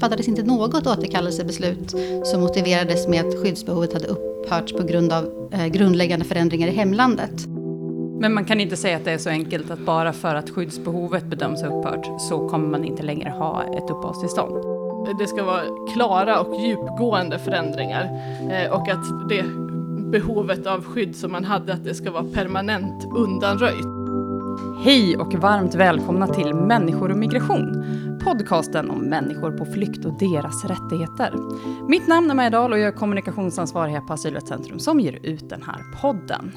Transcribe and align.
fattades 0.00 0.28
inte 0.28 0.42
något 0.42 0.86
återkallelsebeslut 0.86 1.94
som 2.24 2.40
motiverades 2.40 3.08
med 3.08 3.26
att 3.26 3.42
skyddsbehovet 3.42 3.92
hade 3.92 4.06
upphört 4.06 4.76
på 4.76 4.82
grund 4.82 5.12
av 5.12 5.48
eh, 5.52 5.66
grundläggande 5.66 6.24
förändringar 6.24 6.68
i 6.68 6.70
hemlandet. 6.70 7.46
Men 8.20 8.34
man 8.34 8.44
kan 8.44 8.60
inte 8.60 8.76
säga 8.76 8.96
att 8.96 9.04
det 9.04 9.10
är 9.10 9.18
så 9.18 9.30
enkelt 9.30 9.70
att 9.70 9.78
bara 9.78 10.12
för 10.12 10.34
att 10.34 10.50
skyddsbehovet 10.50 11.24
bedöms 11.24 11.62
ha 11.62 11.68
upphört 11.68 12.20
så 12.20 12.48
kommer 12.48 12.68
man 12.68 12.84
inte 12.84 13.02
längre 13.02 13.30
ha 13.30 13.62
ett 13.64 13.90
uppehållstillstånd. 13.90 14.54
Det 15.18 15.26
ska 15.26 15.44
vara 15.44 15.62
klara 15.94 16.40
och 16.40 16.60
djupgående 16.60 17.38
förändringar 17.38 18.04
eh, 18.50 18.72
och 18.72 18.88
att 18.88 19.28
det 19.28 19.44
behovet 20.10 20.66
av 20.66 20.84
skydd 20.84 21.16
som 21.16 21.32
man 21.32 21.44
hade, 21.44 21.72
att 21.72 21.84
det 21.84 21.94
ska 21.94 22.10
vara 22.10 22.24
permanent 22.24 23.04
undanröjt. 23.16 23.99
Hej 24.82 25.16
och 25.16 25.34
varmt 25.34 25.74
välkomna 25.74 26.26
till 26.26 26.54
Människor 26.54 27.10
och 27.10 27.16
migration. 27.16 27.84
Podcasten 28.24 28.90
om 28.90 28.98
människor 28.98 29.58
på 29.58 29.64
flykt 29.64 30.04
och 30.04 30.18
deras 30.18 30.64
rättigheter. 30.64 31.34
Mitt 31.88 32.06
namn 32.08 32.30
är 32.30 32.34
Maja 32.34 32.50
Dahl 32.50 32.72
och 32.72 32.78
jag 32.78 32.88
är 32.88 32.92
kommunikationsansvarig 32.92 33.92
här 33.92 34.00
på 34.00 34.12
Asylrättscentrum 34.12 34.78
som 34.78 35.00
ger 35.00 35.26
ut 35.26 35.48
den 35.48 35.62
här 35.62 36.00
podden. 36.00 36.52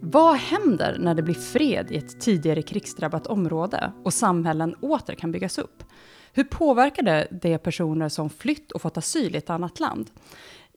Vad 0.00 0.36
händer 0.36 0.96
när 1.00 1.14
det 1.14 1.22
blir 1.22 1.34
fred 1.34 1.86
i 1.90 1.96
ett 1.96 2.20
tidigare 2.20 2.62
krigsdrabbat 2.62 3.26
område 3.26 3.92
och 4.04 4.14
samhällen 4.14 4.74
åter 4.74 5.14
kan 5.14 5.32
byggas 5.32 5.58
upp? 5.58 5.84
Hur 6.32 6.44
påverkar 6.44 7.02
det 7.02 7.28
de 7.30 7.58
personer 7.58 8.08
som 8.08 8.30
flytt 8.30 8.72
och 8.72 8.82
fått 8.82 8.96
asyl 8.96 9.34
i 9.34 9.38
ett 9.38 9.50
annat 9.50 9.80
land? 9.80 10.10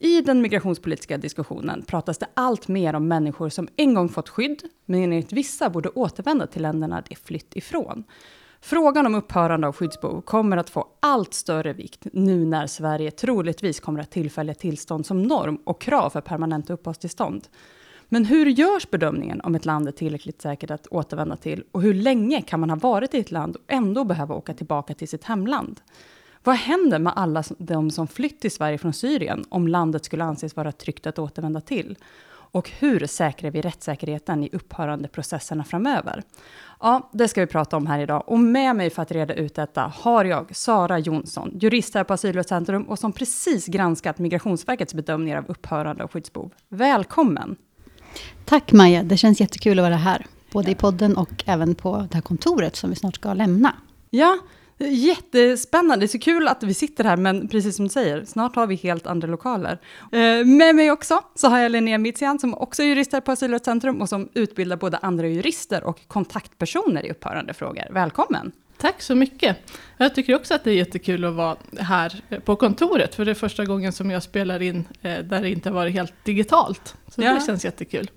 I 0.03 0.21
den 0.21 0.41
migrationspolitiska 0.41 1.17
diskussionen 1.17 1.83
pratas 1.87 2.17
det 2.17 2.27
allt 2.33 2.67
mer 2.67 2.93
om 2.93 3.07
människor 3.07 3.49
som 3.49 3.67
en 3.75 3.93
gång 3.93 4.09
fått 4.09 4.29
skydd, 4.29 4.63
men 4.85 5.03
enligt 5.03 5.33
vissa 5.33 5.69
borde 5.69 5.89
återvända 5.89 6.47
till 6.47 6.61
länderna 6.61 7.03
de 7.09 7.15
flytt 7.15 7.55
ifrån. 7.55 8.03
Frågan 8.61 9.05
om 9.05 9.15
upphörande 9.15 9.67
av 9.67 9.75
skyddsbehov 9.75 10.21
kommer 10.21 10.57
att 10.57 10.69
få 10.69 10.87
allt 10.99 11.33
större 11.33 11.73
vikt 11.73 12.07
nu 12.13 12.45
när 12.45 12.67
Sverige 12.67 13.11
troligtvis 13.11 13.79
kommer 13.79 13.99
att 13.99 14.11
tillfälliga 14.11 14.55
tillstånd 14.55 15.05
som 15.05 15.23
norm 15.23 15.59
och 15.63 15.81
krav 15.81 16.09
för 16.09 16.21
permanent 16.21 16.69
uppehållstillstånd. 16.69 17.47
Men 18.09 18.25
hur 18.25 18.45
görs 18.45 18.89
bedömningen 18.89 19.41
om 19.41 19.55
ett 19.55 19.65
land 19.65 19.87
är 19.87 19.91
tillräckligt 19.91 20.41
säkert 20.41 20.71
att 20.71 20.87
återvända 20.87 21.35
till? 21.35 21.63
Och 21.71 21.81
hur 21.81 21.93
länge 21.93 22.41
kan 22.41 22.59
man 22.59 22.69
ha 22.69 22.77
varit 22.77 23.13
i 23.13 23.19
ett 23.19 23.31
land 23.31 23.55
och 23.55 23.63
ändå 23.67 24.03
behöva 24.03 24.35
åka 24.35 24.53
tillbaka 24.53 24.93
till 24.93 25.07
sitt 25.07 25.23
hemland? 25.23 25.81
Vad 26.43 26.55
händer 26.55 26.99
med 26.99 27.13
alla 27.15 27.43
de 27.57 27.91
som 27.91 28.07
flytt 28.07 28.41
till 28.41 28.51
Sverige 28.51 28.77
från 28.77 28.93
Syrien 28.93 29.45
om 29.49 29.67
landet 29.67 30.05
skulle 30.05 30.23
anses 30.23 30.55
vara 30.55 30.71
tryggt 30.71 31.07
att 31.07 31.19
återvända 31.19 31.61
till? 31.61 31.97
Och 32.53 32.69
hur 32.69 33.07
säkrar 33.07 33.51
vi 33.51 33.61
rättssäkerheten 33.61 34.43
i 34.43 34.49
upphörande 34.51 35.07
processerna 35.07 35.63
framöver? 35.63 36.23
Ja, 36.79 37.09
det 37.11 37.27
ska 37.27 37.41
vi 37.41 37.47
prata 37.47 37.77
om 37.77 37.87
här 37.87 37.99
idag. 37.99 38.23
Och 38.27 38.39
med 38.39 38.75
mig 38.75 38.89
för 38.89 39.01
att 39.01 39.11
reda 39.11 39.33
ut 39.33 39.55
detta 39.55 39.91
har 39.95 40.25
jag 40.25 40.55
Sara 40.55 40.99
Jonsson, 40.99 41.51
jurist 41.59 41.95
här 41.95 42.03
på 42.03 42.13
Asylrättscentrum 42.13 42.83
och 42.83 42.99
som 42.99 43.11
precis 43.11 43.65
granskat 43.67 44.19
Migrationsverkets 44.19 44.93
bedömningar 44.93 45.37
av 45.37 45.45
upphörande 45.47 46.03
av 46.03 46.11
skyddsbehov. 46.11 46.51
Välkommen! 46.69 47.55
Tack 48.45 48.71
Maja, 48.71 49.03
det 49.03 49.17
känns 49.17 49.41
jättekul 49.41 49.79
att 49.79 49.83
vara 49.83 49.95
här. 49.95 50.25
Både 50.51 50.71
i 50.71 50.75
podden 50.75 51.17
och 51.17 51.43
även 51.45 51.75
på 51.75 52.07
det 52.09 52.13
här 52.13 52.21
kontoret 52.21 52.75
som 52.75 52.89
vi 52.89 52.95
snart 52.95 53.15
ska 53.15 53.33
lämna. 53.33 53.75
Ja, 54.09 54.37
Jättespännande, 54.77 56.07
så 56.07 56.19
kul 56.19 56.47
att 56.47 56.63
vi 56.63 56.73
sitter 56.73 57.03
här, 57.03 57.17
men 57.17 57.47
precis 57.47 57.75
som 57.75 57.85
du 57.85 57.89
säger, 57.89 58.25
snart 58.25 58.55
har 58.55 58.67
vi 58.67 58.75
helt 58.75 59.07
andra 59.07 59.27
lokaler. 59.27 59.79
Eh, 60.11 60.45
med 60.45 60.75
mig 60.75 60.91
också 60.91 61.21
så 61.35 61.47
har 61.47 61.59
jag 61.59 61.71
Linnea 61.71 61.97
Mitsian 61.97 62.39
som 62.39 62.53
också 62.53 62.83
är 62.83 62.87
jurist 62.87 63.13
här 63.13 63.21
på 63.21 63.31
Asylrättscentrum 63.31 64.01
och 64.01 64.09
som 64.09 64.29
utbildar 64.33 64.77
både 64.77 64.97
andra 64.97 65.27
jurister 65.27 65.83
och 65.83 66.07
kontaktpersoner 66.07 67.05
i 67.05 67.11
upphörande 67.11 67.53
frågor. 67.53 67.83
Välkommen! 67.91 68.51
Tack 68.77 69.01
så 69.01 69.15
mycket. 69.15 69.57
Jag 69.97 70.15
tycker 70.15 70.35
också 70.35 70.53
att 70.53 70.63
det 70.63 70.71
är 70.71 70.75
jättekul 70.75 71.25
att 71.25 71.33
vara 71.33 71.57
här 71.79 72.21
på 72.45 72.55
kontoret, 72.55 73.15
för 73.15 73.25
det 73.25 73.31
är 73.31 73.35
första 73.35 73.65
gången 73.65 73.93
som 73.93 74.11
jag 74.11 74.23
spelar 74.23 74.61
in 74.61 74.85
eh, 75.01 75.19
där 75.19 75.41
det 75.41 75.49
inte 75.49 75.69
har 75.69 75.75
varit 75.75 75.93
helt 75.93 76.13
digitalt. 76.25 76.95
Så 77.07 77.21
ja. 77.21 77.33
det 77.33 77.45
känns 77.45 77.65
jättekul. 77.65 78.09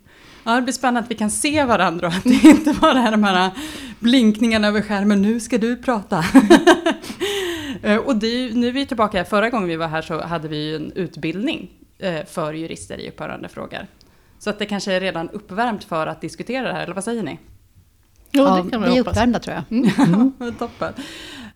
Ja, 0.46 0.56
det 0.56 0.62
blir 0.62 0.72
spännande 0.72 1.00
att 1.00 1.10
vi 1.10 1.14
kan 1.14 1.30
se 1.30 1.64
varandra 1.64 2.06
och 2.06 2.12
att 2.12 2.24
det 2.24 2.44
inte 2.44 2.72
bara 2.80 2.98
är 2.98 3.10
de 3.10 3.24
här 3.24 3.50
blinkningarna 3.98 4.68
över 4.68 4.82
skärmen, 4.82 5.22
nu 5.22 5.40
ska 5.40 5.58
du 5.58 5.76
prata. 5.76 6.24
Eh, 7.82 7.96
och 7.96 8.16
det, 8.16 8.54
nu 8.54 8.68
är 8.68 8.72
vi 8.72 8.86
tillbaka, 8.86 9.24
förra 9.24 9.50
gången 9.50 9.68
vi 9.68 9.76
var 9.76 9.88
här 9.88 10.02
så 10.02 10.22
hade 10.22 10.48
vi 10.48 10.56
ju 10.56 10.76
en 10.76 10.92
utbildning 10.92 11.70
eh, 11.98 12.24
för 12.26 12.52
jurister 12.52 13.00
i 13.00 13.08
upphörande 13.08 13.48
frågor. 13.48 13.86
Så 14.38 14.50
att 14.50 14.58
det 14.58 14.66
kanske 14.66 14.92
är 14.92 15.00
redan 15.00 15.30
uppvärmt 15.30 15.84
för 15.84 16.06
att 16.06 16.20
diskutera 16.20 16.66
det 16.66 16.72
här, 16.72 16.82
eller 16.82 16.94
vad 16.94 17.04
säger 17.04 17.22
ni? 17.22 17.38
Jo, 18.30 18.44
ja, 18.44 18.62
det 18.64 18.70
kan 18.70 18.82
vi, 18.82 18.88
vi 18.88 18.96
är 18.96 19.00
uppvärmda 19.00 19.38
tror 19.38 19.56
jag. 19.56 19.78
Mm. 19.78 20.54
Toppen. 20.58 20.92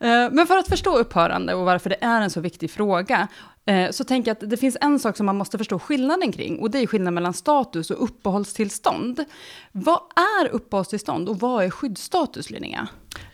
Eh, 0.00 0.30
men 0.32 0.46
för 0.46 0.56
att 0.56 0.68
förstå 0.68 0.98
upphörande 0.98 1.54
och 1.54 1.64
varför 1.64 1.90
det 1.90 2.04
är 2.04 2.20
en 2.20 2.30
så 2.30 2.40
viktig 2.40 2.70
fråga, 2.70 3.28
Eh, 3.66 3.90
så 3.90 4.04
tänker 4.04 4.30
jag 4.30 4.34
att 4.34 4.50
det 4.50 4.56
finns 4.56 4.76
en 4.80 4.98
sak 4.98 5.16
som 5.16 5.26
man 5.26 5.36
måste 5.36 5.58
förstå 5.58 5.78
skillnaden 5.78 6.32
kring, 6.32 6.58
och 6.58 6.70
det 6.70 6.78
är 6.78 6.86
skillnaden 6.86 7.14
mellan 7.14 7.34
status 7.34 7.90
och 7.90 8.04
uppehållstillstånd. 8.04 9.24
Vad 9.72 10.00
är 10.42 10.48
uppehållstillstånd 10.48 11.28
och 11.28 11.40
vad 11.40 11.64
är 11.64 11.70
skyddsstatus, 11.70 12.50
Linnea? 12.50 12.88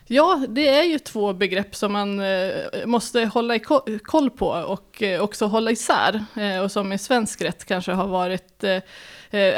Ja, 0.07 0.47
det 0.49 0.69
är 0.69 0.83
ju 0.83 0.99
två 0.99 1.33
begrepp 1.33 1.77
som 1.77 1.93
man 1.93 2.21
eh, 2.21 2.87
måste 2.87 3.25
hålla 3.25 3.59
koll 4.03 4.31
på 4.31 4.49
och 4.49 5.03
också 5.21 5.47
hålla 5.47 5.71
isär, 5.71 6.25
och 6.63 6.73
som 6.73 6.93
i 6.93 6.99
svensk 6.99 7.43
rätt 7.43 7.65
kanske 7.65 7.93
har 7.93 8.07
varit 8.07 8.65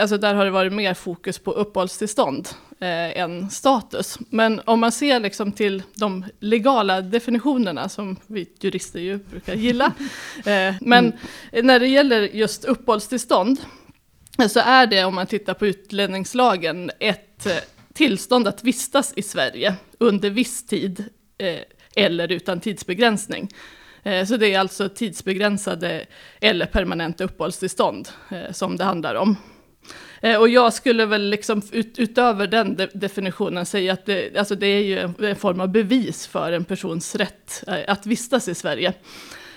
alltså 0.01 0.19
där 0.19 0.35
har 0.35 0.45
det 0.45 0.51
varit 0.51 0.73
mer 0.73 0.95
fokus 0.95 1.39
på 1.39 1.53
uppehållstillstånd 1.53 2.49
eh, 2.81 3.19
än 3.19 3.51
status. 3.51 4.19
Men 4.31 4.61
om 4.65 4.81
man 4.81 4.93
ser 4.93 5.21
liksom 5.21 5.53
till 5.53 5.83
de 5.95 6.25
legala 6.41 7.01
definitionerna 7.01 7.89
som 7.89 8.17
vi 8.27 8.49
jurister 8.61 9.01
ju 9.01 9.19
brukar 9.19 9.55
gilla. 9.55 9.93
Eh, 10.39 10.75
men 10.81 11.13
mm. 11.53 11.67
när 11.67 11.81
det 11.81 11.87
gäller 11.87 12.23
just 12.23 12.65
uppehållstillstånd 12.65 13.61
så 14.49 14.61
är 14.61 14.87
det 14.87 15.05
om 15.05 15.15
man 15.15 15.27
tittar 15.27 15.55
på 15.55 15.67
utlänningslagen 15.67 16.91
ett 17.01 17.47
eh, 17.47 17.53
tillstånd 17.99 18.49
att 18.49 18.65
vistas 18.65 19.13
i 19.17 19.23
Sverige 19.23 19.75
under 19.99 20.31
viss 20.31 20.67
tid 20.67 21.05
eh, 21.39 21.59
eller 21.97 22.33
utan 22.33 22.61
tidsbegränsning. 22.61 23.49
Eh, 24.03 24.27
så 24.27 24.37
det 24.37 24.55
är 24.55 24.59
alltså 24.59 24.89
tidsbegränsade 24.89 26.07
eller 26.41 26.67
permanenta 26.67 27.25
uppehållstillstånd 27.25 28.09
eh, 28.31 28.53
som 28.53 28.77
det 28.77 28.85
handlar 28.85 29.15
om. 29.15 29.37
Eh, 30.23 30.41
och 30.41 30.49
jag 30.49 30.73
skulle 30.73 31.07
väl 31.07 31.31
liksom 31.31 31.63
ut, 31.73 31.99
utöver 31.99 32.47
den 32.47 32.77
de, 32.77 32.87
definitionen 32.95 33.67
säga 33.67 33.93
att 33.93 34.07
det, 34.07 34.37
alltså 34.37 34.55
det 34.55 34.67
är 34.67 34.83
ju 34.83 34.99
en, 34.99 35.15
en, 35.25 35.37
form 35.37 35.61
av 35.61 35.69
bevis 35.69 36.27
för 36.27 36.53
en 36.53 36.65
persons 36.65 37.15
rätt 37.15 37.65
eh, 37.67 37.79
att 37.87 38.07
vistas 38.07 38.49
i 38.49 38.55
Sverige. 38.55 38.93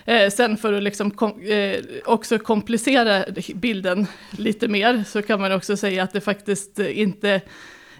Eh, 0.05 0.29
sen 0.29 0.57
för 0.57 0.73
att 0.73 0.83
liksom 0.83 1.11
kom, 1.11 1.41
eh, 1.41 1.79
också 2.05 2.39
komplicera 2.39 3.25
bilden 3.55 4.07
lite 4.37 4.67
mer 4.67 5.03
så 5.07 5.21
kan 5.21 5.41
man 5.41 5.51
också 5.51 5.77
säga 5.77 6.03
att 6.03 6.13
det 6.13 6.21
faktiskt 6.21 6.79
inte 6.79 7.41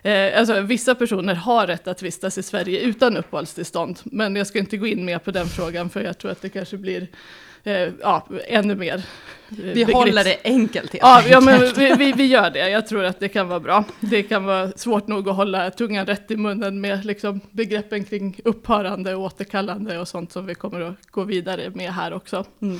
Eh, 0.04 0.40
alltså, 0.40 0.62
vissa 0.62 0.96
personer 0.96 1.36
har 1.36 1.68
rätt 1.68 1.88
att 1.88 2.02
vistas 2.02 2.38
i 2.38 2.44
Sverige 2.44 2.80
utan 2.80 3.18
uppehållstillstånd, 3.18 4.00
men 4.04 4.36
jag 4.36 4.48
ska 4.48 4.60
inte 4.60 4.78
gå 4.78 4.88
in 4.88 5.06
mer 5.06 5.20
på 5.20 5.32
den 5.32 5.48
frågan 5.48 5.90
för 5.90 6.04
jag 6.04 6.18
tror 6.18 6.32
att 6.32 6.42
det 6.42 6.50
kanske 6.50 6.78
blir 6.78 7.08
eh, 7.64 7.90
ja, 8.02 8.28
ännu 8.48 8.76
mer. 8.76 8.96
Eh, 8.96 9.04
vi 9.50 9.74
begrepp. 9.74 9.94
håller 9.94 10.24
det 10.24 10.38
enkelt 10.44 10.92
helt 10.92 11.04
ja, 11.04 11.18
enkelt. 11.18 11.34
Ja, 11.34 11.42
men 11.42 11.60
vi, 11.76 12.06
vi, 12.06 12.12
vi, 12.12 12.26
gör 12.26 12.50
det. 12.50 12.70
Jag 12.70 12.88
tror 12.88 13.04
att 13.04 13.20
det 13.20 13.28
kan 13.28 13.48
vara 13.48 13.60
bra. 13.60 13.84
Det 14.00 14.24
kan 14.24 14.44
vara 14.44 14.72
svårt 14.72 15.08
nog 15.08 15.30
att 15.30 15.36
hålla 15.36 15.72
tungan 15.72 16.06
rätt 16.06 16.32
i 16.32 16.38
munnen 16.38 16.82
med 16.82 17.06
liksom, 17.06 17.42
begreppen 17.52 18.04
kring 18.04 18.40
upphörande 18.44 19.16
och 19.16 19.24
återkallande 19.24 20.00
och 20.00 20.08
sånt 20.08 20.32
som 20.32 20.46
vi 20.46 20.56
kommer 20.56 20.82
att 20.82 21.06
gå 21.12 21.24
vidare 21.24 21.70
med 21.70 21.94
här 21.94 22.14
också. 22.14 22.46
Mm. 22.62 22.80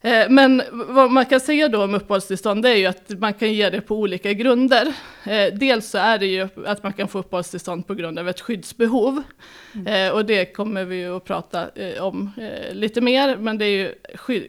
Eh, 0.00 0.30
men 0.30 0.62
vad 0.70 1.10
man 1.10 1.26
kan 1.26 1.40
säga 1.40 1.68
då 1.68 1.84
om 1.84 1.94
uppehållstillstånd 1.94 2.66
är 2.66 2.74
ju 2.74 2.86
att 2.86 3.10
man 3.18 3.34
kan 3.34 3.52
ge 3.52 3.70
det 3.70 3.80
på 3.80 3.96
olika 3.96 4.32
grunder. 4.32 4.94
Eh, 5.24 5.54
dels 5.54 5.90
så 5.90 5.98
är 5.98 6.18
det 6.18 6.26
ju 6.26 6.48
att 6.66 6.82
man 6.82 6.92
kan 6.92 7.08
få 7.08 7.18
uppehållstillstånd 7.18 7.86
på 7.86 7.94
grund 7.94 8.18
av 8.18 8.28
ett 8.28 8.40
skyddsbehov. 8.40 9.22
Mm. 9.74 9.86
Eh, 9.86 10.12
och 10.14 10.24
det 10.24 10.44
kommer 10.46 10.84
vi 10.84 10.96
ju 10.96 11.16
att 11.16 11.24
prata 11.24 11.70
om 12.00 12.30
lite 12.72 13.00
mer, 13.00 13.36
men 13.36 13.58
det 13.58 13.64
är 13.64 13.70
ju 13.70 13.94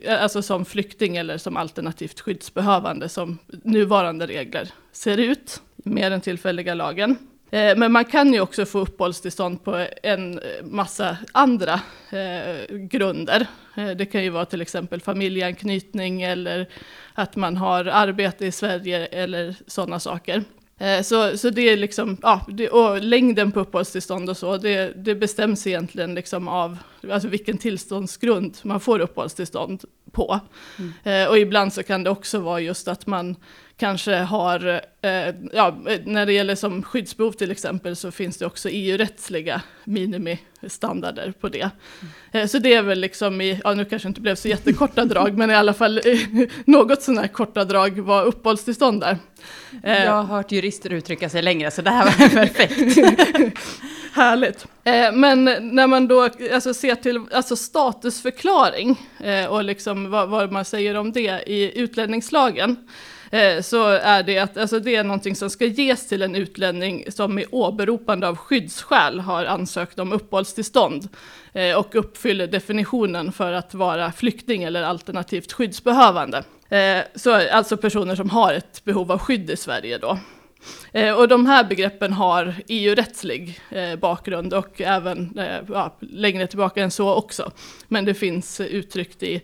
alltså 0.08 0.42
som 0.42 0.66
flykting 0.66 1.18
eller 1.18 1.38
som 1.38 1.58
alternativt 1.58 2.20
skyddsbehövande 2.20 3.10
som 3.10 3.38
nuvarande 3.64 4.28
regler 4.28 4.70
ser 4.92 5.18
ut 5.18 5.62
med 5.76 6.12
den 6.12 6.22
tillfälliga 6.22 6.74
lagen. 6.74 7.18
Men 7.52 7.92
man 7.92 8.06
kan 8.06 8.34
ju 8.34 8.42
också 8.42 8.66
få 8.66 8.80
uppehållstillstånd 8.80 9.64
på 9.64 9.86
en 10.04 10.40
massa 10.64 11.18
andra 11.32 11.82
grunder. 12.70 13.48
Eh, 13.80 13.90
det 13.90 14.06
kan 14.06 14.24
ju 14.24 14.30
vara 14.30 14.46
till 14.46 14.62
exempel 14.62 15.02
familjeanknytning 15.02 16.22
eller 16.22 16.70
att 17.14 17.36
man 17.36 17.58
har 17.58 17.86
arbete 17.86 18.46
i 18.46 18.52
Sverige 18.52 19.06
eller 19.06 19.56
sådana 19.68 20.00
saker. 20.00 20.44
Så, 21.04 21.38
så 21.38 21.50
det 21.50 21.62
är 21.62 21.78
liksom, 21.78 22.18
ja, 22.22 22.46
det, 22.50 22.70
och 22.70 23.02
längden 23.02 23.52
på 23.52 23.60
uppehållstillstånd 23.60 24.30
och 24.30 24.38
så, 24.38 24.58
det, 24.58 24.94
det 24.96 25.16
bestäms 25.16 25.68
egentligen 25.68 26.16
liksom 26.16 26.48
av 26.48 26.78
alltså 27.12 27.28
vilken 27.28 27.58
tillståndsgrund 27.58 28.58
man 28.62 28.80
får 28.80 29.00
uppehållstillstånd 29.00 29.84
på. 30.12 30.40
Mm. 31.04 31.30
och 31.30 31.38
ibland 31.38 31.74
så 31.74 31.84
kan 31.84 32.04
det 32.04 32.10
också 32.10 32.40
vara 32.40 32.60
just 32.60 32.88
att 32.88 33.08
man 33.08 33.36
kanske 33.80 34.16
har, 34.16 34.82
eh, 35.02 35.36
ja, 35.54 35.78
när 36.06 36.26
det 36.26 36.34
gäller 36.34 36.56
som 36.56 36.84
skyddsbehov 36.84 37.32
till 37.32 37.52
exempel 37.52 37.96
så 37.96 38.12
finns 38.12 38.38
det 38.38 38.46
också 38.46 38.70
EU-rättsliga 38.70 39.62
minimistandarder 39.84 41.34
på 41.40 41.50
det. 41.50 41.70
Mm. 42.32 42.48
så 42.48 42.60
det 42.60 42.74
är 42.74 42.82
väl 42.82 43.00
liksom 43.00 43.42
i, 43.42 43.62
ja 43.64 43.74
nu 43.74 43.86
kanske 43.86 44.08
inte 44.08 44.22
blev 44.22 44.36
så 44.36 44.48
jättekorta 44.48 45.06
drag, 45.06 45.38
men 45.38 45.52
i 45.52 45.56
alla 45.56 45.74
fall 45.74 46.02
något 46.66 47.02
sådana 47.02 47.22
här 47.22 47.28
korta 47.28 47.66
drag 47.66 48.00
var 48.00 48.24
uppehållstillstånd 48.24 49.02
där. 49.02 49.18
Jag 49.84 50.12
har 50.12 50.24
hört 50.24 50.52
jurister 50.52 50.94
uttrycka 50.94 51.30
sig 51.30 51.42
längre, 51.42 51.72
så 51.72 51.82
det 51.82 51.90
här 51.90 52.06
var 52.06 52.30
perfekt. 52.46 52.98
Härligt. 54.14 54.66
Eh, 54.84 55.12
men 55.12 55.46
när 55.62 55.88
man 55.88 56.08
då 56.08 56.30
alltså, 56.54 56.74
ser 56.74 56.96
till 56.96 57.22
alltså, 57.32 57.56
statusförklaring 57.56 59.02
eh, 59.20 59.46
och 59.46 59.64
liksom 59.64 60.10
vad, 60.10 60.30
vad, 60.30 60.52
man 60.52 60.66
säger 60.66 60.96
om 60.96 61.12
det 61.12 61.44
i 61.46 61.80
utlänningslagen, 61.80 62.76
eh, 63.32 63.62
så 63.62 63.88
är 63.88 64.24
det 64.24 64.40
att 64.40 64.58
alltså, 64.58 64.80
det 64.80 64.96
är 64.96 65.04
någonting 65.04 65.36
som 65.36 65.50
ska 65.50 65.66
ges 65.66 66.08
till 66.08 66.22
en 66.22 66.36
utlänning 66.36 67.06
som 67.12 67.36
med 67.36 67.46
åberopande 67.52 68.28
av 68.28 68.36
skyddsskäl 68.36 69.20
har 69.20 69.46
ansökt 69.46 70.00
om 70.00 70.14
uppehållstillstånd 70.14 71.10
eh, 71.54 71.78
och 71.78 71.96
uppfyller 71.96 72.48
definitionen 72.48 73.32
för 73.32 73.52
att 73.52 73.74
vara 73.74 74.12
flykting 74.12 74.64
eller 74.64 74.84
alternativt 74.84 75.52
skyddsbehövande. 75.52 76.44
Eh, 76.70 77.04
så 77.16 77.50
alltså 77.52 77.78
personer 77.78 78.16
som 78.16 78.30
har 78.30 78.54
ett 78.54 78.84
behov 78.84 79.12
av 79.12 79.20
skydd 79.20 79.50
i 79.50 79.58
Sverige 79.58 79.98
då. 79.98 80.18
Eh, 80.92 81.14
och 81.14 81.28
de 81.28 81.46
här 81.46 81.64
begreppen 81.64 82.14
har 82.14 82.56
EU-rättslig 82.68 83.60
eh, 83.70 83.96
bakgrund 83.96 84.54
och 84.54 84.82
även 84.82 85.40
eh, 85.40 85.60
ja, 85.68 85.98
längre 86.00 86.48
tillbaka 86.48 86.84
än 86.84 86.92
så 86.92 87.14
också. 87.16 87.52
Men 87.88 88.06
det 88.06 88.14
finns 88.14 88.62
uttryckt 88.62 89.24
i 89.24 89.42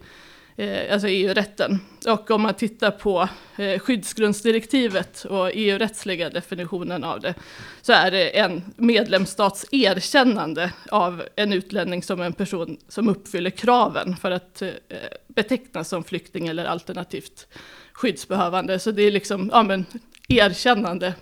Eh, 0.57 0.93
alltså 0.93 1.07
EU-rätten. 1.07 1.79
Och 2.07 2.31
om 2.31 2.41
man 2.41 2.53
tittar 2.53 2.91
på 2.91 3.29
eh, 3.57 3.79
skyddsgrundsdirektivet 3.79 5.25
och 5.25 5.51
EU-rättsliga 5.53 6.29
definitionen 6.29 7.03
av 7.03 7.19
det, 7.19 7.33
så 7.81 7.93
är 7.93 8.11
det 8.11 8.37
en 8.37 8.73
medlemsstats 8.75 9.65
erkännande 9.71 10.71
av 10.91 11.23
en 11.35 11.53
utlänning 11.53 12.03
som 12.03 12.21
en 12.21 12.33
person 12.33 12.77
som 12.87 13.09
uppfyller 13.09 13.49
kraven 13.49 14.15
för 14.17 14.31
att 14.31 14.61
eh, 14.61 14.69
betecknas 15.27 15.89
som 15.89 16.03
flykting 16.03 16.47
eller 16.47 16.65
alternativt 16.65 17.47
skyddsbehövande. 17.93 18.79
Så 18.79 18.91
det 18.91 19.03
är 19.03 19.11
liksom 19.11 19.49
ja, 19.53 19.63
men, 19.63 19.85
erkännande 20.27 21.13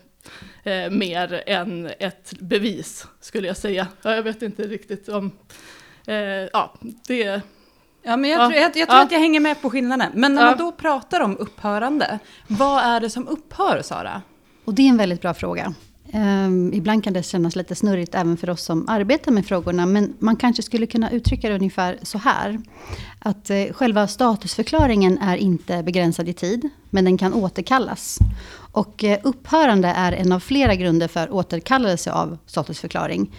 eh, 0.63 0.89
mer 0.89 1.43
än 1.45 1.89
ett 1.99 2.33
bevis, 2.39 3.07
skulle 3.19 3.47
jag 3.47 3.57
säga. 3.57 3.87
Ja, 4.01 4.15
jag 4.15 4.23
vet 4.23 4.41
inte 4.41 4.63
riktigt 4.63 5.09
om... 5.09 5.31
Eh, 6.07 6.15
ja, 6.53 6.73
det... 7.07 7.41
Ja, 8.03 8.17
men 8.17 8.29
jag, 8.29 8.39
ja, 8.39 8.47
tror, 8.47 8.55
jag, 8.55 8.63
jag 8.63 8.73
tror 8.73 8.87
ja. 8.87 9.03
att 9.03 9.11
jag 9.11 9.19
hänger 9.19 9.39
med 9.39 9.61
på 9.61 9.69
skillnaden. 9.69 10.11
Men 10.13 10.35
när 10.35 10.41
ja. 10.41 10.49
man 10.49 10.57
då 10.57 10.71
pratar 10.71 11.21
om 11.21 11.37
upphörande, 11.37 12.19
vad 12.47 12.83
är 12.83 12.99
det 12.99 13.09
som 13.09 13.27
upphör, 13.27 13.81
Sara? 13.83 14.21
Och 14.65 14.73
det 14.73 14.81
är 14.81 14.89
en 14.89 14.97
väldigt 14.97 15.21
bra 15.21 15.33
fråga. 15.33 15.73
Um, 16.13 16.73
ibland 16.73 17.03
kan 17.03 17.13
det 17.13 17.23
kännas 17.23 17.55
lite 17.55 17.75
snurrigt 17.75 18.15
även 18.15 18.37
för 18.37 18.49
oss 18.49 18.63
som 18.63 18.89
arbetar 18.89 19.31
med 19.31 19.45
frågorna. 19.45 19.85
Men 19.85 20.13
man 20.19 20.35
kanske 20.35 20.63
skulle 20.63 20.85
kunna 20.85 21.11
uttrycka 21.11 21.49
det 21.49 21.55
ungefär 21.55 21.97
så 22.01 22.17
här. 22.17 22.59
Att 23.19 23.49
uh, 23.49 23.73
själva 23.73 24.07
statusförklaringen 24.07 25.17
är 25.17 25.37
inte 25.37 25.83
begränsad 25.83 26.29
i 26.29 26.33
tid, 26.33 26.69
men 26.89 27.05
den 27.05 27.17
kan 27.17 27.33
återkallas. 27.33 28.17
Och 28.71 29.03
uh, 29.03 29.15
upphörande 29.23 29.87
är 29.87 30.11
en 30.11 30.31
av 30.31 30.39
flera 30.39 30.75
grunder 30.75 31.07
för 31.07 31.33
återkallelse 31.33 32.11
av 32.11 32.37
statusförklaring. 32.45 33.31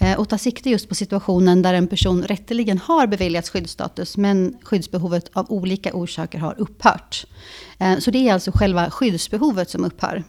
Eh, 0.00 0.18
och 0.18 0.28
tar 0.28 0.36
sikte 0.36 0.70
just 0.70 0.88
på 0.88 0.94
situationen 0.94 1.62
där 1.62 1.74
en 1.74 1.86
person 1.86 2.22
rätteligen 2.22 2.78
har 2.78 3.06
beviljats 3.06 3.50
skyddsstatus, 3.50 4.16
men 4.16 4.56
skyddsbehovet 4.62 5.30
av 5.32 5.46
olika 5.52 5.92
orsaker 5.94 6.38
har 6.38 6.60
upphört. 6.60 7.26
Eh, 7.78 7.98
så 7.98 8.10
det 8.10 8.28
är 8.28 8.32
alltså 8.32 8.50
själva 8.54 8.90
skyddsbehovet 8.90 9.70
som 9.70 9.84
upphör. 9.84 10.24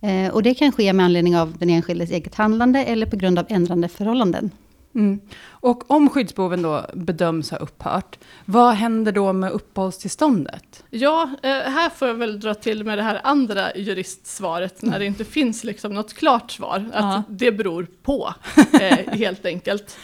Eh, 0.00 0.32
och 0.32 0.42
det 0.42 0.54
kan 0.54 0.72
ske 0.72 0.92
med 0.92 1.04
anledning 1.04 1.36
av 1.36 1.58
den 1.58 1.70
enskildes 1.70 2.10
eget 2.10 2.34
handlande 2.34 2.84
eller 2.84 3.06
på 3.06 3.16
grund 3.16 3.38
av 3.38 3.46
ändrande 3.48 3.88
förhållanden. 3.88 4.50
Mm. 4.94 5.20
Och 5.44 5.90
om 5.90 6.10
skyddsbehoven 6.10 6.62
då 6.62 6.86
bedöms 6.92 7.50
ha 7.50 7.58
upphört, 7.58 8.18
vad 8.44 8.74
händer 8.74 9.12
då 9.12 9.32
med 9.32 9.52
uppehållstillståndet? 9.52 10.84
Ja, 10.90 11.30
eh, 11.42 11.50
här 11.50 11.90
får 11.90 12.08
jag 12.08 12.14
väl 12.14 12.40
dra 12.40 12.54
till 12.54 12.84
med 12.84 12.98
det 12.98 13.02
här 13.02 13.20
andra 13.24 13.76
juristsvaret, 13.76 14.82
när 14.82 14.98
det 14.98 15.06
inte 15.06 15.24
finns 15.24 15.64
liksom 15.64 15.94
något 15.94 16.14
klart 16.14 16.50
svar, 16.50 16.90
att 16.92 17.04
ja. 17.04 17.22
det 17.28 17.52
beror 17.52 17.86
på, 18.02 18.34
eh, 18.80 18.98
helt 19.12 19.46
enkelt. 19.46 19.98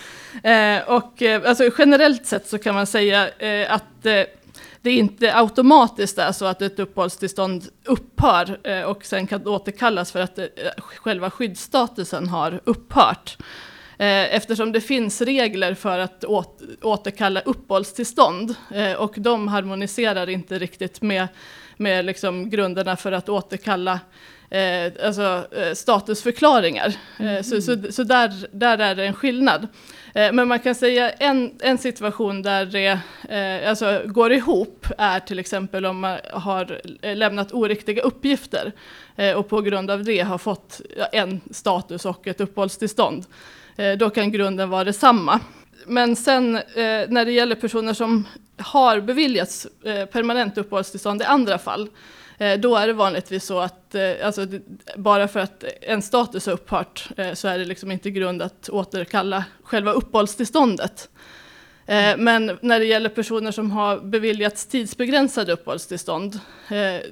Och 0.86 1.22
alltså, 1.22 1.70
generellt 1.78 2.26
sett 2.26 2.48
så 2.48 2.58
kan 2.58 2.74
man 2.74 2.86
säga 2.86 3.30
att 3.68 4.06
det 4.82 4.90
inte 4.90 5.36
automatiskt 5.36 6.18
är 6.18 6.32
så 6.32 6.44
att 6.44 6.62
ett 6.62 6.78
uppehållstillstånd 6.78 7.64
upphör 7.84 8.58
eh, 8.62 8.82
och 8.82 9.04
sen 9.04 9.26
kan 9.26 9.46
återkallas 9.46 10.12
för 10.12 10.20
att 10.20 10.38
eh, 10.38 10.46
själva 10.78 11.30
skyddsstatusen 11.30 12.28
har 12.28 12.60
upphört. 12.64 13.38
Eh, 13.98 14.34
eftersom 14.34 14.72
det 14.72 14.80
finns 14.80 15.20
regler 15.20 15.74
för 15.74 15.98
att 15.98 16.24
återkalla 16.82 17.40
uppehållstillstånd 17.40 18.54
och 18.98 19.14
de 19.16 19.48
harmoniserar 19.48 20.28
inte 20.28 20.58
riktigt 20.58 21.02
med, 21.02 21.28
med 21.76 22.04
liksom 22.04 22.50
grunderna 22.50 22.96
för 22.96 23.12
att 23.12 23.28
återkalla 23.28 24.00
eh, 24.50 25.06
alltså, 25.06 25.46
statusförklaringar. 25.74 26.94
Mm. 27.18 27.44
så 27.44 27.62
så, 27.62 27.76
så 27.90 28.02
där, 28.02 28.46
där 28.52 28.78
är 28.78 28.94
det 28.94 29.06
en 29.06 29.14
skillnad. 29.14 29.68
Eh, 30.14 30.32
men 30.32 30.48
man 30.48 30.58
kan 30.58 30.74
säga 30.74 31.10
en, 31.10 31.52
en 31.60 31.78
situation 31.78 32.42
där 32.42 32.66
det 32.66 33.00
eh, 33.28 33.70
alltså 33.70 34.02
går 34.06 34.32
ihop 34.32 34.86
är 34.98 35.20
till 35.20 35.38
exempel 35.38 35.86
om 35.86 36.00
man 36.00 36.18
har 36.32 36.80
lämnat 37.14 37.52
oriktiga 37.52 38.02
uppgifter 38.02 38.72
eh, 39.16 39.36
och 39.36 39.48
på 39.48 39.60
grund 39.60 39.90
av 39.90 40.04
det 40.04 40.20
har 40.20 40.38
fått 40.38 40.80
en 41.12 41.40
status 41.50 42.04
och 42.04 42.26
ett 42.26 42.40
uppehållstillstånd. 42.40 43.24
Eh, 43.78 43.98
då 43.98 44.10
kan 44.10 44.32
grunden 44.32 44.70
vara 44.70 44.84
detsamma. 44.84 45.40
Men 45.86 46.16
sen 46.16 46.56
eh, 46.56 46.62
när 47.08 47.24
det 47.24 47.32
gäller 47.32 47.54
personer 47.54 47.94
som 47.94 48.24
har 48.56 49.00
beviljats 49.00 49.66
eh, 49.84 50.04
permanent 50.04 50.58
uppehållstillstånd 50.58 51.22
i 51.22 51.24
andra 51.24 51.58
fall 51.58 51.88
då 52.58 52.76
är 52.76 52.86
det 52.86 52.92
vanligtvis 52.92 53.44
så 53.44 53.60
att 53.60 53.94
alltså, 54.22 54.46
bara 54.96 55.28
för 55.28 55.40
att 55.40 55.64
en 55.80 56.02
status 56.02 56.46
har 56.46 56.52
upphört 56.52 57.08
så 57.34 57.48
är 57.48 57.58
det 57.58 57.64
liksom 57.64 57.90
inte 57.90 58.10
grund 58.10 58.42
att 58.42 58.68
återkalla 58.68 59.44
själva 59.62 59.92
uppehållstillståndet. 59.92 61.08
Men 62.16 62.58
när 62.60 62.78
det 62.78 62.84
gäller 62.84 63.08
personer 63.08 63.52
som 63.52 63.70
har 63.70 63.98
beviljats 63.98 64.66
tidsbegränsade 64.66 65.52
uppehållstillstånd, 65.52 66.40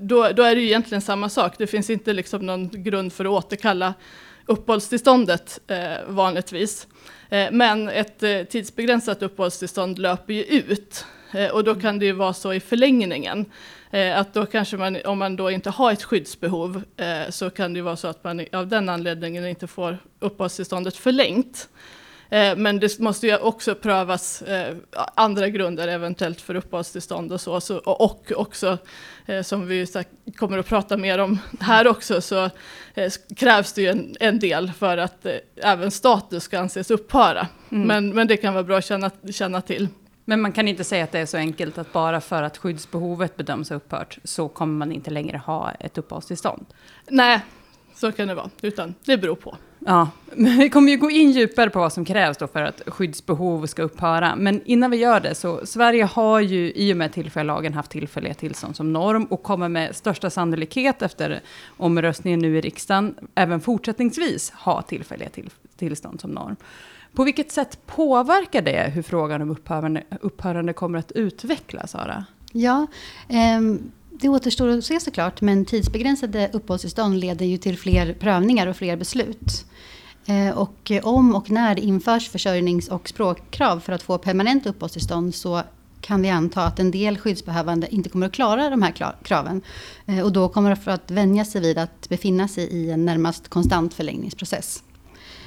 då, 0.01 0.29
då 0.29 0.43
är 0.43 0.55
det 0.55 0.63
egentligen 0.63 1.03
samma 1.03 1.29
sak. 1.29 1.55
Det 1.59 1.67
finns 1.67 1.91
inte 1.91 2.13
liksom 2.13 2.47
någon 2.47 2.71
grund 2.73 3.13
för 3.13 3.25
att 3.25 3.31
återkalla 3.45 3.95
uppehållstillståndet 4.47 5.61
eh, 5.67 6.09
vanligtvis. 6.09 6.87
Eh, 7.29 7.49
men 7.53 7.89
ett 7.89 8.23
eh, 8.23 8.43
tidsbegränsat 8.43 9.23
uppehållstillstånd 9.23 9.99
löper 9.99 10.35
ju 10.35 10.43
ut 10.43 11.05
och 11.53 11.65
då 11.65 11.75
kan 11.75 11.99
det 11.99 12.07
ju 12.07 12.13
vara 12.13 12.33
så 12.33 12.53
i 12.53 12.61
förlängningen 12.61 13.47
Eh, 13.91 14.19
att 14.19 14.35
då 14.35 14.47
kanske 14.47 14.77
man, 14.77 14.99
om 15.05 15.19
man 15.19 15.37
då 15.37 15.51
inte 15.51 15.71
har 15.71 15.93
ett 15.93 16.03
skyddsbehov, 16.03 16.83
eh, 16.97 17.31
så 17.31 17.51
kan 17.51 17.73
det 17.73 17.79
ju 17.79 17.83
vara 17.83 17.97
så 17.97 18.09
att 18.09 18.25
man 18.25 18.47
av 18.53 18.67
den 18.67 18.89
anledningen 18.89 19.47
inte 19.47 19.67
får 19.67 19.99
uppehållstillståndet 20.21 20.97
förlängt. 20.97 21.69
Eh, 22.31 22.57
men 22.57 22.81
det 22.81 22.99
måste 22.99 23.27
ju 23.27 23.37
också 23.37 23.75
prövas 23.75 24.43
eh, 24.43 24.77
andra 25.15 25.49
grunder 25.49 25.89
eventuellt 25.89 26.41
för 26.41 26.55
uppehållstillstånd 26.55 27.33
och 27.33 27.41
så. 27.41 27.79
och 27.85 28.33
också, 28.37 28.79
eh, 29.27 29.43
som 29.43 29.67
vi 29.67 29.87
kommer 30.37 30.59
att 30.59 30.67
prata 30.67 30.97
mer 30.97 31.19
om 31.19 31.39
här 31.61 31.89
också, 31.89 32.21
så 32.21 32.51
krävs 33.37 33.73
det 33.73 33.83
ju 33.83 33.89
en, 33.89 34.17
en 34.21 34.39
del 34.39 34.73
för 34.73 34.99
att 34.99 35.27
även 35.57 35.91
status 35.91 36.43
ska 36.43 36.59
anses 36.59 36.91
upphöra. 36.91 37.49
Mm. 37.71 37.87
Men, 37.87 38.15
men 38.15 38.27
det 38.27 38.37
kan 38.37 38.55
vara 38.55 38.65
bra 38.65 38.79
att 38.79 38.85
känna, 38.85 39.11
känna 39.33 39.61
till. 39.61 39.89
Men 40.29 40.41
man 40.41 40.53
kan 40.53 40.69
inte 40.69 40.85
säga 40.85 41.05
att 41.05 41.13
det 41.13 41.19
är 41.19 41.27
så 41.27 41.37
enkelt 41.37 41.79
att 41.79 41.93
bara 41.93 42.21
för 42.21 42.43
att 42.43 42.59
skyddsbehovet 42.59 43.37
bedöms 43.37 43.71
ha 43.71 43.77
upphört 43.77 44.19
så 44.25 44.49
kommer 44.49 44.75
man 44.75 44.93
inte 44.93 45.11
längre 45.11 45.39
ha 45.39 45.71
ett 45.71 45.99
uppehållstillstånd. 45.99 46.67
Nej, 47.09 47.41
så 47.95 48.13
kan 48.13 48.29
det 48.29 48.35
vara, 48.35 48.51
utan 48.63 48.95
det 49.05 49.19
beror 49.19 49.35
på. 49.35 49.57
Ja, 49.79 50.09
men 50.33 50.59
vi 50.59 50.71
kommer 50.71 50.93
ju 50.93 50.99
gå 50.99 51.11
in 51.11 51.31
djupare 51.31 51.71
på 51.71 51.79
vad 51.79 51.93
som 51.93 52.05
krävs 52.05 52.37
då 52.37 52.47
för 52.47 52.63
att 52.63 52.83
skyddsbehov 52.87 53.67
ska 53.67 53.83
upphöra. 53.83 54.37
Men 54.37 54.61
innan 54.65 54.91
vi 54.91 54.97
gör 54.97 55.21
det 55.21 55.35
så, 55.35 55.67
Sverige 55.67 56.05
har 56.05 56.41
ju 56.41 56.73
i 56.75 56.93
och 56.93 56.97
med 56.97 57.13
tillfälliga 57.13 57.71
haft 57.71 57.91
tillfälliga 57.91 58.35
tillstånd 58.35 58.77
som 58.77 58.93
norm 58.93 59.25
och 59.25 59.43
kommer 59.43 59.69
med 59.69 59.97
största 59.97 60.31
sannolikhet 60.31 61.03
efter 61.03 61.41
omröstningen 61.77 62.41
nu 62.41 62.59
i 62.59 62.61
riksdagen 62.61 63.15
även 63.35 63.61
fortsättningsvis 63.61 64.51
ha 64.51 64.83
tillfälliga 64.83 65.29
till, 65.29 65.51
tillstånd 65.77 66.21
som 66.21 66.31
norm. 66.31 66.57
På 67.13 67.25
vilket 67.25 67.53
sätt 67.53 67.79
påverkar 67.87 68.63
det 68.63 68.91
hur 68.95 69.03
frågan 69.03 69.43
om 69.43 69.51
upphörande, 69.51 70.03
upphörande 70.21 70.73
kommer 70.73 70.99
att 70.99 71.13
utvecklas, 71.13 71.91
Sara? 71.91 72.25
Ja, 72.53 72.87
um 73.29 73.93
det 74.21 74.29
återstår 74.29 74.69
att 74.69 74.85
se 74.85 75.01
såklart, 75.01 75.41
men 75.41 75.65
tidsbegränsade 75.65 76.51
uppehållstillstånd 76.53 77.19
leder 77.19 77.47
ju 77.47 77.57
till 77.57 77.79
fler 77.79 78.13
prövningar 78.13 78.67
och 78.67 78.77
fler 78.77 78.97
beslut. 78.97 79.65
Eh, 80.27 80.59
och 80.59 80.93
om 81.03 81.35
och 81.35 81.51
när 81.51 81.75
det 81.75 81.81
införs 81.81 82.29
försörjnings 82.29 82.89
och 82.89 83.09
språkkrav 83.09 83.81
för 83.81 83.93
att 83.93 84.03
få 84.03 84.19
permanent 84.19 84.67
uppehållstillstånd 84.67 85.35
så 85.35 85.63
kan 86.01 86.23
vi 86.23 86.31
anta 86.31 86.63
att 86.63 86.79
en 86.79 86.91
del 86.91 87.19
skyddsbehövande 87.19 87.95
inte 87.95 88.09
kommer 88.09 88.27
att 88.27 88.33
klara 88.33 88.71
de 88.71 88.83
här 88.83 89.15
kraven. 89.23 89.63
Eh, 90.07 90.21
och 90.21 90.33
då 90.33 90.49
kommer 90.49 90.77
de 90.85 90.91
att 90.91 91.11
vänja 91.11 91.45
sig 91.45 91.61
vid 91.61 91.79
att 91.79 92.09
befinna 92.09 92.49
sig 92.49 92.65
i 92.65 92.91
en 92.91 93.05
närmast 93.05 93.49
konstant 93.49 93.95
förlängningsprocess. 93.95 94.83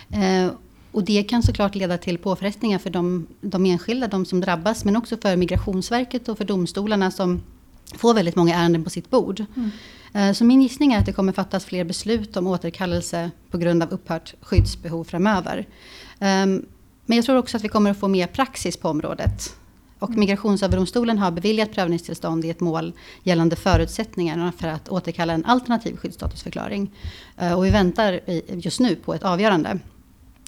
Eh, 0.09 0.51
och 0.91 1.03
det 1.03 1.23
kan 1.23 1.43
såklart 1.43 1.75
leda 1.75 1.97
till 1.97 2.17
påfrestningar 2.17 2.79
för 2.79 2.89
de, 2.89 3.27
de 3.41 3.65
enskilda, 3.65 4.07
de 4.07 4.25
som 4.25 4.41
drabbas, 4.41 4.85
men 4.85 4.95
också 4.95 5.17
för 5.17 5.35
Migrationsverket 5.35 6.29
och 6.29 6.37
för 6.37 6.45
domstolarna 6.45 7.11
som 7.11 7.41
får 7.97 8.13
väldigt 8.13 8.35
många 8.35 8.55
ärenden 8.55 8.83
på 8.83 8.89
sitt 8.89 9.09
bord. 9.09 9.45
Mm. 9.55 9.71
Eh, 10.13 10.33
så 10.33 10.45
min 10.45 10.61
gissning 10.61 10.93
är 10.93 10.99
att 10.99 11.05
det 11.05 11.13
kommer 11.13 11.33
fattas 11.33 11.65
fler 11.65 11.83
beslut 11.83 12.37
om 12.37 12.47
återkallelse 12.47 13.31
på 13.51 13.57
grund 13.57 13.83
av 13.83 13.89
upphört 13.91 14.33
skyddsbehov 14.41 15.03
framöver. 15.03 15.67
Ehm, 16.19 16.65
men 17.05 17.15
jag 17.15 17.25
tror 17.25 17.37
också 17.37 17.57
att 17.57 17.63
vi 17.63 17.67
kommer 17.67 17.91
att 17.91 17.99
få 17.99 18.07
mer 18.07 18.27
praxis 18.27 18.77
på 18.77 18.89
området. 18.89 19.55
Och 19.99 20.09
mm. 20.09 20.19
Migrationsöverdomstolen 20.19 21.17
har 21.17 21.31
beviljat 21.31 21.71
prövningstillstånd 21.71 22.45
i 22.45 22.49
ett 22.49 22.59
mål 22.59 22.93
gällande 23.23 23.55
förutsättningarna 23.55 24.51
för 24.51 24.67
att 24.67 24.89
återkalla 24.89 25.33
en 25.33 25.45
alternativ 25.45 25.97
skyddsstatusförklaring. 25.97 26.91
Eh, 27.37 27.53
och 27.53 27.65
vi 27.65 27.69
väntar 27.69 28.19
just 28.47 28.79
nu 28.79 28.95
på 28.95 29.13
ett 29.13 29.23
avgörande. 29.23 29.79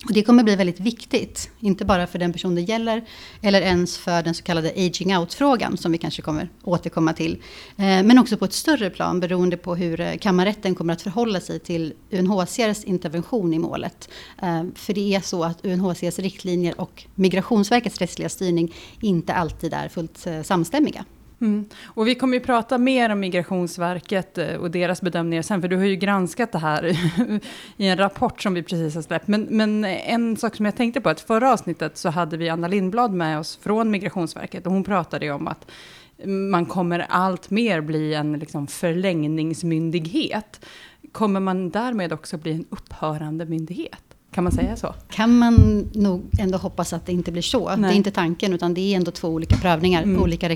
Och 0.05 0.13
det 0.13 0.23
kommer 0.23 0.43
bli 0.43 0.55
väldigt 0.55 0.79
viktigt, 0.79 1.49
inte 1.59 1.85
bara 1.85 2.07
för 2.07 2.19
den 2.19 2.33
person 2.33 2.55
det 2.55 2.61
gäller, 2.61 3.05
eller 3.41 3.61
ens 3.61 3.97
för 3.97 4.23
den 4.23 4.33
så 4.33 4.43
kallade 4.43 4.69
aging 4.69 5.17
out-frågan, 5.17 5.77
som 5.77 5.91
vi 5.91 5.97
kanske 5.97 6.21
kommer 6.21 6.49
återkomma 6.63 7.13
till. 7.13 7.31
Eh, 7.77 8.03
men 8.03 8.19
också 8.19 8.37
på 8.37 8.45
ett 8.45 8.53
större 8.53 8.89
plan, 8.89 9.19
beroende 9.19 9.57
på 9.57 9.75
hur 9.75 9.99
eh, 9.99 10.17
kammarrätten 10.17 10.75
kommer 10.75 10.93
att 10.93 11.01
förhålla 11.01 11.39
sig 11.39 11.59
till 11.59 11.93
UNHCRs 12.11 12.83
intervention 12.83 13.53
i 13.53 13.59
målet. 13.59 14.09
Eh, 14.41 14.63
för 14.75 14.93
det 14.93 15.15
är 15.15 15.21
så 15.21 15.43
att 15.43 15.65
UNHCRs 15.65 16.19
riktlinjer 16.19 16.81
och 16.81 17.03
Migrationsverkets 17.15 17.97
rättsliga 17.97 18.29
styrning 18.29 18.73
inte 19.01 19.33
alltid 19.33 19.73
är 19.73 19.89
fullt 19.89 20.27
samstämmiga. 20.43 21.05
Mm. 21.41 21.65
Och 21.83 22.07
vi 22.07 22.15
kommer 22.15 22.33
ju 22.33 22.39
prata 22.39 22.77
mer 22.77 23.09
om 23.09 23.19
Migrationsverket 23.19 24.37
eh, 24.37 24.55
och 24.55 24.71
deras 24.71 25.01
bedömningar 25.01 25.41
sen, 25.41 25.61
för 25.61 25.67
du 25.67 25.77
har 25.77 25.85
ju 25.85 25.95
granskat 25.95 26.51
det 26.51 26.57
här 26.57 26.83
i 27.77 27.87
en 27.87 27.97
rapport 27.97 28.41
som 28.41 28.53
vi 28.53 28.63
precis 28.63 28.95
har 28.95 29.01
släppt. 29.01 29.27
Men, 29.27 29.47
men 29.49 29.85
en 29.85 30.37
sak 30.37 30.55
som 30.55 30.65
jag 30.65 30.75
tänkte 30.75 31.01
på, 31.01 31.09
att 31.09 31.21
förra 31.21 31.53
avsnittet 31.53 31.97
så 31.97 32.09
hade 32.09 32.37
vi 32.37 32.49
Anna 32.49 32.67
Lindblad 32.67 33.13
med 33.13 33.39
oss 33.39 33.59
från 33.61 33.91
Migrationsverket 33.91 34.65
och 34.65 34.73
hon 34.73 34.83
pratade 34.83 35.25
ju 35.25 35.31
om 35.31 35.47
att 35.47 35.71
man 36.25 36.65
kommer 36.65 37.05
allt 37.09 37.49
mer 37.49 37.81
bli 37.81 38.13
en 38.13 38.33
liksom 38.33 38.67
förlängningsmyndighet. 38.67 40.65
Kommer 41.11 41.39
man 41.39 41.69
därmed 41.69 42.13
också 42.13 42.37
bli 42.37 42.51
en 42.51 42.65
upphörande 42.69 43.45
myndighet? 43.45 44.10
Kan 44.31 44.43
man 44.43 44.53
säga 44.53 44.75
så? 44.75 44.93
Kan 45.09 45.37
man 45.37 45.55
nog 45.93 46.21
ändå 46.39 46.57
hoppas 46.57 46.93
att 46.93 47.05
det 47.05 47.11
inte 47.11 47.31
blir 47.31 47.41
så. 47.41 47.75
Nej. 47.75 47.89
Det 47.89 47.95
är 47.95 47.97
inte 47.97 48.11
tanken, 48.11 48.53
utan 48.53 48.73
det 48.73 48.81
är 48.81 48.97
ändå 48.97 49.11
två 49.11 49.27
olika 49.27 49.55
prövningar, 49.55 50.03
mm. 50.03 50.21
olika 50.21 50.49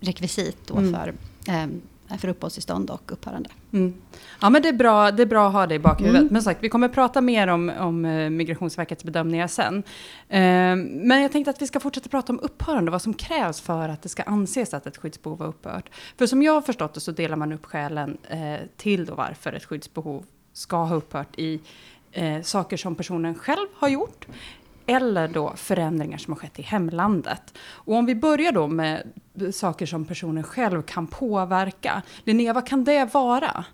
rekvisit 0.00 0.56
då 0.66 0.76
mm. 0.76 0.94
för, 0.94 1.14
eh, 1.48 2.18
för 2.18 2.28
uppehållstillstånd 2.28 2.90
och 2.90 3.12
upphörande. 3.12 3.50
Mm. 3.72 3.94
Ja, 4.40 4.50
men 4.50 4.62
det 4.62 4.68
är, 4.68 4.72
bra, 4.72 5.10
det 5.10 5.22
är 5.22 5.26
bra 5.26 5.46
att 5.46 5.52
ha 5.52 5.66
det 5.66 5.74
i 5.74 5.78
bakhuvudet. 5.78 6.20
Mm. 6.20 6.32
Men 6.32 6.42
sagt, 6.42 6.62
vi 6.62 6.68
kommer 6.68 6.88
prata 6.88 7.20
mer 7.20 7.48
om, 7.48 7.72
om 7.78 8.04
eh, 8.04 8.30
Migrationsverkets 8.30 9.04
bedömningar 9.04 9.46
sen. 9.46 9.82
Eh, 10.28 10.40
men 10.76 11.22
jag 11.22 11.32
tänkte 11.32 11.50
att 11.50 11.62
vi 11.62 11.66
ska 11.66 11.80
fortsätta 11.80 12.08
prata 12.08 12.32
om 12.32 12.40
upphörande, 12.42 12.90
vad 12.90 13.02
som 13.02 13.14
krävs 13.14 13.60
för 13.60 13.88
att 13.88 14.02
det 14.02 14.08
ska 14.08 14.22
anses 14.22 14.74
att 14.74 14.86
ett 14.86 14.96
skyddsbehov 14.96 15.38
har 15.38 15.46
upphört. 15.46 15.90
För 16.18 16.26
som 16.26 16.42
jag 16.42 16.52
har 16.52 16.62
förstått 16.62 16.94
det 16.94 17.00
så 17.00 17.12
delar 17.12 17.36
man 17.36 17.52
upp 17.52 17.66
skälen 17.66 18.16
eh, 18.28 18.66
till 18.76 19.06
då 19.06 19.14
varför 19.14 19.52
ett 19.52 19.64
skyddsbehov 19.64 20.24
ska 20.52 20.76
ha 20.84 20.96
upphört 20.96 21.38
i 21.38 21.60
eh, 22.12 22.42
saker 22.42 22.76
som 22.76 22.94
personen 22.94 23.34
själv 23.34 23.66
har 23.74 23.88
gjort 23.88 24.26
eller 24.86 25.28
då 25.28 25.52
förändringar 25.56 26.18
som 26.18 26.32
har 26.32 26.40
skett 26.40 26.58
i 26.58 26.62
hemlandet. 26.62 27.58
Och 27.58 27.94
om 27.94 28.06
vi 28.06 28.14
börjar 28.14 28.52
då 28.52 28.66
med 28.66 29.02
saker 29.52 29.86
som 29.86 30.04
personen 30.04 30.44
själv 30.44 30.82
kan 30.82 31.06
påverka. 31.06 32.02
Linnea, 32.24 32.52
vad 32.52 32.66
kan 32.66 32.84
det 32.84 33.14
vara? 33.14 33.64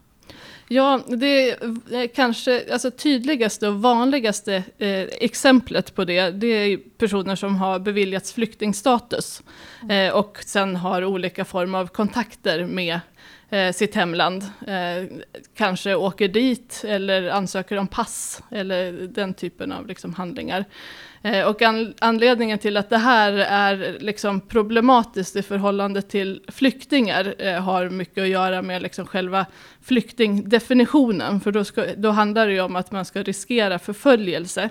Ja, 0.71 1.01
det 1.07 1.51
är 1.51 2.07
kanske 2.07 2.73
alltså 2.73 2.91
tydligaste 2.91 3.69
och 3.69 3.83
vanligaste 3.83 4.55
eh, 4.79 5.01
exemplet 5.01 5.95
på 5.95 6.05
det, 6.05 6.31
det 6.31 6.47
är 6.47 6.77
personer 6.77 7.37
som 7.37 7.57
har 7.57 7.79
beviljats 7.79 8.33
flyktingstatus 8.33 9.43
eh, 9.91 10.15
och 10.15 10.39
sen 10.47 10.77
har 10.77 11.05
olika 11.05 11.45
former 11.45 11.79
av 11.79 11.87
kontakter 11.87 12.65
med 12.65 13.01
eh, 13.51 13.73
sitt 13.73 13.95
hemland. 13.95 14.45
Eh, 14.67 15.19
kanske 15.57 15.95
åker 15.95 16.29
dit 16.29 16.85
eller 16.87 17.31
ansöker 17.31 17.77
om 17.77 17.87
pass 17.87 18.43
eller 18.51 18.93
den 18.93 19.35
typen 19.35 19.73
av 19.73 19.87
liksom, 19.87 20.15
handlingar. 20.15 20.65
Eh, 21.23 21.47
och 21.47 21.63
an 21.63 21.95
anledningen 21.99 22.59
till 22.59 22.77
att 22.77 22.91
det 22.91 22.99
här 22.99 23.33
är 23.33 23.97
liksom 24.01 24.41
problematiskt 24.41 25.37
i 25.37 25.43
förhållande 25.43 26.03
till 26.03 26.43
flyktingar 26.49 27.35
eh, 27.39 27.63
har 27.63 27.91
mycket 27.91 28.23
att 28.23 28.29
göra 28.29 28.63
med 28.63 28.83
liksom 28.83 29.07
själva 29.07 29.47
flyktingdefinitionen. 29.83 31.41
För 31.41 31.53
då, 31.53 31.65
ska, 31.65 31.85
då 31.97 32.11
handlar 32.11 32.47
det 32.47 32.53
ju 32.53 32.61
om 32.61 32.77
att 32.77 32.93
man 32.93 33.05
ska 33.05 33.23
riskera 33.23 33.79
förföljelse 33.79 34.71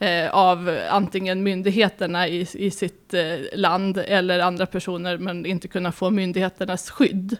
eh, 0.00 0.30
av 0.30 0.78
antingen 0.90 1.42
myndigheterna 1.42 2.28
i, 2.28 2.46
i 2.54 2.70
sitt 2.70 3.14
eh, 3.14 3.22
land 3.52 3.98
eller 3.98 4.38
andra 4.38 4.66
personer 4.66 5.18
men 5.18 5.46
inte 5.46 5.68
kunna 5.68 5.92
få 5.92 6.10
myndigheternas 6.10 6.90
skydd. 6.90 7.36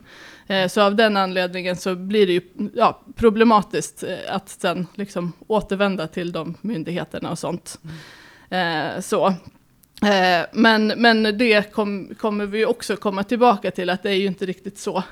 Eh, 0.46 0.68
så 0.68 0.82
av 0.82 0.96
den 0.96 1.16
anledningen 1.16 1.76
så 1.76 1.94
blir 1.94 2.26
det 2.26 2.32
ju 2.32 2.42
ja, 2.74 3.00
problematiskt 3.16 4.02
eh, 4.02 4.16
att 4.28 4.48
sen 4.48 4.86
liksom 4.94 5.32
återvända 5.46 6.06
till 6.06 6.32
de 6.32 6.54
myndigheterna 6.60 7.30
och 7.30 7.38
sånt. 7.38 7.78
Mm. 8.50 9.02
så. 9.02 9.34
Eh, 10.02 10.46
men, 10.52 10.86
men 10.86 11.38
det 11.38 11.72
kom, 11.72 12.14
kommer 12.18 12.46
vi 12.46 12.66
också 12.66 12.96
komma 12.96 13.24
tillbaka 13.24 13.70
till 13.70 13.90
att 13.90 14.02
det 14.02 14.10
är 14.10 14.14
ju 14.14 14.26
inte 14.26 14.46
riktigt 14.46 14.78
så 14.78 15.02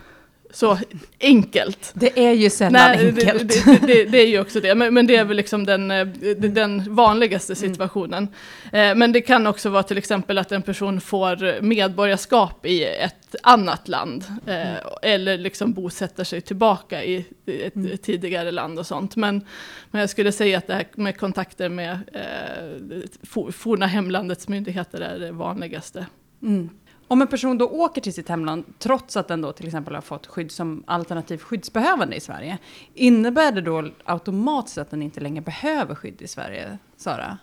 så 0.50 0.78
enkelt. 1.21 1.93
Det 1.95 2.19
är 2.19 2.33
ju 2.33 2.50
sällan 2.50 2.73
Nej, 2.73 3.09
enkelt. 3.09 3.49
Det, 3.49 3.87
det, 3.87 4.05
det, 4.05 4.19
är 4.19 4.26
ju 4.26 4.40
också 4.40 4.61
det, 4.61 4.75
men, 4.75 4.95
men, 4.95 5.07
det 5.07 5.17
är 5.17 5.25
väl 5.25 5.37
liksom 5.37 5.67
den, 5.67 5.90
eh, 5.90 6.07
den 6.37 6.95
vanligaste 6.95 7.52
mm. 7.52 7.71
situationen. 7.71 8.28
Mm. 8.73 8.99
Men 8.99 9.12
det 9.12 9.21
kan 9.21 9.47
också 9.47 9.71
vara 9.71 9.83
till 9.83 9.99
exempel 9.99 10.38
att 10.38 10.52
en 10.52 10.62
person 10.62 11.00
får 11.00 11.62
medborgarskap 11.62 12.67
i 12.67 12.85
ett 12.85 13.35
annat 13.43 13.88
land. 13.88 14.25
Eh, 14.47 14.71
mm. 14.71 14.83
Eller 15.02 15.38
liksom 15.38 15.73
bosätter 15.73 16.25
sig 16.25 16.40
tillbaka 16.40 17.05
i 17.05 17.25
ett 17.47 17.76
mm. 17.76 17.99
tidigare 17.99 18.50
land 18.50 18.78
och 18.78 18.87
sånt. 18.87 19.17
Men, 19.17 19.45
men 19.90 20.00
jag 20.00 20.11
skulle 20.11 20.33
säga 20.33 20.59
att 20.59 20.67
det 20.67 20.75
här 20.75 20.87
med 20.95 21.19
kontakter 21.19 21.69
med 21.69 21.99
eh, 22.12 23.50
forna 23.52 23.87
hemlandets 23.87 24.49
myndigheter 24.49 25.00
är 25.00 25.19
det 25.19 25.33
vanligaste. 25.33 26.07
Mm. 26.43 26.71
Om 27.09 27.23
en 27.23 27.29
person 27.29 27.59
då 27.59 27.69
åker 27.69 28.00
till 28.00 28.15
sitt 28.15 28.29
hemland, 28.29 28.65
trots 28.79 29.17
att 29.17 29.29
den 29.29 29.41
då 29.41 29.53
till 29.53 29.67
exempel 29.67 29.95
har 29.95 30.03
fått 30.03 30.27
skydd 30.27 30.53
som 30.53 30.83
alternativ 30.87 31.38
skyddsbehövande 31.38 32.17
i 32.17 32.21
Sverige, 32.21 32.59
innebär 32.95 33.53
det 33.53 33.61
då 33.61 33.88
automatiskt 34.05 34.79
att 34.79 34.91
den 34.91 35.03
inte 35.03 35.21
längre 35.21 35.41
behöver 35.41 35.95
skydd 35.95 36.23
i 36.23 36.29
Sverige, 36.29 36.79
Sara? 36.97 37.38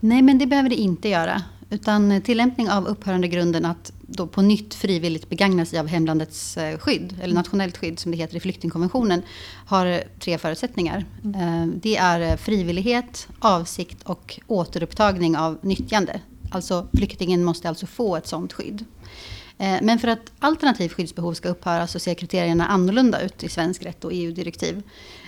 Nej, 0.00 0.22
men 0.22 0.38
det 0.38 0.46
behöver 0.46 0.68
det 0.68 0.76
inte 0.76 1.08
göra. 1.08 1.42
Utan 1.70 2.22
tillämpning 2.22 2.70
av 2.70 2.86
upphörande 2.86 3.28
grunden 3.28 3.64
att 3.64 3.92
då 4.00 4.26
på 4.26 4.42
nytt 4.42 4.74
frivilligt 4.74 5.28
begagna 5.28 5.64
sig 5.64 5.78
av 5.78 5.86
hemlandets 5.86 6.56
eh, 6.56 6.78
skydd, 6.78 7.16
eller 7.22 7.34
nationellt 7.34 7.76
skydd 7.76 7.98
som 7.98 8.12
det 8.12 8.18
heter 8.18 8.36
i 8.36 8.40
flyktingkonventionen, 8.40 9.22
har 9.66 10.02
tre 10.20 10.38
förutsättningar. 10.38 11.04
Mm. 11.24 11.40
Eh, 11.40 11.74
det 11.76 11.96
är 11.96 12.36
frivillighet, 12.36 13.28
avsikt 13.38 14.02
och 14.02 14.40
återupptagning 14.46 15.36
av 15.36 15.58
nyttjande. 15.62 16.20
Alltså 16.50 16.86
flyktingen 16.92 17.44
måste 17.44 17.68
alltså 17.68 17.86
få 17.86 18.16
ett 18.16 18.26
sådant 18.26 18.52
skydd. 18.52 18.84
Eh, 19.60 19.78
men 19.82 19.98
för 19.98 20.08
att 20.08 20.32
alternativt 20.38 20.92
skyddsbehov 20.92 21.34
ska 21.34 21.48
upphöra 21.48 21.86
så 21.86 21.98
ser 21.98 22.14
kriterierna 22.14 22.66
annorlunda 22.66 23.20
ut 23.20 23.44
i 23.44 23.48
svensk 23.48 23.84
rätt 23.84 24.04
och 24.04 24.10
EU-direktiv. 24.14 24.82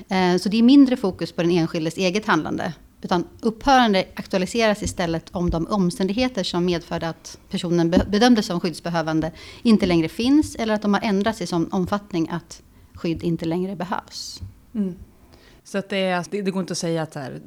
Eh, 0.08 0.36
så 0.36 0.48
det 0.48 0.58
är 0.58 0.62
mindre 0.62 0.96
fokus 0.96 1.32
på 1.32 1.42
den 1.42 1.50
enskildes 1.50 1.96
eget 1.96 2.26
handlande. 2.26 2.72
Utan 3.02 3.24
upphörande 3.40 4.04
aktualiseras 4.14 4.82
istället 4.82 5.30
om 5.32 5.50
de 5.50 5.66
omständigheter 5.66 6.44
som 6.44 6.64
medförde 6.64 7.08
att 7.08 7.38
personen 7.50 7.90
bedömdes 7.90 8.46
som 8.46 8.60
skyddsbehövande 8.60 9.32
inte 9.62 9.86
längre 9.86 10.08
finns 10.08 10.56
eller 10.56 10.74
att 10.74 10.82
de 10.82 10.94
har 10.94 11.00
ändrats 11.00 11.40
i 11.40 11.46
sån 11.46 11.72
omfattning 11.72 12.28
att 12.30 12.62
skydd 12.94 13.22
inte 13.22 13.44
längre 13.44 13.76
behövs. 13.76 14.40
Mm. 14.74 14.94
Så 15.64 15.78
att 15.78 15.88
det, 15.88 15.96
är, 15.96 16.16
alltså, 16.16 16.30
det 16.30 16.50
går 16.50 16.60
inte 16.60 16.72
att 16.72 16.78
säga 16.78 17.02
att 17.02 17.14
här, 17.14 17.40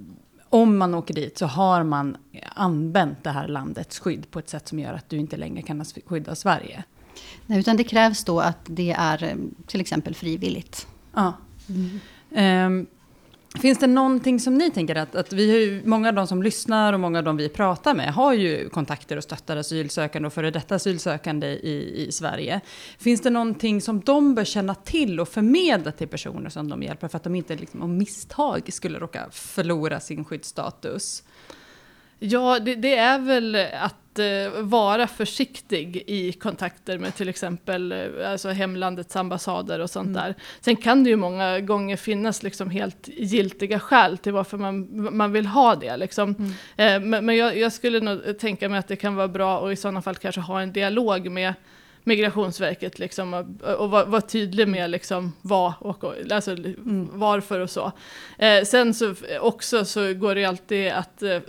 om 0.55 0.77
man 0.77 0.93
åker 0.95 1.13
dit 1.13 1.37
så 1.37 1.45
har 1.45 1.83
man 1.83 2.17
använt 2.53 3.23
det 3.23 3.29
här 3.29 3.47
landets 3.47 3.99
skydd 3.99 4.31
på 4.31 4.39
ett 4.39 4.49
sätt 4.49 4.67
som 4.67 4.79
gör 4.79 4.93
att 4.93 5.09
du 5.09 5.17
inte 5.17 5.37
längre 5.37 5.61
kan 5.61 5.85
skydda 6.05 6.35
Sverige. 6.35 6.83
Nej, 7.45 7.59
utan 7.59 7.77
det 7.77 7.83
krävs 7.83 8.23
då 8.23 8.39
att 8.39 8.59
det 8.65 8.91
är 8.91 9.23
eh, 9.23 9.35
till 9.67 9.81
exempel 9.81 10.15
frivilligt. 10.15 10.87
Ja. 11.13 11.33
Mm. 11.69 11.99
Um, 12.79 12.87
Finns 13.61 13.79
det 13.79 13.87
någonting 13.87 14.39
som 14.39 14.53
ni 14.53 14.71
tänker 14.71 14.95
att, 14.95 15.15
att 15.15 15.33
vi 15.33 15.51
har 15.51 15.57
ju, 15.57 15.81
många 15.85 16.07
av 16.07 16.13
de 16.15 16.27
som 16.27 16.43
lyssnar 16.43 16.93
och 16.93 16.99
många 16.99 17.17
av 17.17 17.23
de 17.23 17.37
vi 17.37 17.49
pratar 17.49 17.95
med 17.95 18.13
har 18.13 18.33
ju 18.33 18.69
kontakter 18.69 19.17
och 19.17 19.23
stöttar 19.23 19.57
asylsökande 19.57 20.27
och 20.27 20.33
före 20.33 20.51
detta 20.51 20.75
asylsökande 20.75 21.47
i, 21.47 22.05
i 22.07 22.11
Sverige. 22.11 22.61
Finns 22.97 23.21
det 23.21 23.29
någonting 23.29 23.81
som 23.81 23.99
de 23.99 24.35
bör 24.35 24.43
känna 24.43 24.75
till 24.75 25.19
och 25.19 25.29
förmedla 25.29 25.91
till 25.91 26.07
personer 26.07 26.49
som 26.49 26.69
de 26.69 26.83
hjälper 26.83 27.07
för 27.07 27.17
att 27.17 27.23
de 27.23 27.35
inte 27.35 27.55
liksom, 27.55 27.81
av 27.81 27.89
misstag 27.89 28.73
skulle 28.73 28.99
råka 28.99 29.25
förlora 29.31 29.99
sin 29.99 30.25
skyddsstatus? 30.25 31.23
Ja, 32.19 32.59
det, 32.59 32.75
det 32.75 32.95
är 32.95 33.19
väl 33.19 33.55
att 33.73 34.19
eh, 34.19 34.61
vara 34.61 35.07
försiktig 35.07 36.03
i 36.07 36.31
kontakter 36.33 36.97
med 36.97 37.15
till 37.15 37.29
exempel 37.29 37.91
eh, 37.91 38.31
alltså 38.31 38.49
hemlandets 38.49 39.15
ambassader 39.15 39.79
och 39.79 39.89
sånt 39.89 40.05
Mm. 40.07 40.21
där. 40.23 40.35
Sen 40.61 40.75
kan 40.75 41.03
det 41.03 41.09
ju 41.09 41.15
många 41.15 41.59
gånger 41.59 41.97
finnas 41.97 42.43
liksom 42.43 42.69
helt 42.69 43.07
giltiga 43.17 43.79
skäl 43.79 44.17
till 44.17 44.33
varför 44.33 44.57
man, 44.57 44.87
man 45.17 45.31
vill 45.31 45.45
ha 45.45 45.75
det. 45.75 45.97
Liksom. 45.97 46.35
Mm. 46.39 46.51
Eh, 46.77 47.07
men 47.09 47.25
men 47.25 47.35
jag, 47.37 47.57
jag 47.57 47.73
skulle 47.73 47.99
nog 47.99 48.39
tänka 48.39 48.69
mig 48.69 48.79
att 48.79 48.87
det 48.87 48.95
kan 48.95 49.15
vara 49.15 49.27
bra 49.27 49.59
och 49.59 49.71
i 49.71 49.75
sådana 49.75 50.01
fall 50.01 50.15
kanske 50.15 50.41
ha 50.41 50.61
en 50.61 50.73
dialog 50.73 51.31
med 51.31 51.53
Migrationsverket 52.07 52.99
liksom, 52.99 53.33
och, 53.33 53.69
och 53.75 53.89
vara 53.91 54.05
vara 54.05 54.21
tydlig 54.21 54.67
med 54.67 54.89
liksom, 54.89 55.33
vad 55.41 55.73
och 55.79 56.03
alltså, 56.31 56.51
Mm. 56.51 57.09
varför 57.13 57.59
och 57.59 57.69
så. 57.69 57.91
Eh, 58.37 58.63
sen 58.63 58.93
så 58.93 59.15
också 59.41 59.85
så 59.85 60.13
går 60.13 60.35
det 60.35 60.45
alltid 60.45 60.91
att 60.91 61.23
eh, 61.23 61.39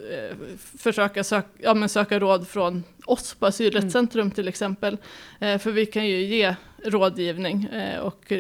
försöka 0.79 1.25
söka, 1.25 1.49
ja, 1.59 1.75
men 1.75 1.89
söka 1.89 2.19
råd 2.19 2.49
från 2.49 2.85
oss 3.07 3.35
på 3.35 3.47
Asylrättscentrum 3.47 4.31
till 4.31 4.49
exempel. 4.49 4.97
Eh, 5.41 5.59
för 5.59 5.71
vi 5.71 5.87
kan 5.87 6.07
ju 6.07 6.21
ge 6.25 6.57
rådgivning 6.85 7.65
eh, 7.65 8.01
och 8.01 8.33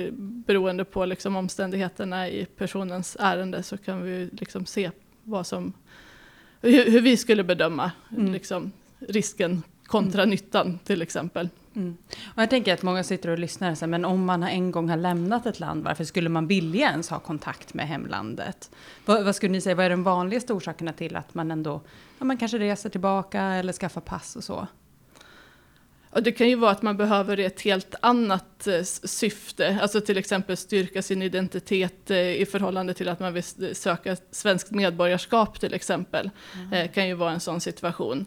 beroende 0.46 0.84
på 0.84 1.04
liksom, 1.04 1.36
omständigheterna 1.36 2.28
i 2.28 2.46
personens 2.56 3.16
ärende 3.20 3.62
så 3.62 3.76
kan 3.76 4.02
vi 4.02 4.28
liksom 4.32 4.66
se 4.66 4.90
vad 5.22 5.46
som, 5.46 5.72
hur, 6.60 6.90
hur 6.90 7.00
vi 7.00 7.16
skulle 7.16 7.44
bedöma 7.44 7.90
Mm. 8.16 8.32
liksom, 8.32 8.72
risken 8.98 9.62
kontra 9.86 10.24
nyttan 10.24 10.78
till 10.84 11.02
exempel. 11.02 11.48
Mm. 11.76 11.96
Och 12.34 12.42
jag 12.42 12.50
tänker 12.50 12.74
att 12.74 12.82
många 12.82 13.04
sitter 13.04 13.28
och 13.28 13.38
lyssnar 13.38 13.70
och 13.70 13.78
säger, 13.78 13.90
men 13.90 14.04
om 14.04 14.24
man 14.24 14.42
en 14.42 14.70
gång 14.70 14.88
har 14.88 14.96
lämnat 14.96 15.46
ett 15.46 15.60
land, 15.60 15.84
varför 15.84 16.04
skulle 16.04 16.28
man 16.28 16.46
vilja 16.46 16.90
ens 16.90 17.10
ha 17.10 17.18
kontakt 17.18 17.74
med 17.74 17.88
hemlandet? 17.88 18.70
Vad, 19.04 19.24
vad 19.24 19.36
skulle 19.36 19.52
ni 19.52 19.60
säga, 19.60 19.74
vad 19.74 19.86
är 19.86 19.90
de 19.90 20.02
vanligaste 20.02 20.52
orsakerna 20.52 20.92
till 20.92 21.16
att 21.16 21.34
man 21.34 21.50
ändå, 21.50 21.80
ja, 22.18 22.24
man 22.24 22.36
kanske 22.36 22.58
reser 22.58 22.90
tillbaka 22.90 23.42
eller 23.42 23.72
skaffar 23.72 24.00
pass 24.00 24.36
och 24.36 24.44
så? 24.44 24.66
Och 26.16 26.22
det 26.22 26.32
kan 26.32 26.48
ju 26.48 26.56
vara 26.56 26.70
att 26.70 26.82
man 26.82 26.96
behöver 26.96 27.40
ett 27.40 27.60
helt 27.60 27.94
annat 28.00 28.66
eh, 28.66 28.82
syfte, 28.82 29.78
alltså 29.82 30.00
till 30.00 30.18
exempel 30.18 30.56
styrka 30.56 31.02
sin 31.02 31.22
identitet 31.22 32.10
eh, 32.10 32.18
i 32.18 32.46
förhållande 32.46 32.94
till 32.94 33.08
att 33.08 33.20
man 33.20 33.32
vill 33.32 33.74
söka 33.74 34.16
svenskt 34.30 34.70
medborgarskap 34.70 35.60
till 35.60 35.74
exempel. 35.74 36.30
Eh, 36.72 36.90
kan 36.90 37.08
ju 37.08 37.14
vara 37.14 37.30
en 37.30 37.40
sån 37.40 37.60
situation. 37.60 38.26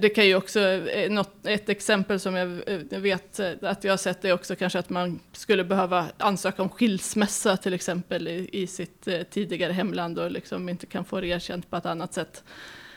Det 0.00 0.14
kan 0.14 0.26
ju 0.26 0.34
också, 0.34 0.60
något, 1.08 1.46
ett 1.46 1.68
exempel 1.68 2.20
som 2.20 2.34
jag 2.34 2.46
vet 3.00 3.40
att 3.62 3.84
jag 3.84 3.92
har 3.92 3.96
sett 3.96 4.24
är 4.24 4.32
också 4.32 4.56
kanske 4.56 4.78
att 4.78 4.90
man 4.90 5.20
skulle 5.32 5.64
behöva 5.64 6.06
ansöka 6.18 6.62
om 6.62 6.68
skilsmässa 6.68 7.56
till 7.56 7.74
exempel 7.74 8.28
i, 8.28 8.48
i 8.52 8.66
sitt 8.66 9.08
tidigare 9.30 9.72
hemland 9.72 10.18
och 10.18 10.30
liksom 10.30 10.68
inte 10.68 10.86
kan 10.86 11.04
få 11.04 11.20
det 11.20 11.26
erkänt 11.26 11.70
på 11.70 11.76
ett 11.76 11.86
annat 11.86 12.14
sätt. 12.14 12.44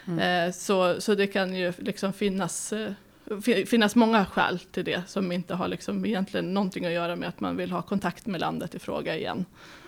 Mm. 0.08 0.54
Så, 0.54 1.02
så 1.02 1.16
det 1.16 1.28
kan 1.28 1.56
ju 1.56 1.74
liksom 1.78 2.14
finnas 2.14 2.70
fi- 2.70 2.96
finnas 3.42 3.96
många 3.96 4.26
skäl 4.26 4.60
till 4.60 4.86
det 4.86 5.02
som 5.08 5.32
inte 5.32 5.56
har 5.56 5.68
liksom 5.68 6.06
egentligen 6.06 6.54
någonting 6.54 6.86
att 6.86 6.92
göra 6.92 7.16
med 7.16 7.30
att 7.30 7.40
man 7.40 7.58
vill 7.58 7.72
ha 7.72 7.82
kontakt 7.82 8.26
med 8.26 8.42
landet 8.42 8.76
i 8.76 8.80
fråga 8.80 9.18
igen. 9.18 9.46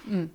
Mm. 0.07 0.29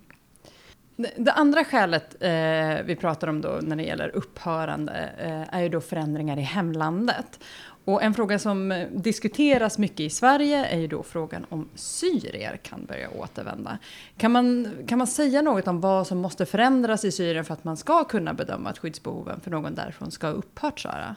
Det, 1.16 1.32
andra 1.32 1.64
skälet 1.64 2.16
eh, 2.20 2.84
vi 2.84 2.96
pratar 3.00 3.28
om 3.28 3.40
då 3.40 3.58
när 3.62 3.76
det 3.76 3.82
gäller 3.82 4.16
upphörande 4.16 5.10
eh, 5.18 5.54
är 5.58 5.62
ju 5.62 5.68
då 5.68 5.80
förändringar 5.80 6.36
i 6.38 6.42
hemlandet. 6.42 7.40
Och 7.84 8.02
en 8.02 8.14
fråga 8.14 8.38
som 8.38 8.86
diskuteras 8.92 9.78
mycket 9.78 10.00
i 10.00 10.10
Sverige 10.10 10.66
är 10.66 10.78
ju 10.78 10.86
då 10.86 11.02
frågan 11.02 11.46
om 11.48 11.68
syrier 11.74 12.56
kan 12.56 12.84
börja 12.84 13.10
återvända. 13.10 13.78
Kan 14.16 14.32
man, 14.32 14.72
kan 14.86 14.98
man 14.98 15.06
säga 15.06 15.42
något 15.42 15.68
om 15.68 15.80
vad 15.80 16.06
som 16.06 16.18
måste 16.18 16.46
förändras 16.46 17.04
i 17.04 17.12
Syrien 17.12 17.44
för 17.44 17.54
att 17.54 17.64
man 17.64 17.76
ska 17.76 18.04
kunna 18.04 18.34
bedöma 18.34 18.70
att 18.70 18.78
skyddsbehoven 18.78 19.40
för 19.40 19.50
någon 19.50 19.74
därifrån 19.74 20.10
ska 20.10 20.26
ha 20.26 20.34
upphört, 20.34 20.80
Sara? 20.80 21.16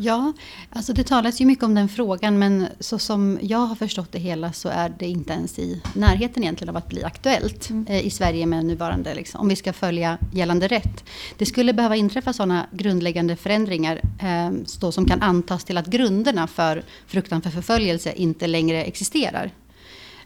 Ja, 0.00 0.32
alltså 0.70 0.92
det 0.92 1.04
talas 1.04 1.40
ju 1.40 1.46
mycket 1.46 1.64
om 1.64 1.74
den 1.74 1.88
frågan 1.88 2.38
men 2.38 2.66
så 2.80 2.98
som 2.98 3.38
jag 3.42 3.58
har 3.58 3.74
förstått 3.74 4.12
det 4.12 4.18
hela 4.18 4.52
så 4.52 4.68
är 4.68 4.94
det 4.98 5.06
inte 5.06 5.32
ens 5.32 5.58
i 5.58 5.82
närheten 5.94 6.42
egentligen 6.42 6.68
av 6.68 6.76
att 6.76 6.88
bli 6.88 7.04
aktuellt 7.04 7.70
eh, 7.88 8.06
i 8.06 8.10
Sverige 8.10 8.46
med 8.46 8.64
nuvarande, 8.64 9.14
liksom, 9.14 9.40
om 9.40 9.48
vi 9.48 9.56
ska 9.56 9.72
följa 9.72 10.18
gällande 10.32 10.68
rätt. 10.68 11.04
Det 11.38 11.46
skulle 11.46 11.72
behöva 11.72 11.96
inträffa 11.96 12.32
sådana 12.32 12.66
grundläggande 12.72 13.36
förändringar 13.36 14.00
eh, 14.20 14.90
som 14.90 15.04
kan 15.06 15.22
antas 15.22 15.64
till 15.64 15.78
att 15.78 15.86
grunderna 15.86 16.46
för 16.46 16.82
fruktan 17.06 17.42
för 17.42 17.50
förföljelse 17.50 18.12
inte 18.12 18.46
längre 18.46 18.84
existerar. 18.84 19.52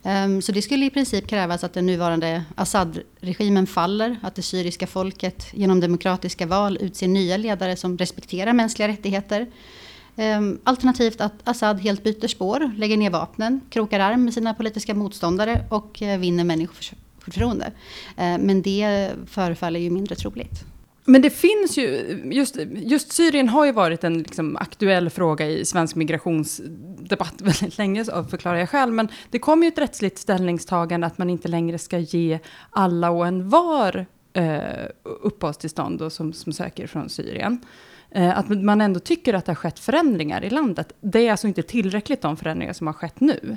Ehm, 0.02 0.42
så 0.42 0.52
det 0.52 0.62
skulle 0.62 0.86
i 0.86 0.90
princip 0.90 1.26
krävas 1.26 1.64
att 1.64 1.74
den 1.74 1.86
nuvarande 1.86 2.44
Assad-regimen 2.54 3.66
faller, 3.66 4.16
att 4.22 4.34
det 4.34 4.42
syriska 4.42 4.86
folket 4.86 5.46
genom 5.52 5.80
demokratiska 5.80 6.46
val 6.46 6.78
utser 6.80 7.08
nya 7.08 7.36
ledare 7.36 7.76
som 7.76 7.98
respekterar 7.98 8.52
mänskliga 8.52 8.88
rättigheter. 8.88 9.46
Ehm, 10.16 10.58
alternativt 10.64 11.20
att 11.20 11.34
Assad 11.44 11.80
helt 11.80 12.02
byter 12.02 12.28
spår, 12.28 12.72
lägger 12.76 12.96
ner 12.96 13.10
vapnen, 13.10 13.60
krokar 13.70 14.00
arm 14.00 14.24
med 14.24 14.34
sina 14.34 14.54
politiska 14.54 14.94
motståndare 14.94 15.64
och 15.70 16.02
eh, 16.02 16.18
vinner 16.18 16.44
människors 16.44 16.92
förtroende. 17.18 17.72
Ehm, 18.16 18.40
men 18.40 18.62
det 18.62 19.10
förefaller 19.26 19.80
ju 19.80 19.90
mindre 19.90 20.14
troligt. 20.14 20.64
Men 21.04 21.22
det 21.22 21.30
finns 21.30 21.78
ju, 21.78 22.20
just, 22.32 22.56
just 22.74 23.12
Syrien 23.12 23.48
har 23.48 23.66
ju 23.66 23.72
varit 23.72 24.04
en 24.04 24.18
liksom, 24.18 24.56
aktuell 24.56 25.10
fråga 25.10 25.46
i 25.46 25.64
svensk 25.64 25.96
migrationsdebatt 25.96 27.34
väldigt 27.40 27.78
länge, 27.78 28.04
så 28.04 28.24
förklarar 28.24 28.56
jag 28.56 28.68
själv. 28.68 28.92
Men 28.92 29.08
det 29.30 29.38
kom 29.38 29.62
ju 29.62 29.68
ett 29.68 29.78
rättsligt 29.78 30.18
ställningstagande 30.18 31.06
att 31.06 31.18
man 31.18 31.30
inte 31.30 31.48
längre 31.48 31.78
ska 31.78 31.98
ge 31.98 32.38
alla 32.70 33.10
och 33.10 33.26
en 33.26 33.48
var 33.48 34.06
eh, 34.32 34.60
uppehållstillstånd 35.02 35.98
då, 35.98 36.10
som, 36.10 36.32
som 36.32 36.52
söker 36.52 36.86
från 36.86 37.08
Syrien. 37.08 37.60
Eh, 38.10 38.38
att 38.38 38.48
man 38.48 38.80
ändå 38.80 39.00
tycker 39.00 39.34
att 39.34 39.44
det 39.44 39.50
har 39.50 39.56
skett 39.56 39.78
förändringar 39.78 40.44
i 40.44 40.50
landet. 40.50 40.92
Det 41.00 41.26
är 41.26 41.30
alltså 41.30 41.46
inte 41.46 41.62
tillräckligt 41.62 42.20
de 42.20 42.36
förändringar 42.36 42.72
som 42.72 42.86
har 42.86 42.94
skett 42.94 43.20
nu. 43.20 43.56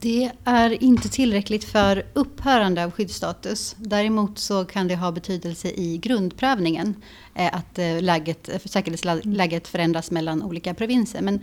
Det 0.00 0.30
är 0.44 0.82
inte 0.82 1.08
tillräckligt 1.08 1.64
för 1.64 2.06
upphörande 2.12 2.84
av 2.84 2.90
skyddsstatus. 2.90 3.76
Däremot 3.78 4.38
så 4.38 4.64
kan 4.64 4.88
det 4.88 4.96
ha 4.96 5.12
betydelse 5.12 5.68
i 5.68 5.98
grundprövningen. 5.98 6.94
eh, 7.34 7.54
Att 7.56 7.78
eh, 7.78 8.02
läget, 8.02 8.48
eh, 8.48 8.58
säkerhetsläget 8.64 9.68
förändras 9.68 10.10
mellan 10.10 10.42
olika 10.42 10.74
provinser. 10.74 11.22
Men 11.22 11.40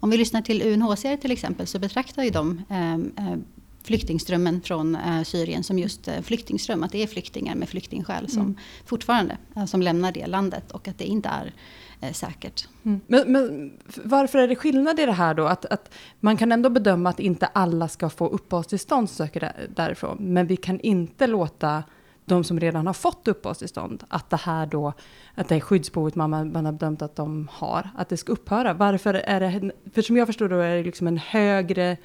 om 0.00 0.10
vi 0.10 0.16
lyssnar 0.16 0.42
till 0.42 0.62
UNHCR 0.62 1.16
till 1.16 1.30
exempel 1.30 1.66
så 1.66 1.78
betraktar 1.78 2.22
ju 2.24 2.30
de 2.30 2.62
eh, 2.70 2.94
eh, 2.94 3.36
flyktingströmmen 3.82 4.60
från 4.60 4.98
Syrien 5.24 5.62
som 5.64 5.78
just 5.78 6.08
flyktingström. 6.22 6.82
Att 6.82 6.92
det 6.92 7.02
är 7.02 7.06
flyktingar 7.06 7.54
med 7.54 7.68
flyktingskäl 7.68 8.28
som 8.30 8.42
Mm. 8.42 8.56
fortfarande 8.86 9.36
som 9.66 9.82
lämnar 9.82 10.12
det 10.12 10.26
landet 10.26 10.70
och 10.70 10.88
att 10.88 10.98
det 10.98 11.04
inte 11.04 11.28
är 11.28 11.52
eh, 12.00 12.12
säkert. 12.12 12.68
Mm. 12.84 13.00
Men, 13.06 13.32
men 13.32 13.72
varför 14.04 14.38
är 14.38 14.48
det 14.48 14.56
skillnad 14.56 15.00
i 15.00 15.06
det 15.06 15.12
här 15.12 15.34
då? 15.34 15.46
Att, 15.46 15.64
att 15.64 15.94
man 16.20 16.36
kan 16.36 16.52
ändå 16.52 16.70
bedöma 16.70 17.10
att 17.10 17.20
inte 17.20 17.46
alla 17.46 17.88
ska 17.88 18.10
få 18.10 18.26
uppehållstillstånd 18.26 19.10
söker 19.10 19.52
därifrån. 19.68 20.16
Men 20.20 20.46
vi 20.46 20.56
kan 20.56 20.80
inte 20.80 21.26
låta 21.26 21.82
de 22.24 22.44
som 22.44 22.60
redan 22.60 22.86
har 22.86 22.94
fått 22.94 23.28
uppehållstillstånd, 23.28 24.04
att 24.08 24.30
det 24.30 24.36
här 24.36 24.66
då, 24.66 24.92
att 25.34 25.48
det 25.48 25.56
är 25.56 25.60
skyddsbehovet 25.60 26.14
man, 26.14 26.52
man 26.52 26.64
har 26.64 26.72
bedömt 26.72 27.02
att 27.02 27.16
de 27.16 27.48
har, 27.52 27.90
att 27.96 28.08
det 28.08 28.16
ska 28.16 28.32
upphöra. 28.32 28.72
Varför 28.72 29.14
är 29.14 29.40
det, 29.40 29.72
för 29.94 30.02
som 30.02 30.16
jag 30.16 30.26
förstår 30.26 30.48
då 30.48 30.56
är 30.56 30.76
det 30.76 30.82
liksom 30.82 31.06
en 31.06 31.18
högre 31.18 31.96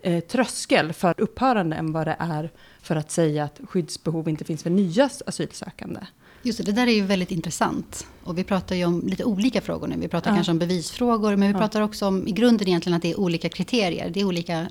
eh, 0.00 0.24
tröskel 0.24 0.92
för 0.92 1.20
upphörande 1.20 1.76
än 1.76 1.92
vad 1.92 2.06
det 2.06 2.16
är 2.18 2.50
för 2.80 2.96
att 2.96 3.10
säga 3.10 3.44
att 3.44 3.60
skyddsbehov 3.68 4.28
inte 4.28 4.44
finns 4.44 4.62
för 4.62 4.70
nya 4.70 5.10
asylsökande. 5.26 6.00
Just 6.46 6.58
det, 6.58 6.64
det 6.64 6.72
där 6.72 6.86
är 6.86 6.92
ju 6.92 7.02
väldigt 7.02 7.30
intressant. 7.30 8.06
Och 8.24 8.38
vi 8.38 8.44
pratar 8.44 8.76
ju 8.76 8.84
om 8.84 9.02
lite 9.06 9.24
olika 9.24 9.60
frågor 9.60 9.86
nu. 9.88 9.96
Vi 10.00 10.08
pratar 10.08 10.30
Ja. 10.30 10.34
kanske 10.34 10.50
om 10.52 10.58
bevisfrågor, 10.58 11.36
men 11.36 11.48
vi 11.48 11.52
Ja. 11.54 11.58
pratar 11.58 11.80
också 11.80 12.06
om 12.06 12.28
i 12.28 12.32
grunden 12.32 12.68
egentligen 12.68 12.96
att 12.96 13.02
det 13.02 13.10
är 13.10 13.20
olika 13.20 13.48
kriterier. 13.48 14.10
Det 14.10 14.20
är 14.20 14.24
olika 14.24 14.66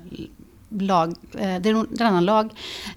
lag, 0.68 1.14
eh, 1.34 1.60
det 1.60 1.70
är 1.70 2.00
en 2.00 2.06
annan 2.06 2.24
lag. 2.24 2.50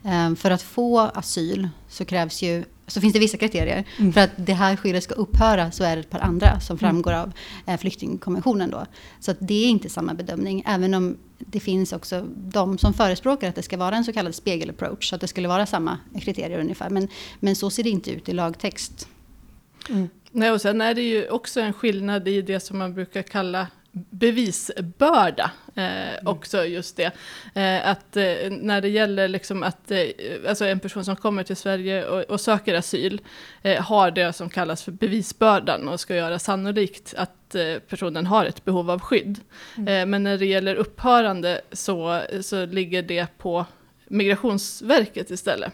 Eh, 0.04 0.36
För 0.36 0.52
att 0.52 0.62
få 0.62 1.00
asyl 1.00 1.70
så 1.90 2.06
krävs 2.06 2.42
ju, 2.42 2.64
så 2.88 3.02
finns 3.02 3.14
det 3.14 3.20
vissa 3.20 3.38
kriterier. 3.38 3.84
Mm. 3.98 4.14
För 4.14 4.22
att 4.22 4.32
det 4.36 4.54
här 4.54 4.76
skyddet 4.76 5.04
ska 5.04 5.14
upphöra 5.14 5.72
så 5.72 5.84
är 5.84 5.96
det 5.96 6.00
ett 6.00 6.10
par 6.10 6.20
andra 6.20 6.60
som 6.60 6.78
framgår 6.78 7.14
av 7.14 7.32
eh, 7.66 7.78
flyktingkonventionen 7.78 8.70
då. 8.70 8.86
Så 9.20 9.32
att 9.32 9.38
det 9.40 9.66
är 9.66 9.70
inte 9.70 9.90
samma 9.90 10.14
bedömning, 10.14 10.64
även 10.66 10.94
om 10.94 11.18
det 11.38 11.60
finns 11.60 11.94
också 11.94 12.26
de 12.36 12.78
som 12.78 12.94
förespråkar 12.94 13.50
att 13.50 13.56
det 13.56 13.64
ska 13.64 13.78
vara 13.78 13.96
en 13.96 14.04
så 14.04 14.14
kallad 14.14 14.36
spegel-approach, 14.36 15.10
så 15.10 15.16
att 15.16 15.22
det 15.22 15.28
skulle 15.28 15.48
vara 15.48 15.66
samma 15.66 15.98
kriterier 16.22 16.60
ungefär. 16.60 16.90
Men, 16.90 17.08
men 17.40 17.56
så 17.56 17.70
ser 17.70 17.84
det 17.84 17.90
inte 17.90 18.12
ut 18.12 18.30
i 18.30 18.34
lagtext. 18.34 19.08
Nej, 20.32 20.52
och 20.52 20.62
sen 20.62 20.82
är 20.82 20.94
det 20.94 21.02
ju 21.02 21.30
också 21.30 21.62
en 21.62 21.74
skillnad 21.74 22.28
i 22.28 22.42
det 22.42 22.60
som 22.60 22.78
man 22.78 22.94
brukar 22.94 23.22
kalla 23.22 23.68
bevisbörda. 24.10 25.52
Eh, 25.76 26.26
Också 26.26 26.66
just 26.66 26.98
det. 26.98 27.12
Eh, 27.54 27.90
att 27.90 28.18
eh, 28.18 28.50
när 28.50 28.82
det 28.82 28.90
gäller 28.90 29.28
liksom 29.28 29.64
att 29.64 29.92
eh, 29.92 30.00
alltså 30.48 30.66
en 30.66 30.80
person 30.80 31.06
som 31.06 31.16
kommer 31.16 31.44
till 31.44 31.56
Sverige 31.56 32.06
och, 32.06 32.22
och 32.22 32.42
söker 32.42 32.74
asyl 32.74 33.22
eh, 33.62 33.82
har 33.82 34.12
det 34.12 34.34
som 34.34 34.50
kallas 34.50 34.84
för 34.84 34.92
bevisbördan 34.92 35.88
och 35.88 36.00
ska 36.00 36.16
göra 36.16 36.40
sannolikt 36.40 37.14
att 37.18 37.56
eh, 37.56 37.76
personen 37.90 38.26
har 38.26 38.46
ett 38.46 38.66
behov 38.66 38.92
av 38.92 39.00
skydd. 39.00 39.40
Eh, 39.78 40.06
men 40.06 40.24
när 40.24 40.38
det 40.38 40.46
gäller 40.46 40.76
upphörande 40.76 41.62
så, 41.72 42.22
så 42.42 42.66
ligger 42.66 43.02
det 43.02 43.38
på 43.38 43.66
Migrationsverket 44.08 45.32
istället. 45.32 45.74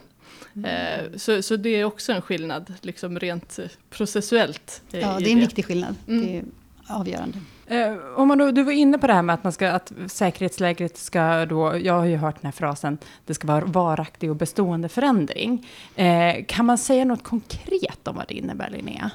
Mm. 0.56 1.20
Så, 1.20 1.42
så 1.42 1.56
det 1.56 1.70
är 1.70 1.84
också 1.84 2.14
en 2.14 2.22
skillnad, 2.22 2.74
liksom 2.82 3.20
rent 3.20 3.60
processuellt. 3.90 4.82
Ja, 4.92 5.18
det 5.20 5.30
är 5.30 5.32
en 5.32 5.40
viktig 5.40 5.66
skillnad. 5.66 5.96
Mm. 6.08 6.26
Det 6.26 6.38
är 6.38 6.44
avgörande. 6.88 7.40
Eh, 7.68 7.94
om 8.16 8.28
man 8.28 8.38
då, 8.38 8.52
du 8.52 8.64
var 8.64 8.72
inne 8.72 8.98
på 8.98 9.08
det 9.08 9.14
här 9.14 9.22
med 9.22 9.34
att, 9.34 9.44
man 9.44 9.54
ska, 9.54 9.70
att 9.70 9.92
säkerhetsläget 10.08 10.98
ska 10.98 11.46
då, 11.46 11.78
jag 11.78 11.94
har 11.94 12.06
ju 12.06 12.16
hört 12.16 12.36
den 12.42 12.46
här 12.46 12.52
frasen, 12.52 12.98
det 13.26 13.34
ska 13.34 13.48
vara 13.48 13.66
varaktig 13.66 14.30
och 14.30 14.36
bestående 14.36 14.90
förändring. 14.90 15.68
Eh, 15.96 16.46
kan 16.48 16.66
man 16.66 16.78
säga 16.78 17.06
något 17.06 17.24
konkret 17.24 18.08
om 18.08 18.16
vad 18.16 18.28
det 18.28 18.34
innebär, 18.34 18.70
Linnea? 18.70 19.12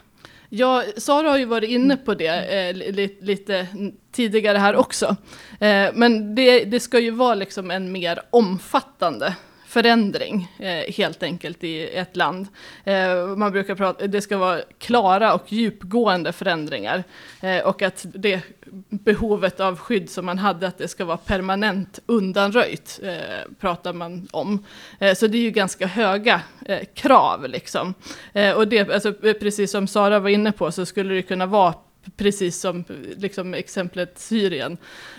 Ja, 0.52 0.84
Sara 0.96 1.30
har 1.30 1.38
ju 1.38 1.44
varit 1.44 1.70
inne 1.70 1.96
på 1.96 2.14
det 2.14 2.68
eh, 2.68 2.74
li, 2.74 3.18
lite 3.20 3.66
tidigare 4.12 4.58
här 4.58 4.76
också. 4.76 5.16
Eh, 5.60 5.88
men 5.94 6.34
det, 6.34 6.64
det, 6.64 6.80
ska 6.80 6.98
ju 6.98 7.10
vara 7.10 7.34
liksom 7.34 7.70
en 7.70 7.92
mer 7.92 8.20
omfattande 8.30 9.34
förändring 9.70 10.52
eh, 10.58 10.94
helt 10.94 11.22
enkelt 11.22 11.64
i 11.64 11.88
ett 11.96 12.16
land. 12.16 12.48
Eh, 12.84 13.26
man 13.36 13.52
brukar 13.52 13.74
prata, 13.74 14.06
det 14.06 14.20
ska 14.20 14.38
vara 14.38 14.60
klara 14.78 15.34
och 15.34 15.52
djupgående 15.52 16.32
förändringar 16.32 17.04
eh, 17.42 17.58
och 17.58 17.82
att 17.82 18.06
det 18.14 18.40
behovet 18.88 19.60
av 19.60 19.78
skydd 19.78 20.10
som 20.10 20.26
man 20.26 20.38
hade, 20.38 20.66
att 20.66 20.78
det 20.78 20.88
ska 20.88 21.04
vara 21.04 21.16
permanent 21.16 21.98
undanröjt, 22.06 23.00
eh, 23.02 23.52
pratar 23.60 23.92
man 23.92 24.28
om. 24.30 24.64
Eh, 24.98 25.14
så 25.14 25.26
det 25.26 25.38
är 25.38 25.42
ju 25.42 25.50
ganska 25.50 25.86
höga 25.86 26.40
eh, 26.66 26.84
krav 26.94 27.48
liksom. 27.48 27.94
Eh, 28.32 28.52
och 28.52 28.68
det, 28.68 28.90
alltså, 28.90 29.12
precis 29.12 29.70
som 29.70 29.86
Sara 29.86 30.18
var 30.18 30.30
inne 30.30 30.52
på, 30.52 30.72
så 30.72 30.86
skulle 30.86 31.14
det 31.14 31.22
kunna 31.22 31.46
vara 31.46 31.74
precis 32.16 32.60
som 32.60 32.84
liksom, 33.16 33.54
exemplet 33.54 34.18
Syrien. 34.18 34.76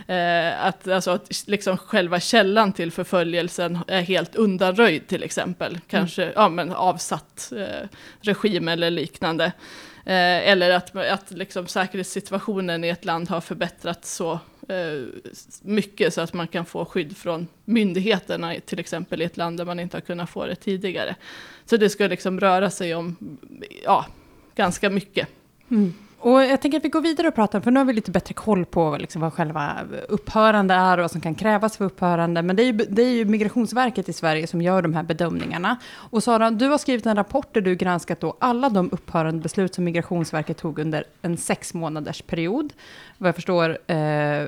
Eh, 0.08 0.66
att, 0.66 0.88
alltså, 0.88 1.12
att 1.12 1.48
liksom, 1.48 1.78
själva 1.78 2.20
källan 2.20 2.74
till 2.74 2.92
förföljelsen 2.92 3.80
är 3.88 4.02
helt 4.02 4.36
undanröjd 4.36 5.08
till 5.08 5.24
exempel. 5.24 5.80
Kanske 5.88 6.24
mm. 6.24 6.34
ja, 6.36 6.50
men, 6.50 6.72
avsatt 6.72 7.52
eh, 7.58 7.88
regim 8.22 8.68
eller 8.68 8.92
liknande. 8.92 9.52
Eh, 10.06 10.50
eller 10.50 10.70
att, 10.70 10.96
att 10.96 11.32
liksom, 11.32 11.68
säkerhetssituationen 11.68 12.84
i 12.84 12.88
ett 12.88 13.06
land 13.06 13.30
har 13.30 13.42
förbättrats 13.42 14.16
så 14.16 14.32
eh, 14.70 15.06
mycket 15.62 16.14
så 16.14 16.22
att 16.22 16.34
man 16.34 16.48
kan 16.48 16.66
få 16.66 16.86
skydd 16.86 17.18
från 17.18 17.48
myndigheterna 17.66 18.56
till 18.66 18.80
exempel 18.80 19.22
i 19.22 19.26
ett 19.26 19.38
land 19.38 19.58
där 19.58 19.66
man 19.66 19.80
inte 19.80 19.98
har 19.98 20.02
kunnat 20.02 20.30
få 20.30 20.46
det 20.46 20.56
tidigare. 20.56 21.16
Så 21.66 21.78
det 21.78 21.90
ska 21.90 22.08
liksom 22.08 22.40
röra 22.40 22.70
sig 22.70 22.96
om 22.96 23.38
ja, 23.84 24.06
ganska 24.56 24.90
mycket. 24.90 25.28
Mm. 25.72 25.94
Och 26.24 26.44
jag 26.44 26.62
tänker 26.62 26.78
att 26.78 26.86
vi 26.86 26.90
går 26.90 27.02
vidare 27.02 27.28
och 27.28 27.36
pratar, 27.36 27.62
för 27.62 27.72
nu 27.72 27.80
har 27.80 27.86
vi 27.86 27.94
lite 27.94 28.12
bättre 28.12 28.34
koll 28.34 28.66
på 28.66 28.98
liksom 29.00 29.22
vad 29.22 29.34
själva 29.34 29.78
upphörande 30.10 30.74
är 30.74 30.98
och 30.98 31.02
vad 31.02 31.12
som 31.12 31.22
kan 31.22 31.36
krävas 31.36 31.78
för 31.78 31.86
upphörande. 31.86 32.42
Men 32.42 32.56
det 32.56 32.64
är, 32.64 32.66
ju, 32.66 32.72
det 32.72 33.02
är 33.02 33.12
ju 33.12 33.26
Migrationsverket 33.26 34.10
i 34.10 34.14
Sverige 34.14 34.48
som 34.48 34.62
gör 34.62 34.82
de 34.82 34.94
här 34.94 35.04
bedömningarna. 35.04 35.78
Och 35.94 36.24
Sara, 36.24 36.52
du 36.52 36.68
har 36.68 36.78
skrivit 36.78 37.06
en 37.06 37.16
rapport 37.16 37.54
där 37.54 37.62
du 37.62 37.76
granskat 37.76 38.20
då 38.20 38.38
alla 38.40 38.70
de 38.70 38.90
upphörande 38.92 39.42
beslut 39.42 39.76
som 39.76 39.84
Migrationsverket 39.84 40.58
tog 40.58 40.80
under 40.80 41.04
en 41.22 41.38
sex 41.38 41.74
månaders 41.74 42.22
period. 42.22 42.74
Vad 43.18 43.28
jag 43.28 43.36
förstår, 43.36 43.92
eh, 43.92 44.48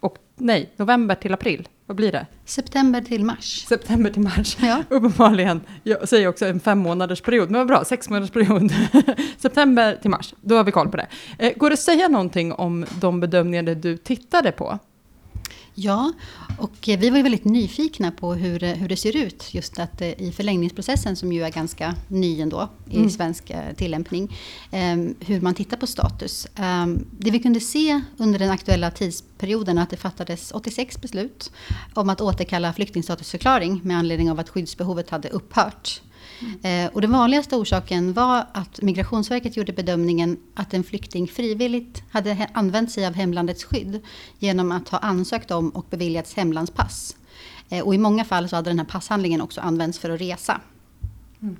och 0.00 0.18
nej, 0.34 0.72
november 0.76 1.14
till 1.14 1.34
april. 1.34 1.68
Vad 1.86 1.96
blir 1.96 2.12
det? 2.12 2.26
September 2.44 3.00
till 3.00 3.24
mars. 3.24 3.66
September 3.68 4.10
till 4.10 4.22
mars. 4.22 4.56
Ja. 4.60 4.82
Uppenbarligen. 4.88 5.60
Jag 5.82 6.08
säger 6.08 6.28
också 6.28 6.46
en 6.46 6.60
fem 6.60 6.78
månaders 6.78 7.20
period, 7.20 7.50
men 7.50 7.58
vad 7.58 7.66
bra, 7.66 7.84
sex 7.84 8.08
månaders 8.08 8.30
period. 8.30 8.72
September 9.38 9.98
till 10.02 10.10
mars, 10.10 10.34
då 10.40 10.56
har 10.56 10.64
vi 10.64 10.72
koll 10.72 10.88
på 10.88 10.96
det. 10.96 11.06
Eh, 11.38 11.52
går 11.56 11.70
det 11.70 11.74
att 11.74 11.80
säga 11.80 12.08
någonting 12.08 12.52
om 12.52 12.86
de 13.00 13.20
bedömningar 13.20 13.62
du 13.62 13.96
tittade 13.96 14.52
på? 14.52 14.78
Ja, 15.78 16.12
och 16.58 16.88
eh, 16.88 16.98
vi 16.98 17.10
var 17.10 17.16
ju 17.16 17.22
väldigt 17.22 17.44
nyfikna 17.44 18.10
på 18.10 18.34
hur, 18.34 18.62
eh, 18.62 18.70
hur 18.70 18.88
det 18.88 18.96
ser 18.96 19.16
ut 19.16 19.54
just 19.54 19.78
att 19.78 20.00
eh, 20.00 20.08
i 20.08 20.32
förlängningsprocessen 20.36 21.16
som 21.16 21.32
ju 21.32 21.42
är 21.42 21.50
ganska 21.50 21.94
ny 22.08 22.40
ändå 22.40 22.68
i 22.90 22.96
mm. 22.96 23.10
svensk 23.10 23.52
tillämpning. 23.76 24.36
Ehm, 24.70 25.14
hur 25.20 25.40
man 25.40 25.54
tittar 25.54 25.76
på 25.76 25.86
status. 25.86 26.46
Ehm, 26.54 27.06
det 27.10 27.30
vi 27.30 27.38
kunde 27.38 27.60
se 27.60 28.00
under 28.16 28.38
den 28.38 28.50
aktuella 28.50 28.90
tidsperioden 28.90 29.78
att 29.78 29.90
det 29.90 29.96
fattades 29.96 30.52
86 30.52 31.00
beslut 31.00 31.52
om 31.94 32.10
att 32.10 32.20
återkalla 32.20 32.72
flyktingstatusförklaring 32.72 33.80
med 33.84 33.98
anledning 33.98 34.30
av 34.30 34.40
att 34.40 34.48
skyddsbehovet 34.48 35.10
hade 35.10 35.28
upphört. 35.28 36.00
Mm. 36.62 36.90
och 36.92 37.00
den 37.00 37.12
vanligaste 37.12 37.56
orsaken 37.56 38.12
var 38.12 38.46
att 38.52 38.82
Migrationsverket 38.82 39.56
gjorde 39.56 39.72
bedömningen 39.72 40.36
att 40.54 40.74
en 40.74 40.84
flykting 40.84 41.28
frivilligt 41.28 42.02
hade 42.10 42.48
använt 42.52 42.90
sig 42.90 43.06
av 43.06 43.14
hemlandets 43.14 43.64
skydd 43.64 44.00
genom 44.38 44.72
att 44.72 44.88
ha 44.88 44.98
ansökt 44.98 45.50
om 45.50 45.70
och 45.70 45.86
beviljats 45.90 46.34
hemlandspass. 46.34 47.16
Eh, 47.68 47.84
och 47.84 47.94
i 47.94 47.98
många 47.98 48.24
fall 48.24 48.48
så 48.48 48.56
hade 48.56 48.70
den 48.70 48.78
här 48.78 48.86
passhandlingen 48.86 49.40
också 49.40 49.60
använts 49.60 49.98
för 49.98 50.10
att 50.10 50.20
resa. 50.20 50.60
Mm. 51.42 51.56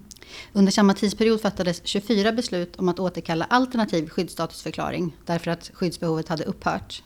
Under 0.53 0.73
samma 0.73 0.95
tidsperiod 0.95 1.41
fattades 1.41 1.81
24 1.85 2.33
beslut 2.33 2.77
om 2.77 2.89
att 2.89 2.99
återkalla 2.99 3.45
alternativ 3.45 4.09
skyddsstatusförklaring 4.09 5.17
därför 5.25 5.51
att 5.51 5.71
skyddsbehovet 5.75 6.29
hade 6.29 6.45
upphört. 6.45 7.03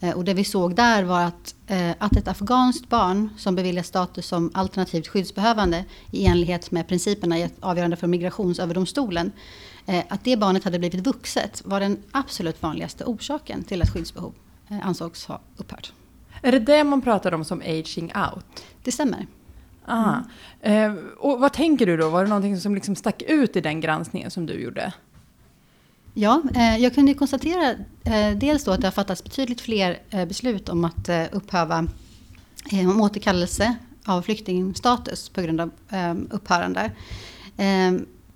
Eh, 0.00 0.16
och 0.16 0.24
det 0.24 0.34
vi 0.34 0.44
såg 0.44 0.74
där 0.74 1.04
var 1.04 1.20
att, 1.20 1.54
eh, 1.66 1.90
att 1.98 2.16
ett 2.16 2.28
afghanskt 2.28 2.88
barn 2.88 3.30
som 3.36 3.54
beviljas 3.54 3.86
status 3.86 4.26
som 4.26 4.50
alternativt 4.54 5.08
skyddsbehövande 5.08 5.84
i 6.10 6.26
enlighet 6.26 6.70
med 6.70 6.88
principerna 6.88 7.38
i 7.38 7.42
ett 7.42 7.54
avgörande 7.60 7.96
för 7.96 8.06
Migrationsöverdomstolen, 8.06 9.32
eh, 9.86 10.04
att 10.08 10.24
det 10.24 10.36
barnet 10.36 10.64
hade 10.64 10.78
blivit 10.78 11.06
vuxet 11.06 11.62
var 11.64 11.80
den 11.80 11.98
absolut 12.12 12.62
vanligaste 12.62 13.04
orsaken 13.04 13.64
till 13.64 13.82
att 13.82 13.90
skyddsbehov 13.90 14.32
ansågs 14.82 15.26
ha 15.26 15.40
upphört. 15.56 15.92
Är 16.42 16.52
det 16.52 16.58
det 16.58 16.84
man 16.84 17.02
pratar 17.02 17.34
om 17.34 17.44
som 17.44 17.60
aging 17.60 18.12
out? 18.32 18.64
Det 18.82 18.92
stämmer. 18.92 19.26
Aha. 19.88 20.24
Mm. 20.60 21.08
Och 21.18 21.40
vad 21.40 21.52
tänker 21.52 21.86
du 21.86 21.96
då? 21.96 22.08
Var 22.08 22.22
det 22.22 22.28
någonting 22.28 22.60
som 22.60 22.74
liksom 22.74 22.96
stack 22.96 23.22
ut 23.22 23.56
i 23.56 23.60
den 23.60 23.80
granskningen 23.80 24.30
som 24.30 24.46
du 24.46 24.62
gjorde? 24.62 24.92
Ja, 26.14 26.42
eh, 26.54 26.76
jag 26.76 26.94
kunde 26.94 27.14
konstatera 27.14 27.70
eh, 28.04 28.36
dels 28.36 28.64
då 28.64 28.70
att 28.70 28.80
det 28.80 28.86
har 28.86 28.92
fattats 28.92 29.24
betydligt 29.24 29.60
fler 29.60 29.98
eh, 30.10 30.24
beslut 30.24 30.68
om 30.68 30.84
att 30.84 31.08
upphäva 31.32 31.86
om 32.72 33.00
återkallelse 33.00 33.74
av 34.04 34.22
flyktingstatus 34.22 35.28
på 35.28 35.42
grund 35.42 35.60
av 35.60 35.70
upphörande. 36.30 36.90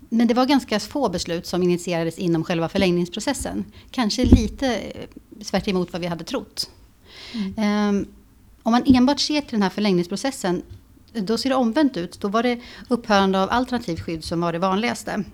Men 0.08 0.28
det 0.28 0.34
var 0.34 0.46
ganska 0.46 0.80
få 0.80 1.08
beslut 1.08 1.46
som 1.46 1.62
initierades 1.62 2.18
inom 2.18 2.44
själva 2.44 2.68
förlängningsprocessen. 2.68 3.64
Kanske 3.90 4.24
lite 4.24 4.80
tvärt 5.44 5.68
emot 5.68 5.92
vad 5.92 6.00
vi 6.00 6.06
hade 6.06 6.24
trott. 6.24 6.70
Mm. 7.56 8.06
Om 8.62 8.72
man 8.72 8.82
enbart 8.86 9.20
ser 9.20 9.40
till 9.40 9.50
den 9.50 9.62
här 9.62 9.70
förlängningsprocessen, 9.70 10.62
då 11.12 11.38
ser 11.38 11.48
det 11.48 11.56
omvänt 11.56 11.96
ut. 11.96 12.20
Då 12.20 12.28
var 12.28 12.42
det 12.42 12.60
upphörande 12.88 13.42
av 13.42 13.50
alternativt 13.50 14.00
skydd 14.00 14.24
som 14.24 14.40
var 14.40 14.52
det 14.52 14.58
vanligaste. 14.58 15.24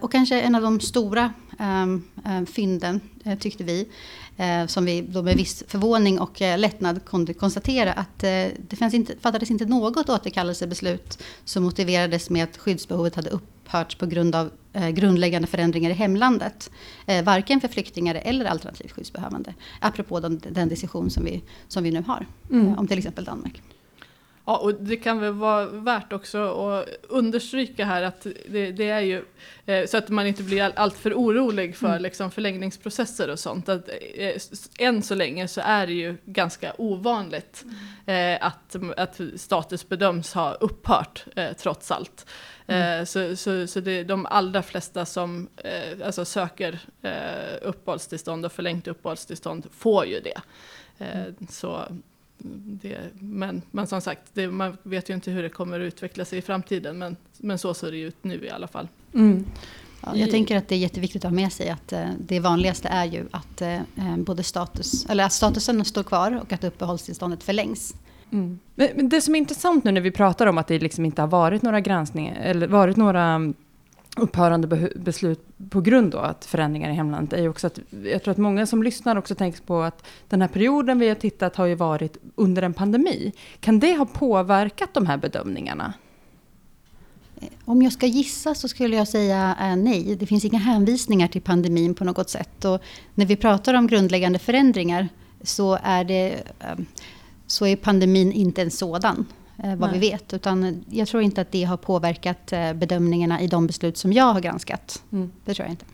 Och 0.00 0.12
kanske 0.12 0.40
en 0.40 0.54
av 0.54 0.62
de 0.62 0.80
stora 0.80 1.32
eh, 1.60 2.44
fynden, 2.44 3.00
eh, 3.24 3.38
tyckte 3.38 3.64
vi, 3.64 3.88
eh, 4.36 4.66
som 4.66 4.84
vi 4.84 5.00
då 5.00 5.22
med 5.22 5.36
viss 5.36 5.64
förvåning 5.66 6.20
och 6.20 6.42
eh, 6.42 6.58
lättnad 6.58 7.04
kunde 7.04 7.34
konstatera 7.34 7.92
att 7.92 8.18
det 8.18 8.76
fanns 8.78 8.94
inte, 8.94 9.16
fattades 9.20 9.50
inte 9.50 9.66
något 9.66 10.08
återkallelsebeslut 10.08 11.22
som 11.44 11.62
motiverades 11.62 12.30
med 12.30 12.44
att 12.44 12.58
skyddsbehovet 12.58 13.14
hade 13.16 13.30
upphört 13.30 13.98
på 13.98 14.06
grund 14.06 14.34
av 14.34 14.50
grundläggande 14.92 15.48
förändringar 15.48 15.90
i 15.90 15.92
hemlandet. 15.92 16.70
varken 17.24 17.60
för 17.60 17.68
flyktingar 17.68 18.14
eller 18.14 18.44
alternativt 18.44 18.92
skyddsbehövande. 18.92 19.54
Apropå 19.80 20.20
den, 20.20 20.40
den 20.50 20.68
decision 20.68 21.10
som 21.10 21.24
vi, 21.24 21.42
som 21.68 21.84
vi 21.84 21.90
nu 21.90 22.02
har 22.06 22.26
mm. 22.50 22.78
om 22.78 22.86
till 22.88 22.98
exempel 22.98 23.24
Danmark. 23.24 23.62
Ja, 24.50 24.56
och 24.56 24.74
det 24.74 24.96
kan 24.96 25.20
väl 25.20 25.32
vara 25.32 25.66
värt 25.66 26.12
också 26.12 26.38
att 26.38 26.88
understryka 27.08 27.84
här 27.84 28.02
att 28.02 28.26
det, 28.48 28.72
det 28.72 28.88
är 28.88 29.00
ju 29.00 29.24
eh, 29.66 29.86
så 29.86 29.96
att 29.96 30.08
man 30.08 30.26
inte 30.26 30.42
blir 30.42 30.62
all, 30.62 30.72
alltför 30.76 31.12
orolig 31.14 31.76
för 31.76 31.88
mm. 31.88 32.02
liksom, 32.02 32.30
förlängningsprocesser 32.30 33.30
och 33.30 33.38
sånt. 33.38 33.68
Att, 33.68 33.88
eh, 34.14 34.40
än 34.78 35.02
så 35.02 35.14
länge 35.14 35.48
så 35.48 35.60
är 35.64 35.86
det 35.86 35.92
ju 35.92 36.16
ganska 36.24 36.72
ovanligt 36.78 37.64
mm. 38.06 38.34
eh, 38.40 38.46
att, 38.46 38.76
att 38.96 39.20
status 39.36 39.88
bedöms 39.88 40.34
ha 40.34 40.52
upphört 40.52 41.24
eh, 41.36 41.52
trots 41.52 41.90
allt. 41.90 42.26
Mm. 42.66 43.06
Så 43.06 43.36
så, 43.36 43.66
så 43.66 43.80
det, 43.80 44.04
de 44.04 44.26
allra 44.26 44.62
flesta 44.62 45.06
som 45.06 45.48
alltså 46.04 46.24
söker 46.24 46.78
uppehållstillstånd 47.62 48.44
och 48.44 48.52
förlängt 48.52 48.88
uppehållstillstånd 48.88 49.66
får 49.72 50.06
ju 50.06 50.20
det. 50.20 50.40
Mm. 50.98 51.34
Så 51.50 51.86
det, 52.64 52.98
men, 53.18 53.62
men 53.70 53.86
som 53.86 54.00
sagt, 54.00 54.20
det, 54.34 54.48
man 54.48 54.76
vet 54.82 55.10
ju 55.10 55.14
inte 55.14 55.30
hur 55.30 55.42
det 55.42 55.48
kommer 55.48 55.80
att 55.80 55.84
utveckla 55.84 56.24
sig 56.24 56.38
i 56.38 56.42
framtiden. 56.42 56.98
Men, 56.98 57.16
men 57.38 57.58
så 57.58 57.74
ser 57.74 57.90
det 57.90 58.00
ut 58.00 58.16
nu 58.22 58.44
i 58.44 58.50
alla 58.50 58.66
fall. 58.66 58.88
Mm. 59.14 59.46
Ja, 60.00 60.16
jag 60.16 60.30
tänker 60.30 60.56
att 60.56 60.68
det 60.68 60.74
är 60.74 60.78
jätteviktigt 60.78 61.24
att 61.24 61.30
ha 61.30 61.36
med 61.36 61.52
sig 61.52 61.68
att 61.68 61.92
eh, 61.92 62.04
det 62.18 62.40
vanligaste 62.40 62.88
är 62.88 63.04
ju 63.04 63.26
att 63.30 63.62
eh, 63.62 63.80
både 64.16 64.42
status, 64.42 65.06
eller 65.08 65.24
att 65.24 65.32
statusen 65.32 65.84
står 65.84 66.02
kvar 66.02 66.40
och 66.42 66.52
att 66.52 66.64
uppehållstillståndet 66.64 67.42
förlängs. 67.42 67.94
Mm. 68.32 68.58
Men 68.74 69.08
det 69.08 69.20
som 69.20 69.34
är 69.34 69.38
intressant 69.38 69.84
nu 69.84 69.92
när 69.92 70.00
vi 70.00 70.10
pratar 70.10 70.46
om 70.46 70.58
att 70.58 70.66
det 70.66 70.78
liksom 70.78 71.04
inte 71.04 71.22
har 71.22 71.28
varit 71.28 71.62
några 71.62 71.80
granskningar, 71.80 72.40
eller 72.40 72.68
varit 72.68 72.96
några 72.96 73.52
upphörande 74.16 74.90
beslut 74.96 75.40
på 75.70 75.80
grund 75.80 76.14
av 76.14 76.24
att 76.24 76.44
förändringar 76.44 76.90
i 76.90 76.92
hemlandet 76.92 77.32
är 77.32 77.42
ju 77.42 77.48
också 77.48 77.66
att 77.66 77.78
jag 78.04 78.22
tror 78.22 78.32
att 78.32 78.38
många 78.38 78.66
som 78.66 78.82
lyssnar 78.82 79.16
också 79.16 79.34
tänker 79.34 79.62
på 79.62 79.80
att 79.80 80.06
den 80.28 80.40
här 80.40 80.48
perioden 80.48 80.98
vi 80.98 81.08
har 81.08 81.14
tittat 81.14 81.56
har 81.56 81.66
ju 81.66 81.74
varit 81.74 82.16
under 82.34 82.62
en 82.62 82.74
pandemi. 82.74 83.32
Kan 83.60 83.80
det 83.80 83.96
ha 83.96 84.06
påverkat 84.06 84.94
de 84.94 85.06
här 85.06 85.16
bedömningarna? 85.16 85.92
Om 87.64 87.82
jag 87.82 87.92
ska 87.92 88.06
gissa 88.06 88.54
så 88.54 88.68
skulle 88.68 88.96
jag 88.96 89.08
säga 89.08 89.56
eh, 89.60 89.76
nej. 89.76 90.16
Det 90.16 90.26
finns 90.26 90.44
inga 90.44 90.58
hänvisningar 90.58 91.28
till 91.28 91.42
pandemin 91.42 91.94
på 91.94 92.04
något 92.04 92.30
sätt. 92.30 92.64
Och 92.64 92.80
när 93.14 93.26
vi 93.26 93.36
pratar 93.36 93.74
om 93.74 93.86
grundläggande 93.86 94.38
förändringar 94.38 95.08
så 95.42 95.78
är, 95.82 96.04
det, 96.04 96.42
eh, 96.60 96.78
så 97.46 97.66
är 97.66 97.76
pandemin 97.76 98.32
inte 98.32 98.62
en 98.62 98.70
sådan. 98.70 99.26
Eh, 99.64 99.76
vad 99.76 99.90
Nej. 99.90 100.00
vi 100.00 100.10
vet. 100.10 100.32
Utan 100.32 100.84
jag 100.90 101.08
tror 101.08 101.22
inte 101.22 101.40
att 101.40 101.52
det 101.52 101.64
har 101.64 101.76
påverkat 101.76 102.52
eh, 102.52 102.72
bedömningarna 102.72 103.40
i 103.40 103.46
de 103.46 103.66
beslut 103.66 103.96
som 103.96 104.12
jag 104.12 104.32
har 104.32 104.40
granskat. 104.40 105.02
Mm. 105.12 105.30
Det 105.44 105.54
tror 105.54 105.64
jag 105.64 105.72
inte. 105.72 105.84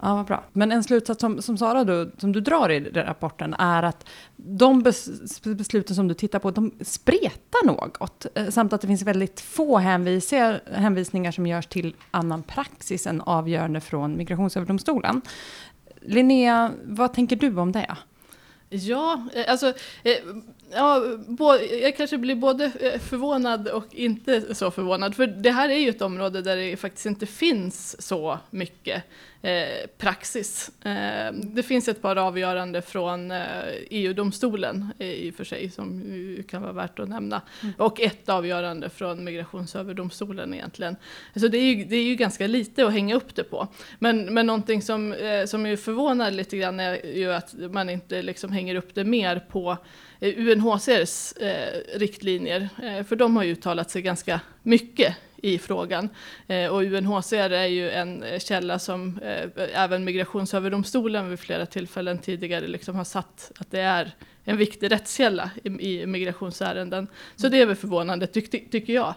Ja, 0.00 0.14
vad 0.14 0.26
bra. 0.26 0.44
Men 0.52 0.72
en 0.72 0.84
slutsats 0.84 1.20
som, 1.20 1.42
som 1.42 1.58
Sara, 1.58 1.84
du, 1.84 2.12
som 2.18 2.32
du 2.32 2.40
drar 2.40 2.70
i 2.70 2.80
rapporten 2.80 3.54
är 3.54 3.82
att 3.82 4.06
de 4.36 4.82
bes, 4.82 5.08
besluten 5.44 5.96
som 5.96 6.08
du 6.08 6.14
tittar 6.14 6.38
på, 6.38 6.50
de 6.50 6.72
spretar 6.80 7.66
något. 7.66 8.26
Eh, 8.34 8.48
samt 8.48 8.72
att 8.72 8.80
det 8.80 8.86
finns 8.86 9.02
väldigt 9.02 9.40
få 9.40 9.78
hänvisningar 9.78 11.32
som 11.32 11.46
görs 11.46 11.66
till 11.66 11.96
annan 12.10 12.42
praxis 12.42 13.06
än 13.06 13.20
avgörande 13.20 13.80
från 13.80 14.16
Migrationsöverdomstolen. 14.16 15.20
Linnea, 16.00 16.70
vad 16.84 17.12
tänker 17.12 17.36
du 17.36 17.56
om 17.56 17.72
det? 17.72 17.96
Ja, 18.70 19.26
eh, 19.34 19.50
alltså 19.50 19.72
eh, 20.02 20.16
Ja, 20.70 21.02
jag 21.82 21.96
kanske 21.96 22.18
blir 22.18 22.34
både 22.34 22.64
eh, 22.64 23.00
förvånad 23.00 23.68
och 23.68 23.84
inte 23.90 24.54
så 24.54 24.70
förvånad. 24.70 25.14
För 25.14 25.26
det 25.26 25.50
här 25.50 25.68
är 25.68 25.78
ju 25.78 25.88
ett 25.88 26.02
område 26.02 26.42
där 26.42 26.56
det 26.56 26.76
faktiskt 26.76 27.06
inte 27.06 27.26
finns 27.26 28.02
så 28.06 28.38
mycket 28.50 29.02
eh, 29.42 29.86
praxis. 29.98 30.70
Eh, 30.84 31.32
det 31.32 31.62
finns 31.62 31.88
ett 31.88 32.02
par 32.02 32.16
avgörande 32.16 32.82
från 32.82 33.30
eh, 33.30 33.46
EU-domstolen 33.90 34.92
i 34.98 35.30
och 35.30 35.34
för 35.34 35.44
sig 35.44 35.70
som 35.70 36.04
kan 36.48 36.62
vara 36.62 36.72
värt 36.72 36.98
att 36.98 37.08
nämna. 37.08 37.42
Mm. 37.62 37.74
Och 37.78 38.00
ett 38.00 38.28
avgörande 38.28 38.90
från 38.90 39.24
Migrationsöverdomstolen 39.24 40.54
egentligen. 40.54 40.96
Så 41.34 41.48
det 41.48 41.58
är, 41.58 41.74
ju, 41.74 41.84
det 41.84 41.96
är 41.96 42.02
ju 42.02 42.14
ganska 42.14 42.46
lite 42.46 42.86
att 42.86 42.92
hänga 42.92 43.14
upp 43.14 43.34
det 43.34 43.44
på. 43.44 43.68
Men, 43.98 44.34
men 44.34 44.46
någonting 44.46 44.82
som, 44.82 45.14
som 45.46 45.66
är 45.66 45.76
förvånar 45.76 46.30
lite 46.30 46.56
grann 46.56 46.80
är 46.80 47.16
ju 47.16 47.32
att 47.32 47.54
man 47.72 47.90
inte 47.90 48.22
liksom 48.22 48.52
hänger 48.52 48.74
upp 48.74 48.94
det 48.94 49.04
mer 49.04 49.38
på 49.38 49.76
UNHCRs 50.20 51.34
riktlinjer, 51.94 52.68
för 53.04 53.16
de 53.16 53.36
har 53.36 53.44
ju 53.44 53.52
uttalat 53.52 53.90
sig 53.90 54.02
ganska 54.02 54.40
mycket 54.62 55.16
i 55.42 55.58
frågan. 55.58 56.08
Eh, 56.46 56.66
och 56.66 56.82
UNHCR 56.82 57.50
är 57.52 57.66
ju 57.66 57.90
en 57.90 58.24
källa 58.38 58.78
som 58.78 59.18
eh, 59.18 59.50
även 59.74 60.04
Migrationsöverdomstolen 60.04 61.30
vid 61.30 61.40
flera 61.40 61.66
tillfällen 61.66 62.18
tidigare 62.18 62.66
liksom 62.66 62.96
har 62.96 63.04
satt 63.04 63.52
att 63.58 63.70
det 63.70 63.80
är 63.80 64.14
en 64.44 64.56
viktig 64.56 64.90
rättskälla 64.90 65.50
i, 65.64 65.68
i 65.68 66.06
migrationsärenden. 66.06 67.06
Så 67.36 67.48
det 67.48 67.60
är 67.60 67.66
väl 67.66 67.76
förvånande, 67.76 68.26
tyck, 68.26 68.70
tycker 68.70 68.92
jag. 68.92 69.14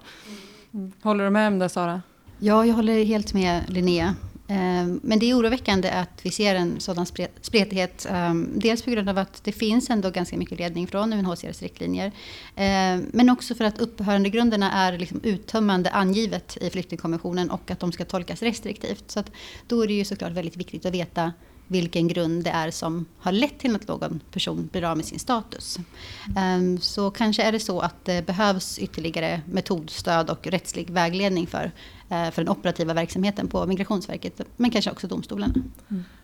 Håller 1.02 1.24
du 1.24 1.30
med 1.30 1.48
om 1.48 1.60
det, 1.60 1.70
Sara? 1.70 2.02
Ja, 2.40 2.66
jag 2.66 2.74
håller 2.74 3.04
helt 3.04 3.34
med 3.34 3.64
Linnea. 3.70 4.16
Ehm, 4.52 5.00
men 5.04 5.20
det 5.20 5.30
är 5.30 5.38
oroväckande 5.38 5.90
att 5.90 6.20
vi 6.22 6.32
ser 6.32 6.56
en 6.56 6.80
sådan 6.80 7.06
spretighet. 7.42 8.08
Ehm, 8.10 8.50
dels 8.56 8.82
på 8.82 8.92
grund 8.92 9.10
av 9.10 9.18
att 9.18 9.44
det 9.44 9.52
finns 9.52 9.90
ändå 9.90 10.10
ganska 10.10 10.38
mycket 10.38 10.60
ledning 10.60 10.88
från 10.88 11.14
UNHCRs 11.14 11.62
riktlinjer. 11.62 12.12
Ehm, 12.56 13.06
men 13.14 13.30
också 13.30 13.56
för 13.56 13.66
att 13.66 13.82
upphörandegrunderna 13.82 14.72
är 14.72 14.98
liksom 14.98 15.20
uttömmande 15.24 15.90
angivet 15.90 16.58
i 16.62 16.70
flyktingkonventionen 16.70 17.52
och 17.52 17.72
att 17.72 17.80
de 17.80 17.92
ska 17.92 18.06
tolkas 18.06 18.42
restriktivt. 18.42 19.12
Så 19.12 19.20
att 19.20 19.32
då 19.68 19.82
är 19.82 19.88
det 19.88 19.94
ju 19.94 20.06
såklart 20.06 20.32
väldigt 20.32 20.58
viktigt 20.58 20.86
att 20.86 20.94
veta 20.94 21.34
vilken 21.72 22.08
grund 22.08 22.44
det 22.44 22.50
är 22.50 22.72
som 22.72 23.06
har 23.20 23.32
lett 23.32 23.60
till 23.60 23.76
att 23.76 23.88
någon 23.88 24.22
person 24.32 24.70
blir 24.72 24.84
av 24.84 24.98
med 24.98 25.06
sin 25.06 25.20
status. 25.20 25.80
Ehm, 26.38 26.80
så 26.80 27.12
kanske 27.12 27.44
är 27.44 27.52
det 27.52 27.60
så 27.60 27.80
att 27.80 28.06
det 28.06 28.26
behövs 28.26 28.80
ytterligare 28.80 29.42
metodstöd 29.46 30.30
och 30.30 30.48
rättslig 30.48 30.90
vägledning 30.90 31.48
för 31.48 31.72
eh, 32.10 32.32
för 32.32 32.44
den 32.44 32.50
operativa 32.50 32.94
verksamheten 32.94 33.48
på 33.48 33.66
Migrationsverket, 33.66 34.42
men 34.58 34.72
kanske 34.72 34.92
också 34.92 35.08
domstolarna. 35.08 35.54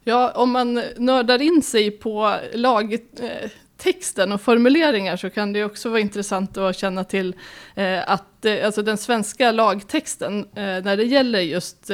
Ja, 0.03 0.31
om 0.35 0.51
man 0.51 0.83
nördar 0.97 1.41
in 1.41 1.61
sig 1.61 1.91
på 1.91 2.35
lag... 2.53 2.93
Eh, 2.93 3.49
texten 3.77 4.31
och 4.31 4.41
formuleringar 4.41 5.17
så 5.17 5.29
kan 5.29 5.53
det 5.53 5.63
också 5.63 5.89
vara 5.89 5.99
intressant 5.99 6.57
att 6.57 6.77
känna 6.77 7.03
till 7.03 7.35
eh, 7.75 8.09
att 8.09 8.45
eh, 8.45 8.65
alltså 8.65 8.81
den 8.81 8.97
svenska 8.97 9.51
lagtexten 9.51 10.39
eh, 10.39 10.63
när 10.83 10.97
det 10.97 11.03
gäller 11.03 11.39
just 11.39 11.91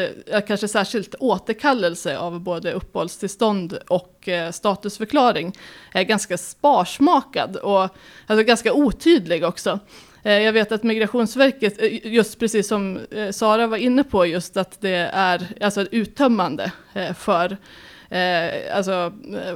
kanske 0.48 0.68
särskilt 0.68 1.16
återkallelse 1.20 2.18
av 2.18 2.40
både 2.40 2.72
uppehållstillstånd 2.72 3.78
och 3.88 4.30
statusförklaring 4.52 5.54
är 5.94 6.04
ganska 6.04 6.38
sparsmakad 6.38 7.56
och 7.56 7.90
alltså 8.28 8.44
ganska 8.46 8.74
otydlig 8.74 9.46
också. 9.46 9.80
Jag 10.24 10.54
vet 10.54 10.72
att 10.72 10.84
Migrationsverket, 10.84 12.06
just 12.06 12.40
precis 12.40 12.68
som 12.68 13.00
Sara 13.32 13.68
var 13.68 13.78
inne 13.78 14.04
på, 14.04 14.26
just 14.26 14.58
att 14.58 14.82
det 14.82 15.10
är 15.14 15.48
alltså 15.62 15.82
uttömmande 15.92 16.72
för 17.18 17.58
eh, 18.14 18.78
alltså 18.78 19.14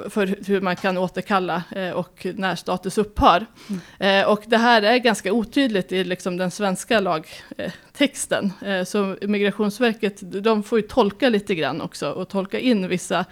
för 0.10 0.48
hur 0.48 0.62
man 0.62 0.76
kan 0.76 0.98
återkalla 0.98 1.64
eh, 1.76 1.90
och 1.90 2.28
när 2.36 2.56
status 2.56 2.98
upphör. 2.98 3.46
Mm. 3.70 3.82
Eh, 4.22 4.32
och 4.32 4.44
det 4.48 4.58
här 4.58 4.82
är 4.82 4.98
ganska 4.98 5.34
otydligt 5.34 5.92
i 5.92 6.04
liksom 6.04 6.38
den 6.38 6.52
svenska 6.52 7.00
lagtexten. 7.00 8.54
så 8.86 9.16
Migrationsverket, 9.22 10.44
de 10.44 10.64
får 10.64 10.80
ju 10.80 10.88
tolka 10.88 11.30
lite 11.30 11.56
grann 11.56 11.82
också 11.82 12.12
och 12.12 12.30
tolka 12.30 12.60
in 12.60 12.88
vissa 12.88 13.26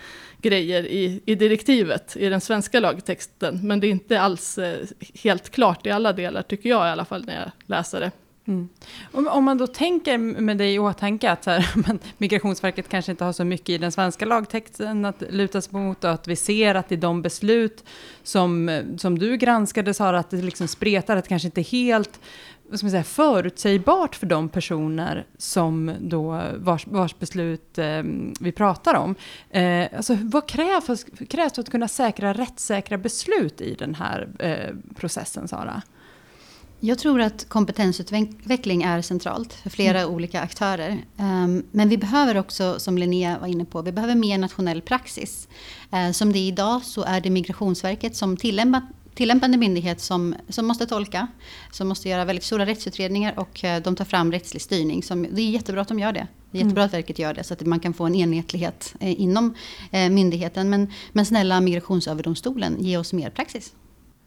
grejer 0.46 0.86
i, 0.86 1.22
i 1.26 1.36
direktivet, 1.36 2.16
i 2.18 2.30
den 2.30 2.42
svenska 2.42 2.80
lagtexten. 2.80 3.60
Men 3.64 3.80
det 3.80 3.88
är 3.88 3.92
inte 3.92 4.22
alls 4.22 4.58
eh, 4.58 4.86
helt 5.24 5.50
klart 5.50 5.86
i 5.86 5.92
alla 5.92 6.14
delar, 6.14 6.42
tycker 6.42 6.70
jag 6.70 6.88
i 6.88 6.90
alla 6.90 7.06
fall 7.06 7.26
när 7.26 7.36
jag 7.36 7.52
läser 7.66 8.00
det. 8.00 8.12
Mm. 8.48 8.70
Om, 9.12 9.28
om, 9.28 9.44
man 9.44 9.58
då 9.58 9.68
tänker 9.68 10.18
med 10.18 10.58
dig 10.58 10.74
i 10.74 10.80
åtanke 10.80 11.32
att 11.32 11.46
här, 11.46 11.72
men 11.88 12.00
Migrationsverket 12.18 12.90
kanske 12.90 13.12
inte 13.12 13.24
har 13.24 13.34
så 13.34 13.44
mycket 13.44 13.70
i 13.70 13.78
den 13.78 13.92
svenska 13.92 14.26
lagtexten 14.26 15.06
att 15.06 15.24
luta 15.30 15.62
sig 15.62 15.74
mot 15.74 16.04
och 16.04 16.12
att 16.12 16.28
vi 16.28 16.36
ser 16.36 16.76
att 16.76 16.92
i 16.92 16.96
de 16.96 17.22
beslut 17.22 17.84
som, 18.24 18.82
som 18.98 19.20
du 19.20 19.38
granskade 19.38 19.94
Sara, 19.94 20.20
att 20.20 20.30
det 20.30 20.42
liksom 20.42 20.68
spretar, 20.68 21.18
att 21.18 21.24
det 21.24 21.30
kanske 21.30 21.48
inte 21.48 21.62
är 21.62 21.72
helt 21.72 22.20
vad 22.70 22.80
ska 22.80 22.86
man 22.86 22.92
säga, 22.92 23.04
förutsägbart 23.04 24.16
för 24.16 24.28
de 24.28 24.50
personer 24.50 25.26
som 25.38 25.92
då 26.00 26.42
vars, 26.56 26.88
vars 26.88 27.20
beslut 27.20 27.78
eh, 27.78 28.04
vi 28.40 28.52
pratar 28.52 28.96
om. 28.96 29.16
Eh, 29.50 29.88
alltså, 29.98 30.18
vad 30.22 30.48
krävs, 30.48 31.06
krävs 31.30 31.54
för 31.54 31.62
att 31.62 31.70
kunna 31.70 31.88
säkra 31.88 32.34
rättssäkra 32.34 32.98
beslut 32.98 33.62
i 33.62 33.74
den 33.74 33.96
här 33.96 34.28
eh, 34.40 34.76
processen, 34.96 35.48
Sara? 35.48 35.82
Jag 36.86 37.00
tror 37.00 37.21
att 37.21 37.50
kompetensutveckling 37.50 38.84
är 38.84 39.02
centralt 39.02 39.54
för 39.54 39.69
flera 39.69 40.00
mm. 40.02 40.13
olika 40.13 40.41
aktörer. 40.41 41.06
Um, 41.17 41.63
men 41.71 41.89
vi 41.89 41.98
behöver 41.98 42.38
också, 42.38 42.80
som 42.80 42.98
Linnea 42.98 43.39
var 43.39 43.48
inne 43.48 43.65
på, 43.65 43.82
vi 43.82 43.91
behöver 43.91 44.15
mer 44.15 44.38
nationell 44.38 44.82
praxis. 44.82 45.48
Uh, 45.93 46.12
som 46.12 46.34
det 46.34 46.39
är 46.39 46.48
idag 46.48 46.84
så 46.84 47.04
är 47.04 47.21
det 47.21 47.30
Migrationsverket 47.30 48.15
som 48.15 48.38
tillämpar 48.38 48.82
tillämpande 49.15 49.58
myndighet 49.58 50.02
som, 50.02 50.36
som 50.50 50.65
måste 50.65 50.86
tolka, 50.86 51.28
som 51.71 51.88
måste 51.88 52.10
göra 52.10 52.26
väldigt 52.26 52.45
stora 52.45 52.65
rättutredningar 52.65 53.39
och 53.39 53.63
uh, 53.63 53.78
de 53.84 53.95
tar 53.95 54.06
fram 54.06 54.32
rättslig 54.32 54.62
styrning. 54.62 55.04
Som, 55.04 55.28
det 55.32 55.41
är 55.41 55.50
jättebra 55.50 55.82
att 55.82 55.88
de 55.88 56.00
gör 56.00 56.13
det. 56.13 56.28
Det 56.52 56.58
är 56.58 56.62
jättebra 56.62 56.84
mm. 56.84 56.88
att 56.88 56.93
verket 56.93 57.19
gör 57.19 57.34
det 57.34 57.43
så 57.43 57.54
att 57.54 57.65
man 57.65 57.80
kan 57.80 57.93
få 57.93 58.06
en 58.06 58.15
enhetlighet 58.15 58.95
eh, 59.00 59.21
inom 59.21 59.56
eh, 59.91 60.10
myndigheten. 60.10 60.69
Men, 60.69 60.91
men 61.12 61.26
snälla 61.26 61.62
Migrationsöverdomstolen, 61.62 62.78
ge 62.80 62.98
oss 62.98 63.13
mer 63.13 63.30
praxis. 63.30 63.74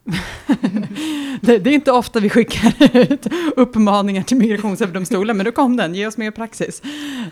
det, 1.41 1.59
det, 1.59 1.71
är 1.71 1.75
inte 1.75 1.93
ofta 1.93 2.21
vi 2.21 2.31
skickar 2.31 2.97
ut 3.13 3.27
uppmaningar 3.57 4.23
till 4.23 4.37
Migrationsöverdomstolen, 4.37 5.37
men 5.37 5.47
då 5.47 5.53
kom 5.53 5.77
den, 5.77 5.95
ge 5.95 6.07
oss 6.07 6.17
mer 6.17 6.31
praxis. 6.31 6.83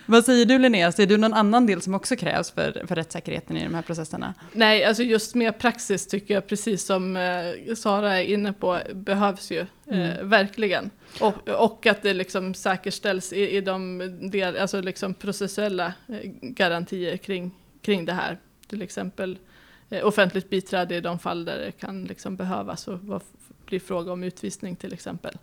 Vad 0.07 0.25
säger 0.25 0.47
du 0.47 0.59
Linnea, 0.59 0.93
ser 0.93 1.07
du 1.07 1.17
någon 1.17 1.35
annan 1.35 1.67
del 1.67 1.83
som 1.83 1.95
också 1.95 2.17
krävs 2.17 2.51
för, 2.51 2.87
för 2.87 2.95
rättssäkerheten 2.95 3.57
i 3.57 3.65
de 3.65 3.75
här 3.75 3.83
processerna? 3.83 4.35
Nej, 4.53 4.85
alltså 4.85 5.03
just 5.03 5.35
mer 5.35 5.53
praxis 5.53 6.07
tycker 6.07 6.35
jag, 6.35 6.47
precis 6.47 6.85
som 6.85 7.17
eh, 7.17 7.75
Sara 7.75 8.21
är 8.21 8.25
inne 8.25 8.53
på, 8.53 8.79
behövs 8.95 9.51
ju 9.51 9.61
eh, 9.61 9.67
mm. 9.87 10.29
verkligen. 10.29 10.91
Och, 11.21 11.49
och, 11.49 11.87
att 11.87 12.03
det 12.03 12.15
liksom 12.15 12.55
säkerställs 12.55 13.33
i, 13.33 13.57
i 13.57 13.61
de 13.61 13.99
del, 14.31 14.57
alltså 14.57 14.81
liksom 14.81 15.15
processuella 15.15 15.87
eh, 16.09 16.31
garantier 16.43 17.17
kring, 17.17 17.51
kring 17.83 18.05
det 18.05 18.13
här. 18.13 18.39
Till 18.69 18.83
exempel 18.83 19.39
Eh, 19.91 20.07
offentligt 20.07 20.51
biträde 20.51 20.97
i 20.97 21.01
de 21.01 21.19
fall 21.19 21.45
där 21.45 21.59
det 21.59 21.73
kan 21.73 22.05
liksom 22.05 22.37
behövas 22.37 22.89
och 22.89 23.23
bli 23.67 23.81
fråga 23.81 24.13
om 24.13 24.23
utvisning 24.23 24.77
till 24.77 24.93
exempel. 24.93 25.39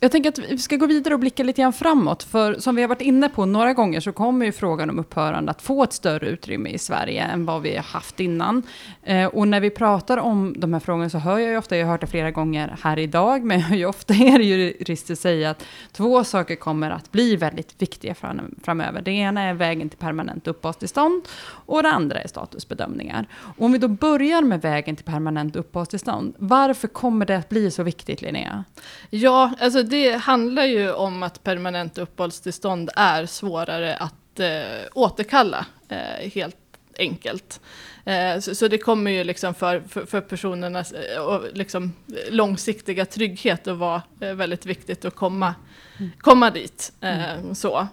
Jag 0.00 0.12
tänker 0.12 0.28
att 0.28 0.38
vi 0.38 0.58
ska 0.58 0.76
gå 0.76 0.86
vidare 0.86 1.14
och 1.14 1.20
blicka 1.20 1.42
lite 1.42 1.62
grann 1.62 1.72
framåt, 1.72 2.22
för 2.22 2.58
som 2.58 2.76
vi 2.76 2.82
har 2.82 2.88
varit 2.88 3.02
inne 3.02 3.28
på 3.28 3.46
några 3.46 3.72
gånger 3.72 4.00
så 4.00 4.12
kommer 4.12 4.46
ju 4.46 4.52
frågan 4.52 4.90
om 4.90 4.98
upphörande 4.98 5.50
att 5.50 5.62
få 5.62 5.82
ett 5.82 5.92
större 5.92 6.26
utrymme 6.26 6.70
i 6.70 6.78
Sverige 6.78 7.24
än 7.24 7.46
vad 7.46 7.62
vi 7.62 7.76
har 7.76 7.82
haft 7.82 8.20
innan. 8.20 8.62
Eh, 9.02 9.26
och 9.26 9.48
när 9.48 9.60
vi 9.60 9.70
pratar 9.70 10.16
om 10.16 10.54
de 10.58 10.72
här 10.72 10.80
frågorna 10.80 11.10
så 11.10 11.18
hör 11.18 11.38
jag 11.38 11.50
ju 11.50 11.56
ofta, 11.56 11.76
jag 11.76 11.86
har 11.86 11.92
hört 11.92 12.00
det 12.00 12.06
flera 12.06 12.30
gånger 12.30 12.76
här 12.82 12.98
idag, 12.98 13.44
men 13.44 13.60
jag 13.60 13.66
hör 13.68 13.76
ju 13.76 13.86
ofta 13.86 14.14
er 14.14 14.38
jurister 14.38 15.14
säga 15.14 15.50
att 15.50 15.64
två 15.92 16.24
saker 16.24 16.56
kommer 16.56 16.90
att 16.90 17.12
bli 17.12 17.36
väldigt 17.36 17.82
viktiga 17.82 18.14
framöver. 18.62 19.02
Det 19.02 19.10
ena 19.10 19.42
är 19.42 19.54
vägen 19.54 19.88
till 19.88 19.98
permanent 19.98 20.46
uppehållstillstånd 20.46 21.22
och 21.48 21.82
det 21.82 21.90
andra 21.90 22.20
är 22.20 22.28
statusbedömningar. 22.28 23.26
Och 23.56 23.64
om 23.64 23.72
vi 23.72 23.78
då 23.78 23.88
börjar 23.88 24.42
med 24.42 24.62
vägen 24.62 24.96
till 24.96 25.04
permanent 25.04 25.56
uppehållstillstånd, 25.56 26.34
varför 26.38 26.88
kommer 26.88 27.26
det 27.26 27.36
att 27.36 27.48
bli 27.48 27.70
så 27.70 27.82
viktigt 27.82 28.22
Linnea? 28.22 28.64
Ja, 29.10 29.50
alltså 29.60 29.85
det 29.86 30.16
handlar 30.16 30.64
ju 30.64 30.92
om 30.92 31.22
att 31.22 31.44
permanent 31.44 31.98
uppehållstillstånd 31.98 32.90
är 32.96 33.26
svårare 33.26 33.96
att 33.96 34.40
eh, 34.40 34.86
återkalla, 34.94 35.66
eh, 35.88 36.30
helt 36.34 36.56
enkelt. 36.98 37.60
Eh, 38.04 38.40
så, 38.40 38.54
så, 38.54 38.68
det 38.68 38.78
kommer 38.78 39.10
ju 39.10 39.24
liksom 39.24 39.54
för, 39.54 39.82
för, 39.88 40.06
för 40.06 40.20
personernas 40.20 40.92
eh, 40.92 41.40
liksom 41.52 41.92
långsiktiga 42.30 43.06
trygghet 43.06 43.66
att 43.66 43.76
vara 43.76 44.02
eh, 44.20 44.34
väldigt 44.34 44.66
viktigt 44.66 45.04
att 45.04 45.14
komma, 45.14 45.54
mm. 45.98 46.10
komma 46.18 46.50
dit. 46.50 46.92
Mm. 47.00 47.54
Så. 47.54 47.86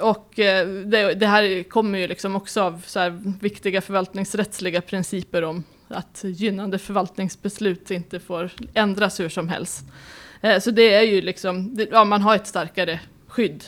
och 0.00 0.32
det, 0.36 1.14
det, 1.14 1.26
här 1.26 1.62
kommer 1.62 1.98
ju 1.98 2.06
liksom 2.06 2.36
också 2.36 2.62
av 2.62 2.82
viktiga 3.40 3.80
förvaltningsrättsliga 3.80 4.80
principer 4.80 5.44
om 5.44 5.64
att 5.88 6.24
gynnande 6.24 6.78
förvaltningsbeslut 6.78 7.90
inte 7.90 8.20
får 8.20 8.50
ändras 8.74 9.20
hur 9.20 9.28
som 9.28 9.48
helst. 9.48 9.84
Så 10.60 10.70
det 10.70 10.94
är 10.94 11.02
ju 11.02 11.20
liksom, 11.20 11.76
ja, 11.90 12.04
man 12.04 12.22
har 12.22 12.36
ett 12.36 12.46
starkare 12.46 13.00
skydd 13.26 13.64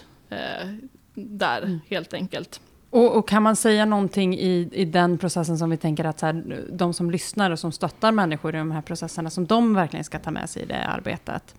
där 1.14 1.62
mm. 1.62 1.80
helt 1.88 2.14
enkelt. 2.14 2.61
Och, 2.90 3.16
och, 3.16 3.28
kan 3.28 3.42
man 3.42 3.56
säga 3.56 3.85
någonting 3.85 4.38
i, 4.38 4.68
i 4.72 4.85
den 4.85 5.18
processen 5.18 5.59
som 5.59 5.70
vi 5.70 5.76
tänker 5.76 6.04
att 6.04 6.18
så 6.18 6.26
här, 6.26 6.64
de 6.72 6.94
som 6.94 7.11
lyssnar 7.11 7.50
och 7.50 7.59
som 7.59 7.72
stöttar 7.72 8.12
människor 8.12 8.54
i 8.54 8.59
de 8.59 8.70
här 8.70 8.83
processerna, 8.83 9.30
som 9.30 9.46
de 9.46 9.74
verkligen 9.74 10.04
ska 10.04 10.18
ta 10.18 10.30
med 10.30 10.50
sig 10.50 10.62
i 10.62 10.66
det 10.66 10.85
arbetet? 10.85 11.54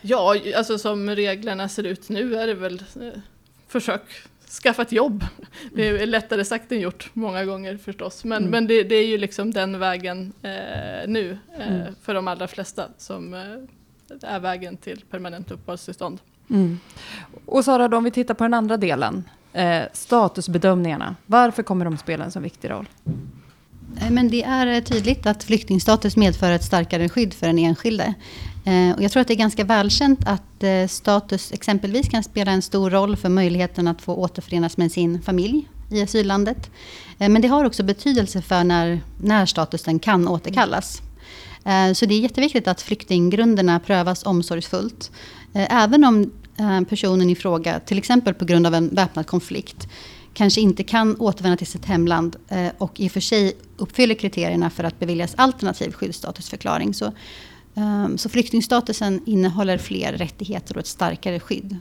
Ja, 0.00 0.36
alltså 0.56 0.78
som 0.78 1.10
reglerna 1.10 1.68
ser 1.68 1.84
ut 1.84 2.08
nu 2.08 2.36
är 2.36 2.46
det 2.46 2.54
väl 2.54 2.82
eh, 3.00 3.20
försök 3.68 4.02
skaffa 4.48 4.82
ett 4.82 4.92
jobb. 4.92 5.24
Det 5.72 5.88
är 5.88 6.06
lättare 6.06 6.44
sagt 6.44 6.72
än 6.72 6.80
gjort 6.80 7.10
många 7.12 7.44
gånger 7.44 7.76
förstås. 7.76 8.24
Men, 8.24 8.38
mm. 8.38 8.50
men 8.50 8.66
det, 8.66 8.82
det, 8.82 8.94
är 8.94 9.06
ju 9.06 9.18
liksom 9.18 9.50
den 9.50 9.78
vägen 9.78 10.32
eh, 10.42 11.08
nu 11.08 11.38
eh, 11.58 11.74
mm. 11.74 11.94
för 12.02 12.14
de 12.14 12.28
allra 12.28 12.48
flesta 12.48 12.88
som 12.98 13.34
eh, 13.34 13.40
är 14.22 14.40
vägen 14.40 14.76
till 14.76 15.04
permanent 15.10 15.50
uppehållstillstånd. 15.50 16.20
Mm. 16.50 16.80
Och 17.46 17.64
Sara, 17.64 17.88
då, 17.88 17.96
om 17.96 18.04
vi 18.04 18.10
tittar 18.10 18.34
på 18.34 18.44
den 18.44 18.54
andra 18.54 18.76
delen, 18.76 19.24
Eh, 19.56 19.82
statusbedömningarna, 19.92 21.16
varför 21.26 21.62
kommer 21.62 21.84
de 21.84 21.96
spela 21.96 22.24
en 22.24 22.30
så 22.30 22.40
viktig 22.40 22.70
roll? 22.70 22.88
Eh, 24.00 24.10
men 24.10 24.28
det 24.28 24.42
är 24.42 24.80
tydligt 24.80 25.26
att 25.26 25.44
flyktingstatus 25.44 26.16
medför 26.16 26.50
ett 26.50 26.64
starkare 26.64 27.08
skydd 27.08 27.34
för 27.34 27.46
den 27.46 27.58
enskilde. 27.58 28.14
Eh, 28.66 28.96
och 28.96 29.02
jag 29.02 29.12
tror 29.12 29.20
att 29.20 29.28
det 29.28 29.34
är 29.34 29.38
ganska 29.38 29.64
välkänt 29.64 30.20
att 30.26 30.62
eh, 30.62 30.86
status 30.88 31.52
exempelvis 31.52 32.08
kan 32.08 32.22
spela 32.22 32.52
en 32.52 32.62
stor 32.62 32.90
roll 32.90 33.16
för 33.16 33.28
möjligheten 33.28 33.88
att 33.88 34.02
få 34.02 34.14
återförenas 34.14 34.76
med 34.76 34.92
sin 34.92 35.22
familj 35.22 35.68
i 35.90 36.02
asyllandet. 36.02 36.70
Eh, 37.18 37.28
men 37.28 37.42
det 37.42 37.48
har 37.48 37.64
också 37.64 37.82
betydelse 37.82 38.42
för 38.42 38.64
när, 38.64 39.00
när 39.20 39.46
statusen 39.46 39.98
kan 39.98 40.28
återkallas. 40.28 41.02
Så 41.94 42.06
det 42.06 42.14
är 42.14 42.20
jätteviktigt 42.20 42.68
att 42.68 42.82
flyktinggrunderna 42.82 43.80
prövas 43.80 44.26
omsorgsfullt. 44.26 45.10
Även 45.52 46.04
om 46.04 46.32
personen 46.88 47.30
i 47.30 47.34
fråga, 47.34 47.80
till 47.80 47.98
exempel 47.98 48.34
på 48.34 48.44
grund 48.44 48.66
av 48.66 48.74
en 48.74 48.88
väpnad 48.88 49.26
konflikt, 49.26 49.88
kanske 50.34 50.60
inte 50.60 50.84
kan 50.84 51.16
återvända 51.20 51.56
till 51.56 51.66
sitt 51.66 51.84
hemland 51.84 52.36
och 52.78 53.00
i 53.00 53.08
och 53.08 53.12
för 53.12 53.20
sig 53.20 53.52
uppfyller 53.76 54.14
kriterierna 54.14 54.70
för 54.70 54.84
att 54.84 54.98
beviljas 54.98 55.34
alternativ 55.36 55.92
skyddsstatusförklaring. 55.92 56.94
Så, 56.94 57.12
Ehm, 57.76 58.18
så 58.18 58.28
flyktingstatusen 58.28 59.20
innehåller 59.26 59.78
fler 59.78 60.12
rättigheter 60.12 60.74
och 60.74 60.80
ett 60.80 60.86
starkare 60.86 61.40
skydd. 61.40 61.78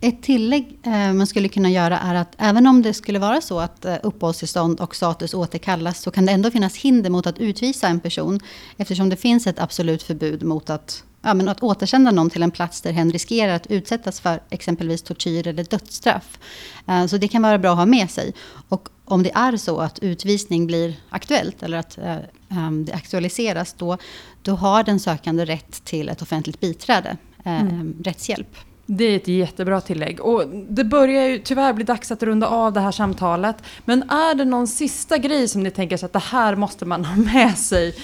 Ett 0.00 0.22
tillägg 0.22 0.78
eh, 0.82 1.12
man 1.12 1.26
skulle 1.26 1.48
kunna 1.48 1.70
göra 1.70 1.98
är 1.98 2.14
att 2.14 2.34
även 2.38 2.66
om 2.66 2.82
det 2.82 2.94
skulle 2.94 3.18
vara 3.18 3.40
så 3.40 3.60
att 3.60 3.84
eh, 3.84 3.96
uppehållstillstånd 4.02 4.80
och 4.80 4.96
status 4.96 5.34
återkallas 5.34 6.00
så 6.02 6.10
kan 6.10 6.26
det 6.26 6.32
ändå 6.32 6.50
finnas 6.50 6.76
hinder 6.76 7.10
mot 7.10 7.26
att 7.26 7.38
utvisa 7.38 7.88
en 7.88 8.00
person 8.00 8.40
eftersom 8.76 9.08
det 9.08 9.16
finns 9.16 9.46
ett 9.46 9.58
absolut 9.58 10.02
förbud 10.02 10.42
mot 10.42 10.70
att 10.70 11.04
ja, 11.22 11.34
men 11.34 11.48
att 11.48 11.62
återsända 11.62 12.10
någon 12.10 12.30
till 12.30 12.42
en 12.42 12.50
plats 12.50 12.80
där 12.80 12.92
hen 12.92 13.12
riskerar 13.12 13.54
att 13.54 13.66
utsättas 13.66 14.20
för 14.20 14.40
exempelvis 14.50 15.02
tortyr 15.02 15.46
eller 15.46 15.64
dödsstraff. 15.64 16.38
Eh, 16.86 17.06
så 17.06 17.16
det 17.16 17.28
kan 17.28 17.42
vara 17.42 17.58
bra 17.58 17.70
att 17.70 17.78
ha 17.78 17.86
med 17.86 18.10
sig. 18.10 18.34
Och 18.68 18.88
om 19.04 19.22
det 19.22 19.30
är 19.34 19.56
så 19.56 19.80
att 19.80 19.98
utvisning 19.98 20.66
blir 20.66 20.94
aktuellt 21.10 21.62
eller 21.62 21.78
att 21.78 21.98
eh, 21.98 22.16
ehm, 22.50 22.84
det 22.84 22.92
aktualiseras 22.92 23.72
då, 23.72 23.98
då 24.42 24.54
har 24.54 24.84
den 24.84 25.00
sökande 25.00 25.44
rätt 25.44 25.84
till 25.84 26.08
ett 26.08 26.22
offentligt 26.22 26.60
biträde, 26.60 27.16
eh, 27.44 27.60
mm. 27.60 27.96
rättshjälp. 28.04 28.56
Det 28.90 29.04
är 29.04 29.16
ett 29.16 29.28
jättebra 29.28 29.80
tillägg. 29.80 30.20
Och 30.20 30.48
det 30.68 30.84
börjar 30.84 31.28
ju 31.28 31.38
tyvärr 31.38 31.72
bli 31.72 31.84
dags 31.84 32.10
att 32.10 32.22
runda 32.22 32.46
av 32.46 32.72
det 32.72 32.80
här 32.80 32.92
samtalet. 32.92 33.56
Men 33.84 34.02
är 34.02 34.34
det 34.34 34.44
någon 34.44 34.66
sista 34.66 35.18
grej 35.18 35.48
som 35.48 35.62
ni 35.62 35.70
tänker 35.70 35.96
så 35.96 36.06
att 36.06 36.12
det 36.12 36.18
här 36.18 36.56
måste 36.56 36.84
man 36.84 37.04
ha 37.04 37.16
med 37.34 37.58
sig 37.58 37.94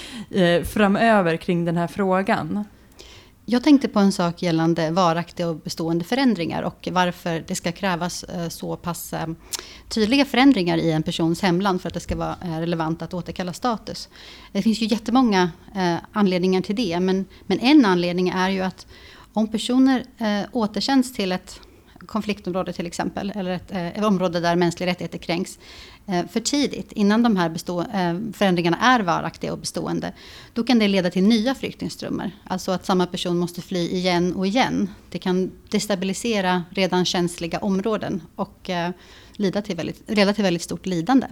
framöver 0.65 1.37
kring 1.37 1.65
den 1.65 1.77
här 1.77 1.87
frågan? 1.87 2.65
Jag 3.47 3.63
tänkte 3.63 3.87
på 3.87 3.99
en 3.99 4.11
sak 4.11 4.41
gällande 4.41 4.91
varaktiga 4.91 5.47
och 5.49 5.55
bestående 5.55 6.05
förändringar 6.05 6.63
och 6.63 6.87
varför 6.91 7.43
det 7.47 7.55
ska 7.55 7.71
krävas 7.71 8.23
eh, 8.23 8.49
så 8.49 8.75
pass 8.75 9.13
eh, 9.13 9.27
tydliga 9.87 10.25
förändringar 10.25 10.77
i 10.77 10.91
en 10.91 11.03
persons 11.03 11.41
hemland 11.41 11.81
för 11.81 11.87
att 11.87 11.93
det 11.93 11.99
ska 11.99 12.15
vara 12.15 12.35
eh, 12.41 12.59
relevant 12.59 13.01
att 13.01 13.13
återkalla 13.13 13.53
status. 13.53 14.09
Det 14.51 14.61
finns 14.61 14.81
ju 14.81 14.85
jättemånga 14.85 15.51
anledningar 16.11 16.61
till 16.61 16.75
det, 16.75 16.99
men, 16.99 17.25
men 17.45 17.59
en 17.59 17.85
anledning 17.85 18.29
är 18.29 18.49
ju 18.49 18.61
att 18.61 18.87
om 19.33 19.47
personer 19.47 20.05
återsänds 20.51 21.13
till 21.13 21.31
ett 21.31 21.59
konfliktområde 22.05 22.73
till 22.73 22.87
exempel, 22.87 23.31
eller 23.35 23.51
ett, 23.51 23.71
ett 23.71 24.03
område 24.03 24.39
där 24.39 24.55
mänskliga 24.55 24.89
rättigheter 24.89 25.17
kränks, 25.17 25.59
Eh, 26.07 26.25
för 26.27 26.39
tidigt, 26.39 26.91
innan 26.91 27.23
de 27.23 27.35
här 27.35 27.49
eh, 27.49 28.33
förändringarna 28.33 28.77
är 28.77 28.99
varaktiga 28.99 29.51
och 29.51 29.59
bestående, 29.59 30.13
då 30.53 30.63
kan 30.63 30.79
det 30.79 30.87
leda 30.87 31.09
till 31.11 31.23
nya 31.23 31.55
flyktingströmmar. 31.55 32.31
Alltså 32.43 32.71
att 32.71 32.85
samma 32.85 33.05
person 33.05 33.37
måste 33.37 33.61
fly 33.61 33.89
igen 33.89 34.33
och 34.33 34.47
igen. 34.47 34.89
Det 35.09 35.19
kan 35.19 35.51
destabilisera 35.69 36.63
redan 36.69 37.05
känsliga 37.05 37.59
områden 37.59 38.21
och 38.35 38.69
eh, 38.69 38.91
leda 39.33 39.61
till 39.61 39.75
väldigt, 39.75 40.11
leda 40.11 40.33
till 40.33 40.43
väldigt 40.43 40.63
stort 40.63 40.85
lidande. 40.85 41.27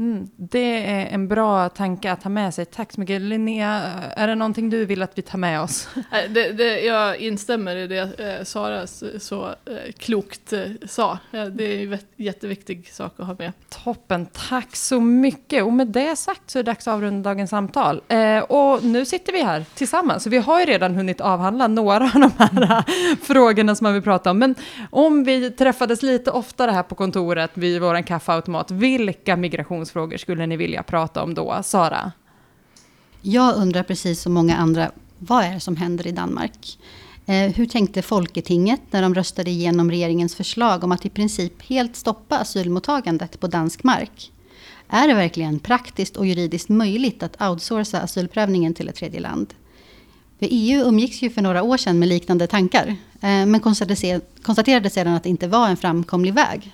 Mm, 0.00 0.28
det 0.36 0.86
är 0.86 1.06
en 1.06 1.28
bra 1.28 1.68
tanke 1.68 2.12
att 2.12 2.22
ha 2.22 2.30
med 2.30 2.54
sig. 2.54 2.64
Tack 2.64 2.92
så 2.92 3.00
mycket. 3.00 3.20
Linnea, 3.20 3.80
är 4.16 4.26
det 4.26 4.34
någonting 4.34 4.70
du 4.70 4.84
vill 4.84 5.02
att 5.02 5.18
vi 5.18 5.22
tar 5.22 5.38
med 5.38 5.60
oss? 5.60 5.88
Det, 6.30 6.52
det, 6.52 6.80
jag 6.80 7.16
instämmer 7.16 7.76
i 7.76 7.86
det 7.86 8.20
eh, 8.38 8.44
Sara 8.44 8.86
så 9.20 9.46
eh, 9.46 9.92
klokt 9.98 10.52
eh, 10.52 10.60
sa. 10.86 11.18
Det 11.30 11.64
är 11.64 11.92
en 11.92 11.98
jätteviktig 12.16 12.88
sak 12.92 13.12
att 13.16 13.26
ha 13.26 13.36
med. 13.38 13.52
Toppen, 13.84 14.26
tack 14.48 14.76
så 14.76 15.00
mycket. 15.00 15.64
Och 15.64 15.72
med 15.72 15.86
det 15.86 16.16
sagt 16.16 16.50
så 16.50 16.58
är 16.58 16.62
det 16.62 16.70
dags 16.70 16.88
att 16.88 16.94
avrunda 16.94 17.30
dagens 17.30 17.50
samtal. 17.50 18.02
Och 18.48 18.84
nu 18.84 19.04
sitter 19.04 19.32
vi 19.32 19.42
här 19.42 19.64
tillsammans, 19.74 20.22
så 20.22 20.30
vi 20.30 20.38
har 20.38 20.60
ju 20.60 20.66
redan 20.66 20.94
hunnit 20.94 21.20
avhandla 21.20 21.66
några 21.66 22.04
av 22.04 22.20
de 22.20 22.62
här 22.62 22.84
frågorna 23.24 23.74
som 23.74 23.84
man 23.84 23.94
vill 23.94 24.02
prata 24.02 24.30
om. 24.30 24.38
Men 24.38 24.54
om 24.90 25.24
vi 25.24 25.50
träffades 25.50 26.02
lite 26.02 26.30
oftare 26.30 26.70
här 26.70 26.82
på 26.82 26.94
kontoret 26.94 27.50
vid 27.54 27.80
vår 27.80 28.02
kaffeautomat, 28.02 28.70
vilka 28.70 29.36
migrations 29.36 29.89
relationsfrågor 29.90 30.16
skulle 30.16 30.46
ni 30.46 30.56
vilja 30.56 30.82
prata 30.82 31.22
om 31.22 31.34
då? 31.34 31.62
Sara? 31.62 32.12
Jag 33.22 33.56
undrar 33.56 33.82
precis 33.82 34.22
som 34.22 34.32
många 34.32 34.56
andra, 34.56 34.90
vad 35.18 35.44
är 35.44 35.54
det 35.54 35.60
som 35.60 35.76
händer 35.76 36.06
i 36.06 36.12
Danmark? 36.12 36.78
Eh, 37.26 37.52
hur 37.54 37.66
tänkte 37.66 38.02
Folketinget 38.02 38.80
när 38.90 39.02
de 39.02 39.14
röstade 39.14 39.50
igenom 39.50 39.90
regeringens 39.90 40.34
förslag 40.34 40.84
om 40.84 40.92
att 40.92 41.06
i 41.06 41.10
princip 41.10 41.62
helt 41.62 41.96
stoppa 41.96 42.38
asylmottagandet 42.38 43.40
på 43.40 43.46
dansk 43.46 43.84
mark? 43.84 44.32
Är 44.88 45.08
det 45.08 45.14
verkligen 45.14 45.58
praktiskt 45.58 46.16
och 46.16 46.26
juridiskt 46.26 46.68
möjligt 46.68 47.22
att 47.22 47.42
outsourca 47.42 48.00
asylprövningen 48.00 48.74
till 48.74 48.88
ett 48.88 48.96
tredje 48.96 49.20
land? 49.20 49.54
För 50.38 50.48
EU 50.50 50.88
umgicks 50.88 51.22
ju 51.22 51.30
för 51.30 51.42
några 51.42 51.62
år 51.62 51.76
sedan 51.76 51.98
med 51.98 52.08
liknande 52.08 52.46
tankar, 52.46 52.96
eh, 53.22 53.46
men 53.46 53.60
konstaterade 54.42 54.90
sedan 54.90 55.14
att 55.14 55.22
det 55.22 55.30
inte 55.30 55.48
var 55.48 55.68
en 55.68 55.76
framkomlig 55.76 56.34
väg. 56.34 56.72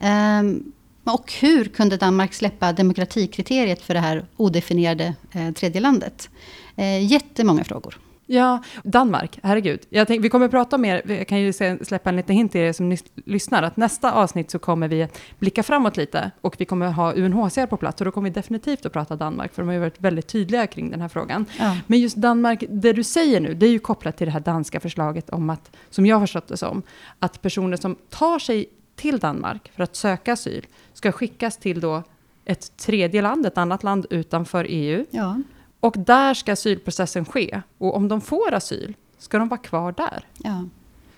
Ehm, 0.00 0.72
och 1.04 1.32
hur 1.32 1.64
kunde 1.64 1.96
Danmark 1.96 2.34
släppa 2.34 2.72
demokratikriteriet 2.72 3.82
för 3.82 3.94
det 3.94 4.00
här 4.00 4.24
odefinierade 4.36 5.14
eh, 5.32 5.52
tredjelandet? 5.52 6.30
Eh, 6.76 7.06
jättemånga 7.12 7.64
frågor. 7.64 7.98
Ja, 8.26 8.62
Danmark, 8.84 9.38
herregud. 9.42 9.80
Jag 9.88 10.06
tänk, 10.06 10.24
vi 10.24 10.28
kommer 10.28 10.44
att 10.46 10.50
prata 10.50 10.78
mer, 10.78 11.02
jag 11.04 11.28
kan 11.28 11.40
ju 11.40 11.52
släppa 11.82 12.10
en 12.10 12.16
liten 12.16 12.36
hint 12.36 12.52
till 12.52 12.60
er 12.60 12.72
som 12.72 12.96
lyssnar, 13.24 13.62
att 13.62 13.76
nästa 13.76 14.12
avsnitt 14.12 14.50
så 14.50 14.58
kommer 14.58 14.88
vi 14.88 15.08
blicka 15.38 15.62
framåt 15.62 15.96
lite 15.96 16.30
och 16.40 16.54
vi 16.58 16.64
kommer 16.64 16.86
ha 16.90 17.12
UNHCR 17.12 17.66
på 17.66 17.76
plats 17.76 18.00
och 18.00 18.04
då 18.04 18.10
kommer 18.10 18.30
vi 18.30 18.34
definitivt 18.34 18.86
att 18.86 18.92
prata 18.92 19.16
Danmark, 19.16 19.54
för 19.54 19.62
de 19.62 19.66
har 19.66 19.74
ju 19.74 19.80
varit 19.80 20.00
väldigt 20.00 20.28
tydliga 20.28 20.66
kring 20.66 20.90
den 20.90 21.00
här 21.00 21.08
frågan. 21.08 21.46
Ja. 21.58 21.76
Men 21.86 21.98
just 21.98 22.16
Danmark, 22.16 22.64
det 22.68 22.92
du 22.92 23.04
säger 23.04 23.40
nu, 23.40 23.54
det 23.54 23.66
är 23.66 23.70
ju 23.70 23.78
kopplat 23.78 24.16
till 24.16 24.26
det 24.26 24.32
här 24.32 24.40
danska 24.40 24.80
förslaget 24.80 25.30
om 25.30 25.50
att, 25.50 25.76
som 25.90 26.06
jag 26.06 26.16
har 26.16 26.20
förstått 26.20 26.48
det 26.48 26.56
som, 26.56 26.82
att 27.18 27.42
personer 27.42 27.76
som 27.76 27.96
tar 28.10 28.38
sig 28.38 28.66
till 29.02 29.18
Danmark 29.18 29.70
för 29.74 29.82
att 29.82 29.96
söka 29.96 30.32
asyl 30.32 30.66
ska 30.92 31.12
skickas 31.12 31.56
till 31.56 31.80
då 31.80 32.02
ett 32.44 32.76
tredje 32.76 33.22
land, 33.22 33.46
ett 33.46 33.58
annat 33.58 33.82
land 33.82 34.06
utanför 34.10 34.66
EU. 34.68 35.06
Ja. 35.10 35.40
Och 35.80 35.94
där 35.98 36.34
ska 36.34 36.52
asylprocessen 36.52 37.24
ske. 37.24 37.62
Och 37.78 37.96
om 37.96 38.08
de 38.08 38.20
får 38.20 38.54
asyl 38.54 38.94
ska 39.18 39.38
de 39.38 39.48
vara 39.48 39.60
kvar 39.60 39.92
där. 39.92 40.24
Ja. 40.38 40.64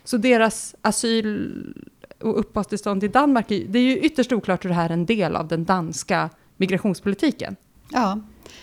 Så 0.05 0.17
deras 0.17 0.75
asyl 0.83 1.53
och 2.21 2.39
uppehållstillstånd 2.39 3.05
i 3.05 3.09
Danmark, 3.09 3.49
det 3.49 3.79
är 3.79 3.83
ju 3.83 3.99
ytterst 3.99 4.33
oklart 4.33 4.65
hur 4.65 4.69
det 4.69 4.75
här 4.75 4.89
är 4.89 4.93
en 4.93 5.07
del 5.07 5.37
av 5.37 5.49
den 5.49 5.65
danska 5.65 6.31
migrationspolitiken. 6.57 7.57
Ja, 7.91 8.21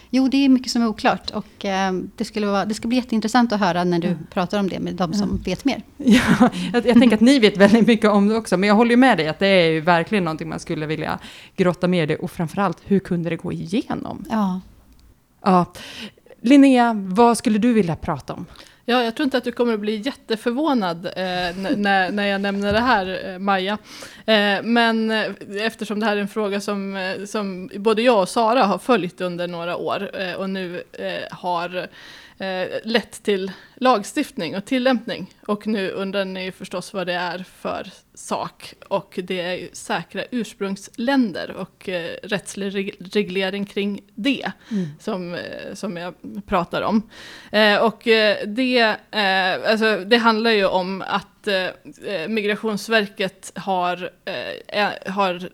Jo, 0.10 0.28
det 0.28 0.46
är 0.46 0.50
mycket 0.50 0.72
som 0.72 0.82
är 0.82 0.88
oklart. 0.88 1.30
Och 1.32 1.66
eh, 1.66 1.94
det, 2.18 2.26
skulle 2.26 2.48
vara, 2.48 2.66
det 2.66 2.74
ska 2.74 2.88
bli 2.88 2.98
jätteintressant 2.98 3.54
att 3.54 3.60
höra 3.60 3.84
när 3.84 4.00
du 4.00 4.08
Ja. 4.08 4.14
pratar 4.30 4.60
om 4.60 4.70
det 4.70 4.80
med 4.80 4.96
de 4.96 5.14
som 5.14 5.38
vet 5.46 5.66
mer. 5.66 5.84
Ja, 5.98 6.50
jag, 6.74 6.86
jag 6.88 7.00
tänker 7.00 7.16
att 7.16 7.22
ni 7.22 7.40
vet 7.40 7.58
väldigt 7.58 7.88
mycket 7.88 8.10
om 8.10 8.28
det 8.28 8.36
också, 8.38 8.58
men 8.58 8.68
jag 8.70 8.76
håller 8.76 8.92
ju 8.92 8.98
med 8.98 9.18
dig 9.18 9.28
att 9.28 9.40
det 9.40 9.48
är 9.48 9.70
ju 9.72 9.82
verkligen 9.82 10.24
någonting 10.24 10.50
man 10.50 10.60
skulle 10.60 10.86
vilja 10.86 11.20
grotta 11.56 11.88
mer 11.88 12.04
i 12.04 12.06
det 12.06 12.16
och 12.18 12.32
framförallt, 12.32 12.78
hur 12.86 13.00
kunde 13.00 13.30
det 13.30 13.36
gå 13.36 13.52
igenom? 13.52 14.26
Ja. 14.30 14.62
Ja. 15.44 15.66
Linnea, 16.42 16.94
vad 16.94 17.38
skulle 17.38 17.58
du 17.60 17.74
vilja 17.74 17.96
prata 17.96 18.34
om? 18.34 18.46
Ja, 18.86 19.04
jag 19.04 19.16
tror 19.16 19.24
inte 19.24 19.38
att 19.38 19.44
du 19.44 19.52
kommer 19.52 19.74
att 19.74 19.80
bli 19.80 19.96
jätteförvånad 19.96 21.06
eh, 21.06 21.12
när, 21.78 22.12
när 22.12 22.28
jag 22.28 22.42
nämner 22.42 22.74
det 22.74 22.80
här, 22.80 23.22
eh, 23.26 23.40
Maja. 23.40 23.78
Eh, 24.26 24.64
men 24.64 25.12
eh, 25.12 25.26
eftersom 25.60 26.00
det 26.00 26.06
här 26.06 26.18
är 26.18 26.22
en 26.22 26.28
fråga 26.28 26.62
som, 26.62 26.96
eh, 26.96 27.26
som 27.26 27.70
både 27.76 28.02
jag 28.02 28.22
och 28.22 28.30
Sara 28.30 28.64
har 28.64 28.78
följt 28.78 29.22
under 29.22 29.48
några 29.48 29.78
år 29.78 30.22
eh, 30.22 30.34
och 30.34 30.50
nu 30.50 30.84
eh, 30.92 31.38
har 31.38 31.88
lett 32.84 33.24
till 33.24 33.52
lagstiftning 33.76 34.56
och 34.58 34.66
tillämpning. 34.66 35.34
Och 35.46 35.68
nu 35.68 35.90
undrar 35.92 36.26
ni 36.26 36.52
förstås 36.52 36.94
vad 36.94 37.08
det 37.08 37.14
är 37.14 37.46
för 37.58 37.88
sak. 38.14 38.74
Och 38.88 39.20
det 39.24 39.42
är 39.42 39.70
säkra 39.74 40.24
ursprungsländer 40.32 41.52
och 41.52 41.90
eh, 41.90 42.16
rättslig 42.24 42.76
reg- 42.76 42.96
reglering 43.14 43.66
kring 43.66 44.02
det 44.16 44.52
som, 45.00 45.34
eh, 45.34 45.74
som 45.74 45.98
jag 45.98 46.14
pratar 46.46 46.82
om. 46.82 47.10
Eh, 47.52 47.78
och 47.78 48.08
eh, 48.08 48.48
det, 48.48 48.80
eh, 49.12 49.72
alltså, 49.72 49.98
det 49.98 50.18
handlar 50.18 50.52
ju 50.52 50.66
om 50.66 51.04
att 51.08 51.48
eh, 51.48 51.66
eh, 52.06 52.28
Migrationsverket 52.28 53.52
har, 53.56 54.12
eh, 54.26 54.82
eh, 54.84 55.14
har 55.14 55.36
eh, 55.36 55.50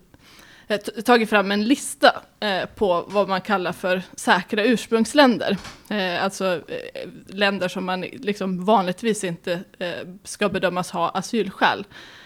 Eh, 0.70 0.78
tagit 0.78 1.30
fram 1.30 1.50
en 1.50 1.64
lista 1.64 2.22
eh, 2.40 2.64
på 2.74 3.04
vad 3.08 3.28
man 3.28 3.40
kallar 3.40 3.72
för 3.72 4.02
säkra 4.14 4.64
ursprungsländer. 4.64 5.56
Eh, 5.90 6.24
alltså 6.24 6.60
eh, 6.68 7.08
länder 7.26 7.68
som 7.68 7.84
man 7.84 8.00
liksom 8.00 8.64
vanligtvis 8.64 9.24
inte 9.24 9.60
eh, 9.78 10.08
ska 10.24 10.48
bedömas 10.48 10.90
ha 10.90 11.08
asylskäl 11.08 11.84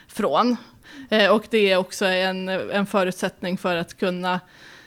från. 0.09 0.57
Eh, 1.11 1.31
och 1.31 1.45
det 1.51 1.73
är 1.73 1.77
också 1.77 2.05
en, 2.05 2.49
en 2.49 2.87
förutsättning 2.87 3.59
för 3.59 3.77
att 3.77 3.99
kunna 3.99 4.41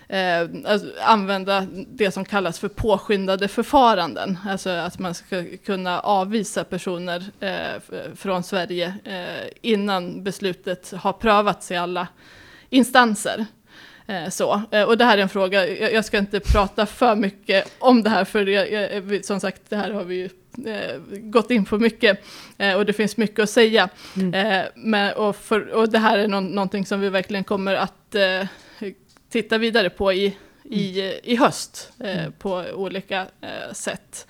eh, 0.07 0.41
alltså, 0.65 0.87
använda 1.01 1.67
det 1.87 2.11
som 2.11 2.25
kallas 2.25 2.59
för 2.59 2.67
påskyndade 2.67 3.47
förfaranden. 3.47 4.37
Alltså 4.47 4.69
att 4.69 4.99
man 4.99 5.13
ska 5.13 5.45
kunna 5.65 5.99
avvisa 5.99 6.63
personer 6.63 7.23
eh, 7.39 7.81
från 8.15 8.43
Sverige 8.43 8.93
eh, 9.03 9.49
innan 9.61 10.23
beslutet 10.23 10.91
har 10.91 11.13
prövats 11.13 11.71
i 11.71 11.75
alla 11.75 12.07
instanser. 12.75 13.45
Eh, 14.07 14.29
Så. 14.29 14.61
Eh, 14.71 14.83
Och 14.83 14.97
det 14.97 15.05
här 15.05 15.17
är 15.17 15.21
en 15.21 15.29
fråga, 15.29 15.67
jag 15.91 16.05
ska 16.05 16.17
inte 16.17 16.39
prata 16.39 16.85
för 16.85 17.15
mycket 17.15 17.75
om 17.79 18.03
det 18.03 18.09
här, 18.09 18.25
för 18.25 18.45
jag, 18.45 19.25
som 19.25 19.39
sagt, 19.39 19.61
det 19.69 19.75
här 19.75 19.91
har 19.91 20.03
vi 20.03 20.15
ju 20.15 20.29
eh, 20.73 20.97
gått 21.11 21.51
in 21.51 21.65
på 21.65 21.77
mycket 21.79 22.23
och 22.77 22.85
det 22.85 22.93
finns 22.93 23.17
mycket 23.17 23.39
att 23.39 23.49
säga. 23.49 23.89
Mm. 24.15 24.65
Men, 24.75 25.13
och, 25.13 25.35
för, 25.35 25.67
och 25.69 25.89
det 25.89 25.99
här 25.99 26.17
är 26.17 26.27
nå- 26.27 26.39
någonting 26.39 26.85
som 26.85 26.99
vi 27.01 27.09
verkligen 27.09 27.43
kommer 27.43 27.75
att 27.75 28.15
titta 29.29 29.57
vidare 29.57 29.89
på 29.89 30.13
i, 30.13 30.37
i, 30.63 31.01
i 31.23 31.35
höst 31.35 31.91
eh, 31.99 32.29
på 32.39 32.65
olika 32.73 33.25
sätt. 33.73 34.27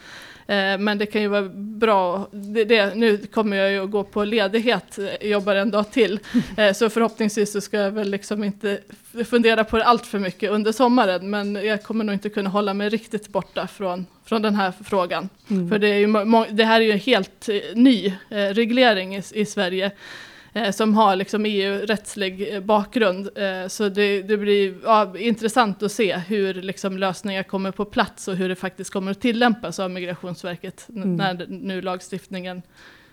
Eh, 0.47 0.77
men 0.77 0.97
det 0.97 1.05
kan 1.05 1.21
ju 1.21 1.27
vara 1.27 1.49
bra, 1.53 2.27
det, 2.31 2.65
det, 2.65 2.95
nu 2.95 3.17
kommer 3.17 3.57
jag 3.57 3.71
ju 3.71 3.83
att 3.83 3.91
gå 3.91 4.03
på 4.03 4.23
ledighet, 4.23 4.99
eh, 4.99 5.29
jobbar 5.29 5.55
en 5.55 5.71
dag 5.71 5.91
till, 5.91 6.19
eh, 6.57 6.73
så 6.73 6.89
förhoppningsvis 6.89 7.51
så 7.51 7.61
ska 7.61 7.77
jag 7.77 7.91
väl 7.91 8.09
liksom 8.09 8.43
inte 8.43 8.79
fundera 9.25 9.63
på 9.63 9.77
det 9.77 9.85
allt 9.85 10.05
för 10.05 10.19
mycket 10.19 10.51
under 10.51 10.71
sommaren, 10.71 11.29
men 11.29 11.55
jag 11.55 11.83
kommer 11.83 12.03
nog 12.05 12.15
inte 12.15 12.29
kunna 12.29 12.49
hålla 12.49 12.73
mig 12.73 12.89
riktigt 12.89 13.27
borta 13.27 13.67
från, 13.67 14.05
från 14.25 14.41
den 14.41 14.55
här 14.55 14.73
frågan. 14.83 15.29
Mm. 15.49 15.69
För 15.69 15.79
det, 15.79 15.87
är 15.87 15.97
ju, 15.97 16.45
det 16.55 16.65
här 16.65 16.81
är 16.81 16.85
ju 16.85 16.91
en 16.91 16.99
helt 16.99 17.49
ny 17.73 18.13
reglering 18.29 19.15
i, 19.15 19.23
i 19.33 19.45
Sverige 19.45 19.91
eh, 20.55 20.71
som 20.71 20.93
har 20.93 21.15
liksom 21.15 21.45
EU-rättslig 21.45 22.53
eh, 22.53 22.59
bakgrund. 22.59 23.29
Eh, 23.35 23.67
så 23.67 23.89
det, 23.89 24.21
det 24.21 24.37
blir 24.37 24.75
ja, 24.83 25.17
intressant 25.17 25.83
att 25.83 25.91
se 25.91 26.17
hur 26.17 26.53
liksom 26.53 26.97
lösningar 26.97 27.43
kommer 27.43 27.71
på 27.71 27.85
plats 27.85 28.27
och 28.27 28.35
hur 28.35 28.49
det 28.49 28.55
faktiskt 28.55 28.93
kommer 28.93 29.11
att 29.11 29.21
tillämpas 29.21 29.79
av 29.79 29.91
Migrationsverket 29.91 30.87
Mm. 30.89 31.15
när 31.15 31.45
nu 31.49 31.81
lagstiftningen 31.81 32.61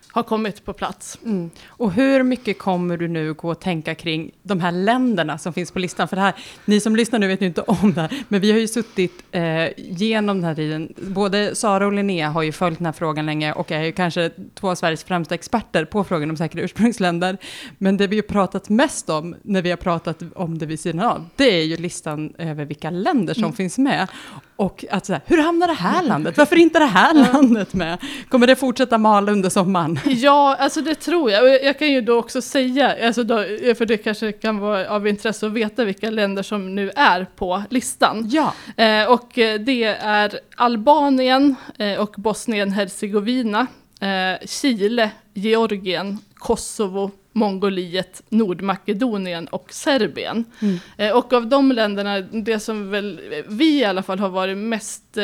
har 0.09 0.23
kommit 0.23 0.65
på 0.65 0.73
plats. 0.73 1.19
Mm. 1.25 1.51
Och 1.67 1.93
hur 1.93 2.23
mycket 2.23 2.59
kommer 2.59 2.97
du 2.97 3.09
nu 3.09 3.35
gå 3.35 3.51
och 3.51 3.61
tänka 3.61 3.95
kring 3.95 4.31
de 4.43 4.61
här 4.61 4.73
länderna 4.73 5.39
som 5.39 5.53
finns 5.53 5.71
på 5.71 5.79
listan? 5.79 6.09
För 6.09 6.17
det 6.17 6.23
här, 6.23 6.35
ni 6.65 6.81
som 6.81 6.97
lyssnar 6.97 7.19
nu 7.19 7.27
vet 7.29 7.43
ju 7.43 7.47
inte 7.47 7.63
om 7.63 7.93
det 7.95 8.01
här, 8.01 8.25
men 8.29 8.41
vi 8.41 8.53
har 8.53 8.59
ju 8.59 8.69
suttit 8.69 9.25
eh, 9.33 9.43
genom 9.77 10.37
den 10.37 10.45
här 10.45 10.55
tiden. 10.55 10.93
Både 10.97 11.55
Sara 11.55 11.87
och 11.87 11.93
Linnea 11.93 12.29
har 12.29 12.43
ju 12.43 12.53
följt 12.53 12.79
den 12.79 12.87
här 12.87 12.93
frågan 12.93 13.27
länge 13.27 13.53
och 13.53 13.73
är 13.73 13.83
ju 13.85 13.93
kanske 13.93 14.31
två 14.55 14.71
av 14.71 14.75
Sveriges 14.75 15.05
främsta 15.05 15.35
experter 15.35 15.85
på 15.85 16.05
frågan 16.05 16.31
om 16.31 16.37
säkra 16.37 16.61
ursprungsländer. 16.63 17.39
Men 17.79 17.97
det 17.97 18.07
vi 18.07 18.17
har 18.17 18.23
pratat 18.23 18.69
mest 18.69 19.11
om 19.11 19.35
när 19.43 19.63
vi 19.63 19.71
har 19.71 19.77
pratat 19.77 20.23
om 20.35 20.59
det 20.59 20.67
vid 20.67 20.81
sidan 20.81 21.01
av, 21.07 21.27
det 21.37 21.61
är 21.61 21.65
ju 21.65 21.77
listan 21.77 22.33
över 22.39 22.65
vilka 22.65 22.91
länder 22.91 23.35
som 23.35 23.43
Mm. 23.43 23.53
finns 23.57 23.79
med. 23.79 24.09
Och 24.57 24.85
att 24.91 25.07
så 25.07 25.13
här, 25.13 25.23
hur 25.27 25.43
hamnar 25.43 25.67
det 25.67 25.73
här 25.73 26.03
landet? 26.03 26.37
Varför 26.37 26.57
inte 26.57 26.79
det 26.79 26.85
här 26.85 27.33
landet 27.33 27.75
med? 27.75 27.99
Kommer 28.29 28.47
det 28.47 28.57
fortsätta 28.57 28.99
mala 28.99 29.33
under 29.33 29.49
sommaren? 29.51 29.92
Ja, 30.07 30.57
alltså 30.59 30.81
det 30.81 30.95
tror 30.95 31.31
jag. 31.31 31.43
Och 31.43 31.49
jag 31.49 31.79
kan 31.79 31.89
ju 31.89 32.01
då 32.01 32.19
också 32.19 32.43
säga, 32.43 33.07
alltså 33.07 33.25
då, 33.25 33.37
för 33.79 33.87
det 33.87 33.97
kanske 33.97 34.33
kan 34.33 34.59
vara 34.59 34.91
av 34.91 35.09
intresse 35.09 35.47
att 35.47 35.53
veta 35.53 35.85
vilka 35.85 36.11
länder 36.11 36.43
som 36.43 36.75
nu 36.75 36.91
är 36.97 37.27
på 37.37 37.63
listan. 37.71 38.29
Ja. 38.31 38.55
Eh, 38.77 39.13
och 39.13 39.39
eh, 39.39 39.61
det 39.61 39.85
är 39.85 40.41
Albanien 40.57 41.55
eh, 41.79 42.01
och 42.01 42.15
Bosnien-Hercegovina, 42.17 43.67
eh, 44.01 44.47
Chile, 44.47 45.11
Georgien, 45.35 46.19
Kosovo, 46.35 47.11
Mongoliet, 47.33 48.23
Nordmakedonien 48.29 49.47
och 49.47 49.73
Serbien. 49.73 50.45
Mm. 50.61 50.79
Eh, 50.97 51.17
och 51.17 51.33
av 51.33 51.47
de 51.47 51.73
länderna, 51.73 52.21
det 52.21 52.61
som 52.61 52.91
väl 52.91 53.21
vi 53.49 53.81
i 53.81 53.85
alla 53.85 54.03
fall 54.03 54.19
har 54.19 54.29
varit 54.29 54.59
mest 54.59 55.19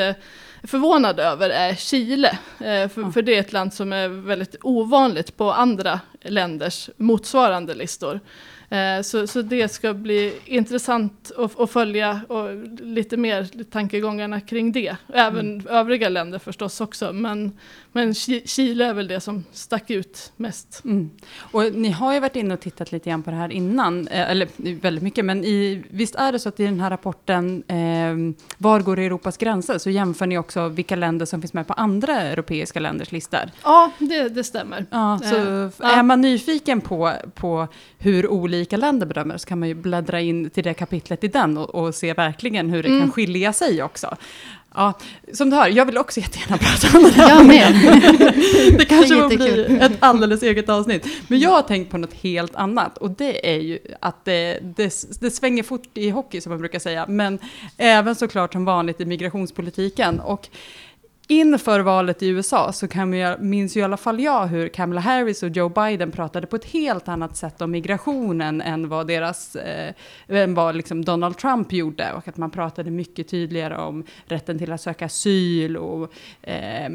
förvånade 0.68 1.24
över 1.24 1.50
är 1.50 1.74
Chile. 1.74 2.38
Eh, 2.58 2.88
för, 2.88 3.12
för 3.12 3.22
det 3.22 3.34
är 3.34 3.40
ett 3.40 3.52
land 3.52 3.74
som 3.74 3.92
är 3.92 4.08
väldigt 4.08 4.56
ovanligt 4.62 5.36
på 5.36 5.52
andra 5.52 6.00
länders 6.22 6.90
motsvarande 6.96 7.74
listor. 7.74 8.20
Eh, 8.70 9.02
så, 9.02 9.26
så 9.26 9.42
det 9.42 9.68
ska 9.68 9.94
bli 9.94 10.34
intressant 10.44 11.30
att, 11.38 11.60
att 11.60 11.70
följa 11.70 12.20
och 12.28 12.48
lite 12.80 13.16
mer 13.16 13.64
tankegångarna 13.70 14.40
kring 14.40 14.72
det. 14.72 14.96
Även 15.14 15.66
övriga 15.68 16.08
länder 16.08 16.38
förstås 16.38 16.80
också, 16.80 17.12
men, 17.12 17.52
men 17.92 18.12
Chi- 18.12 18.46
Chile 18.46 18.86
är 18.86 18.94
väl 18.94 19.08
det 19.08 19.20
som 19.20 19.44
stack 19.52 19.90
ut 19.90 20.32
mest. 20.36 20.80
Mm. 20.84 21.10
Och 21.38 21.72
ni 21.72 21.90
har 21.90 22.14
ju 22.14 22.20
varit 22.20 22.36
inne 22.36 22.54
och 22.54 22.60
tittat 22.60 22.92
lite 22.92 23.10
grann 23.10 23.22
på 23.22 23.30
det 23.30 23.36
här 23.36 23.52
innan, 23.52 24.08
eh, 24.08 24.30
eller 24.30 24.48
väldigt 24.80 25.02
mycket, 25.04 25.24
men 25.24 25.44
i, 25.44 25.82
visst 25.90 26.14
är 26.14 26.32
det 26.32 26.38
så 26.38 26.48
att 26.48 26.60
i 26.60 26.64
den 26.64 26.80
här 26.80 26.90
rapporten 26.90 27.62
eh, 27.68 28.34
Var 28.58 28.80
går 28.80 28.98
Europas 28.98 29.36
gränser? 29.36 29.78
Så 29.78 29.90
jämför 29.90 30.26
ni 30.26 30.38
också 30.38 30.68
vilka 30.68 30.96
länder 30.96 31.26
som 31.26 31.40
finns 31.40 31.52
med 31.52 31.66
på 31.66 31.72
andra 31.72 32.20
europeiska 32.20 32.80
länders 32.80 33.12
listor. 33.12 33.40
Ja, 33.64 33.90
det, 33.98 34.28
det 34.28 34.44
stämmer. 34.44 34.86
Ja, 34.90 35.20
så 35.24 35.36
Eh, 35.38 35.98
är 35.98 36.02
man 36.02 36.20
nyfiken 36.20 36.80
på, 36.80 37.12
på 37.34 37.68
hur 37.98 38.28
olika 38.28 38.57
länder 38.64 39.06
bedömer 39.06 39.36
så 39.38 39.46
kan 39.48 39.58
man 39.58 39.68
ju 39.68 39.74
bläddra 39.74 40.20
in 40.20 40.50
till 40.50 40.64
det 40.64 40.74
kapitlet 40.74 41.24
i 41.24 41.28
den 41.28 41.58
och, 41.58 41.74
och 41.74 41.94
se 41.94 42.12
verkligen 42.14 42.70
hur 42.70 42.82
det 42.82 42.88
Mm. 42.88 43.00
kan 43.00 43.12
skilja 43.12 43.52
sig 43.52 43.82
också. 43.82 44.16
Ja, 44.74 44.92
som 45.32 45.50
du 45.50 45.56
hör, 45.56 45.68
jag 45.68 45.84
vill 45.86 45.98
också 45.98 46.20
jättegärna 46.20 46.58
prata 46.58 46.98
om 46.98 47.04
det 47.04 47.10
här. 47.10 47.28
Jag 47.28 47.46
med. 47.46 47.72
Det 48.78 48.84
kanske 48.84 49.14
Det 49.14 49.18
är 49.18 49.28
får 49.30 49.36
bli 49.36 49.46
jättekul. 49.48 49.80
ett 49.82 49.92
alldeles 50.00 50.42
eget 50.42 50.68
avsnitt. 50.68 51.06
Men 51.28 51.38
jag 51.38 51.50
har 51.50 51.62
tänkt 51.62 51.90
på 51.90 51.98
något 51.98 52.12
helt 52.14 52.56
annat 52.56 52.98
och 52.98 53.10
det 53.10 53.54
är 53.56 53.60
ju 53.60 53.78
att 54.00 54.24
det, 54.24 54.58
det, 54.76 54.94
det 55.20 55.30
svänger 55.30 55.62
fort 55.62 55.88
i 55.94 56.10
hockey 56.10 56.40
som 56.40 56.50
man 56.50 56.58
brukar 56.58 56.78
säga, 56.78 57.06
men 57.08 57.38
även 57.76 58.14
såklart 58.14 58.52
som 58.52 58.64
vanligt 58.64 59.00
i 59.00 59.04
migrationspolitiken. 59.04 60.20
Och 60.20 60.48
inför 61.28 61.80
valet 61.80 62.22
i 62.22 62.28
USA 62.28 62.72
så 62.72 62.88
kan 62.88 63.12
jag, 63.12 63.42
minns 63.42 63.76
ju 63.76 63.80
i 63.80 63.82
alla 63.82 63.96
fall 63.96 64.20
jag 64.20 64.46
hur 64.46 64.68
Kamala 64.68 65.00
Harris 65.00 65.42
och 65.42 65.48
Joe 65.48 65.68
Biden 65.68 66.10
pratade 66.10 66.46
på 66.46 66.56
ett 66.56 66.64
helt 66.64 67.08
annat 67.08 67.36
sätt 67.36 67.62
om 67.62 67.70
migrationen 67.70 68.60
än 68.60 68.88
vad, 68.88 69.06
deras, 69.06 69.56
eh, 69.56 69.94
än 70.28 70.54
vad 70.54 70.76
liksom 70.76 71.04
Donald 71.04 71.36
Trump 71.36 71.72
gjorde. 71.72 72.12
Och 72.12 72.28
att 72.28 72.36
man 72.36 72.50
pratade 72.50 72.90
mycket 72.90 73.28
tydligare 73.28 73.76
om 73.76 74.04
rätten 74.26 74.58
till 74.58 74.72
att 74.72 74.80
söka 74.80 75.04
asyl 75.04 75.76
och 75.76 76.12
eh, 76.42 76.90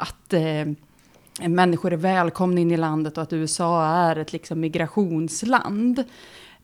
att 0.00 0.32
eh, 0.32 1.48
människor 1.48 1.92
är 1.92 1.96
välkomna 1.96 2.60
in 2.60 2.70
i 2.70 2.76
landet 2.76 3.16
och 3.16 3.22
att 3.22 3.32
USA 3.32 3.86
är 3.86 4.16
ett 4.16 4.32
liksom, 4.32 4.60
migrationsland. 4.60 6.04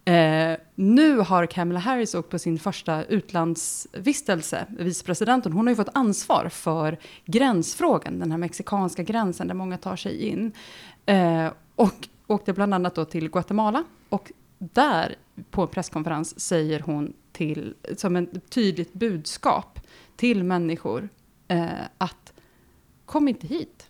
Eh, 0.04 0.56
nu 0.74 1.18
har 1.18 1.46
Kamala 1.46 1.80
Harris 1.80 2.14
åkt 2.14 2.30
på 2.30 2.38
sin 2.38 2.58
första 2.58 3.04
utlandsvistelse, 3.04 4.66
vicepresidenten. 4.78 5.52
Hon 5.52 5.66
har 5.66 5.72
ju 5.72 5.76
fått 5.76 5.94
ansvar 5.94 6.48
för 6.48 6.98
gränsfrågan, 7.24 8.18
den 8.18 8.30
här 8.30 8.38
mexikanska 8.38 9.02
gränsen 9.02 9.48
där 9.48 9.54
många 9.54 9.78
tar 9.78 9.96
sig 9.96 10.26
in. 10.26 10.52
Eh, 11.06 11.48
och 11.74 12.08
åkte 12.26 12.52
bland 12.52 12.74
annat 12.74 12.94
då 12.94 13.04
till 13.04 13.30
Guatemala. 13.30 13.84
Och 14.08 14.32
där 14.58 15.14
på 15.50 15.62
en 15.62 15.68
presskonferens 15.68 16.40
säger 16.40 16.80
hon 16.80 17.12
till, 17.32 17.74
som 17.96 18.16
ett 18.16 18.50
tydligt 18.50 18.92
budskap 18.92 19.80
till 20.16 20.44
människor 20.44 21.08
eh, 21.48 21.68
att 21.98 22.32
kom 23.06 23.28
inte 23.28 23.46
hit. 23.46 23.88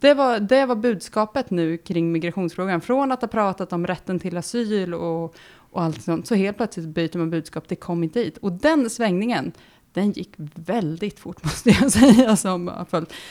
Det 0.00 0.14
var, 0.14 0.40
det 0.40 0.66
var 0.66 0.76
budskapet 0.76 1.50
nu 1.50 1.76
kring 1.76 2.12
migrationsfrågan. 2.12 2.80
Från 2.80 3.12
att 3.12 3.20
ha 3.20 3.28
pratat 3.28 3.72
om 3.72 3.86
rätten 3.86 4.18
till 4.18 4.36
asyl 4.36 4.94
och, 4.94 5.34
och 5.54 5.82
allt 5.82 6.02
sånt, 6.02 6.26
så 6.26 6.34
helt 6.34 6.56
plötsligt 6.56 6.88
byter 6.88 7.18
man 7.18 7.30
budskap, 7.30 7.68
det 7.68 7.76
kom 7.76 8.04
inte 8.04 8.20
hit. 8.20 8.36
Och 8.38 8.52
den 8.52 8.90
svängningen, 8.90 9.52
den 9.92 10.12
gick 10.12 10.32
väldigt 10.54 11.18
fort 11.20 11.44
måste 11.44 11.70
jag 11.70 11.92
säga. 11.92 12.36
Som 12.36 12.68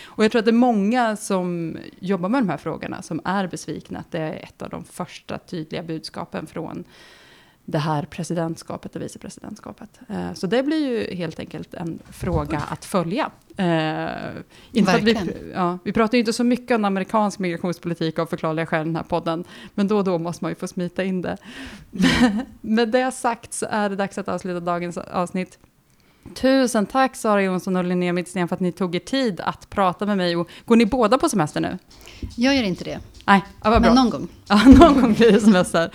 och 0.06 0.24
jag 0.24 0.32
tror 0.32 0.40
att 0.40 0.46
det 0.46 0.52
är 0.52 0.54
många 0.54 1.16
som 1.16 1.78
jobbar 2.00 2.30
med 2.30 2.44
de 2.44 2.50
här 2.50 2.58
frågorna 2.58 3.02
som 3.02 3.22
är 3.24 3.48
besvikna 3.48 4.00
att 4.00 4.12
det 4.12 4.20
är 4.20 4.44
ett 4.44 4.62
av 4.62 4.70
de 4.70 4.84
första 4.84 5.38
tydliga 5.38 5.84
budskapen 5.84 6.48
från 6.48 6.84
det 7.72 7.80
här 7.80 8.04
presidentskapet 8.04 8.96
och 8.96 9.02
vicepresidentskapet. 9.02 10.00
Eh, 10.10 10.34
så 10.34 10.48
det 10.48 10.64
blir 10.64 10.88
ju 10.88 11.16
helt 11.16 11.40
enkelt 11.40 11.74
en 11.74 12.00
fråga 12.10 12.60
att 12.70 12.86
följa. 12.86 13.32
Eh, 13.58 14.08
inte 14.72 14.92
att 14.92 15.04
vi, 15.04 15.18
ja, 15.54 15.78
vi 15.84 15.94
pratar 15.94 16.14
ju 16.14 16.20
inte 16.20 16.34
så 16.34 16.44
mycket 16.44 16.76
om 16.76 16.86
amerikansk 16.86 17.40
migrationspolitik 17.40 18.20
av 18.20 18.26
förklarliga 18.26 18.66
skäl 18.66 18.82
i 18.82 18.86
den 18.86 18.96
här 18.96 19.04
podden, 19.04 19.44
men 19.76 19.88
då 19.88 19.98
och 19.98 20.04
då 20.04 20.18
måste 20.18 20.44
man 20.44 20.52
ju 20.52 20.56
få 20.56 20.68
smita 20.68 21.04
in 21.04 21.22
det. 21.22 21.38
Med 22.62 22.90
det 22.90 23.12
sagt 23.12 23.54
så 23.54 23.66
är 23.70 23.90
det 23.90 23.96
dags 23.96 24.18
att 24.18 24.28
avsluta 24.28 24.60
dagens 24.60 24.98
avsnitt. 24.98 25.60
Tusen 26.34 26.86
tack 26.86 27.16
Sara 27.16 27.42
Jonsson 27.42 27.76
och 27.76 27.84
Linnea 27.84 28.14
Midsten 28.14 28.48
för 28.48 28.56
att 28.56 28.60
ni 28.60 28.72
tog 28.72 28.96
er 28.96 29.00
tid 29.00 29.40
att 29.40 29.70
prata 29.70 30.06
med 30.06 30.18
mig. 30.18 30.36
Och 30.36 30.50
går 30.66 30.76
ni 30.76 30.86
båda 30.86 31.18
på 31.18 31.30
semester 31.30 31.62
nu? 31.62 31.78
Jag 32.38 32.56
gör 32.56 32.64
inte 32.64 32.84
det. 32.84 33.00
Nej, 33.30 33.44
ja, 33.64 33.70
vad 33.70 33.82
bra. 33.82 33.94
Men 33.94 34.04
någon 34.04 34.10
gång. 34.10 34.28
Ja, 34.48 34.64
någon 34.66 35.02
gång 35.02 35.14
blir 35.14 35.32
det 35.32 35.40
semester. 35.40 35.90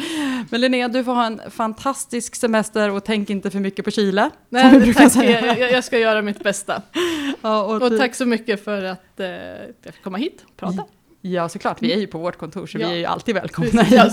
Men 0.51 0.61
Linnea, 0.61 0.89
du 0.89 1.05
får 1.05 1.15
ha 1.15 1.27
en 1.27 1.41
fantastisk 1.51 2.35
semester 2.35 2.91
och 2.91 3.05
tänk 3.05 3.31
inte 3.31 3.51
för 3.51 3.61
mycket 3.61 3.85
på 3.85 3.91
Chile. 3.91 4.31
Nej, 4.49 4.95
tack. 4.95 5.17
Jag, 5.17 5.73
jag, 5.73 5.85
ska 5.85 5.99
göra 5.99 6.23
mitt 6.23 6.43
bästa. 6.43 6.83
Ja, 7.43 7.63
och, 7.63 7.83
och, 7.83 7.99
tack 7.99 8.15
så 8.15 8.27
mycket 8.27 8.65
för 8.65 8.85
att 8.85 9.21
eh, 9.21 9.27
jag 9.27 9.95
fick 9.95 10.03
komma 10.03 10.19
hit 10.19 10.45
och 10.49 10.57
prata. 10.57 10.85
Ja, 11.27 11.49
såklart. 11.49 11.83
Vi 11.83 11.93
är 11.93 11.99
ju 11.99 12.07
på 12.07 12.19
vårt 12.19 12.39
kontor, 12.39 12.67
så 12.67 12.79
ja. 12.79 12.89
vi 12.89 12.95
är 12.95 12.99
ju 12.99 13.05
alltid 13.05 13.35
välkomna. 13.35 13.85
Ja, 13.91 14.05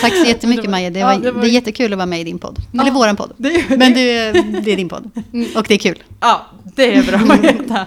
Tack 0.00 0.16
så 0.16 0.24
jättemycket 0.26 0.70
Maja. 0.70 0.90
Det, 0.90 1.04
var, 1.04 1.12
ja, 1.12 1.18
det, 1.18 1.30
var... 1.30 1.42
det 1.42 1.48
är 1.48 1.50
jättekul 1.50 1.92
att 1.92 1.96
vara 1.96 2.06
med 2.06 2.20
i 2.20 2.24
din 2.24 2.38
podd. 2.38 2.58
Ja, 2.72 2.80
Eller 2.80 2.90
våran 2.90 3.16
podd. 3.16 3.32
Det, 3.36 3.68
Men 3.68 3.92
du, 3.92 4.04
det 4.60 4.72
är 4.72 4.76
din 4.76 4.88
podd. 4.88 5.10
Mm. 5.32 5.48
Och 5.56 5.64
det 5.68 5.74
är 5.74 5.78
kul. 5.78 6.02
Ja, 6.20 6.46
det 6.76 6.94
är 6.94 7.02
bra 7.02 7.18
Margareta. 7.18 7.86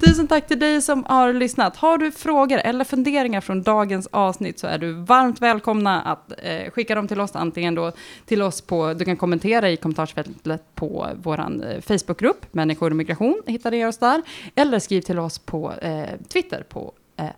Tusen 0.00 0.28
tack 0.28 0.46
till 0.46 0.58
dig 0.58 0.82
som 0.82 1.04
har 1.04 1.32
lyssnat. 1.32 1.76
Har 1.76 1.98
du 1.98 2.10
frågor 2.12 2.58
eller 2.58 2.84
funderingar 2.84 3.40
från 3.40 3.62
dagens 3.62 4.06
avsnitt 4.06 4.58
så 4.58 4.66
är 4.66 4.78
du 4.78 4.92
varmt 4.92 5.42
välkomna 5.42 6.02
att 6.02 6.32
eh, 6.42 6.70
skicka 6.70 6.94
dem 6.94 7.08
till 7.08 7.20
oss. 7.20 7.30
Antingen 7.34 7.74
då 7.74 7.92
till 8.26 8.42
oss 8.42 8.60
på, 8.60 8.94
du 8.94 9.04
kan 9.04 9.16
kommentera 9.16 9.70
i 9.70 9.76
kommentarsfältet 9.76 10.62
på 10.74 11.08
vår 11.22 11.40
eh, 11.40 11.80
Facebookgrupp, 11.80 12.46
Människor 12.52 12.90
och 12.90 12.96
migration, 12.96 13.42
hittar 13.46 13.70
ni 13.70 13.86
oss 13.86 13.98
där. 13.98 14.22
Eller 14.54 14.78
skriv 14.78 15.00
till 15.00 15.18
oss 15.18 15.38
på 15.38 15.72
eh, 15.82 16.04
Twitter 16.28 16.64
på 16.68 16.92
Eh, 17.16 17.30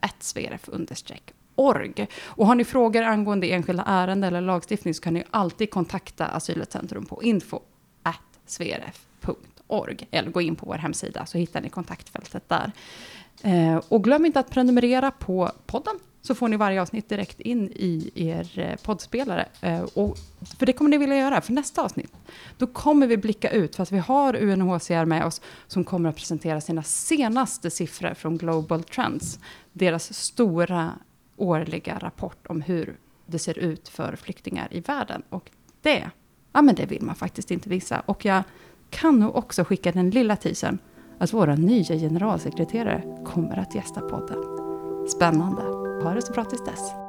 org. 1.55 2.07
Och 2.25 2.47
har 2.47 2.55
ni 2.55 2.65
frågor 2.65 3.03
angående 3.03 3.47
enskilda 3.47 3.85
ärenden 3.87 4.29
eller 4.29 4.41
lagstiftning 4.41 4.95
så 4.95 5.03
kan 5.03 5.15
ni 5.15 5.25
alltid 5.31 5.71
kontakta 5.71 6.27
Asylrättscentrum 6.27 7.07
på 7.07 7.23
info 7.23 7.61
sverf.org 8.51 10.09
eller 10.11 10.31
gå 10.31 10.41
in 10.41 10.57
på 10.57 10.67
vår 10.67 10.75
hemsida 10.75 11.27
så 11.27 11.39
hittar 11.39 11.61
ni 11.61 11.69
kontaktfältet 11.69 12.49
där. 12.49 12.73
Eh, 13.43 13.81
och 13.89 14.05
glöm 14.05 14.27
inte 14.27 14.41
att 14.41 14.51
prenumerera 14.51 15.11
på 15.11 15.53
podden 15.67 15.95
så 16.29 16.35
får 16.35 16.49
ni 16.49 16.57
varje 16.57 16.83
avsnitt 16.83 17.09
direkt 17.09 17.41
in 17.41 17.69
i 17.69 18.11
er 18.15 18.59
eh, 18.59 18.77
poddspelare. 18.77 19.49
Eh, 19.61 19.83
och, 19.83 20.17
för 20.59 20.67
det 20.67 20.73
kommer 20.73 20.91
ni 20.91 20.99
vilja 20.99 21.17
göra, 21.17 21.41
för 21.41 21.53
nästa 21.53 21.83
avsnitt, 21.83 22.13
då 22.59 22.67
kommer 22.67 23.07
vi 23.07 23.17
blicka 23.17 23.51
ut, 23.51 23.77
för 23.77 23.83
att 23.83 23.93
vi 23.93 23.99
har 23.99 24.37
UNHCR 24.37 25.05
med 25.05 25.27
oss, 25.27 25.41
som 25.67 25.85
kommer 25.85 26.09
att 26.09 26.17
presentera 26.17 26.61
sina 26.61 26.83
senaste 26.83 27.71
siffror 27.71 28.15
från 28.15 28.39
Global 28.39 28.83
Trends. 28.83 29.39
Deras 29.73 30.15
stora 30.15 30.93
årliga 31.37 31.99
rapport 31.99 32.47
om 32.47 32.63
hur 32.63 32.97
det 33.27 33.39
ser 33.39 33.59
ut 33.59 33.89
för 33.89 34.17
flyktingar 34.17 34.69
i 34.71 34.81
världen. 34.81 35.23
Och 35.29 35.51
det, 35.83 36.11
ja 36.53 36.63
men 36.63 36.75
det 36.75 36.87
vill 36.87 37.03
man 37.03 37.15
faktiskt 37.15 37.51
inte 37.51 37.69
visa. 37.69 38.01
Och 38.07 38.25
jag 38.25 38.43
kan 38.91 39.21
nog 39.21 39.37
också 39.37 39.65
skicka 39.65 39.93
den 39.93 40.11
lilla 40.11 40.37
teasern 40.37 40.79
att 41.19 41.33
våra 41.33 41.55
nya 41.55 41.97
generalsekreterare 41.97 43.25
kommer 43.25 43.59
att 43.59 43.75
gästa 43.75 44.01
podden. 44.01 44.39
Spännande 45.09 45.88
paret 46.03 46.17
det 46.17 46.27
så 46.27 46.33
bra 46.33 46.45
tills 46.45 46.65
dess. 46.65 47.08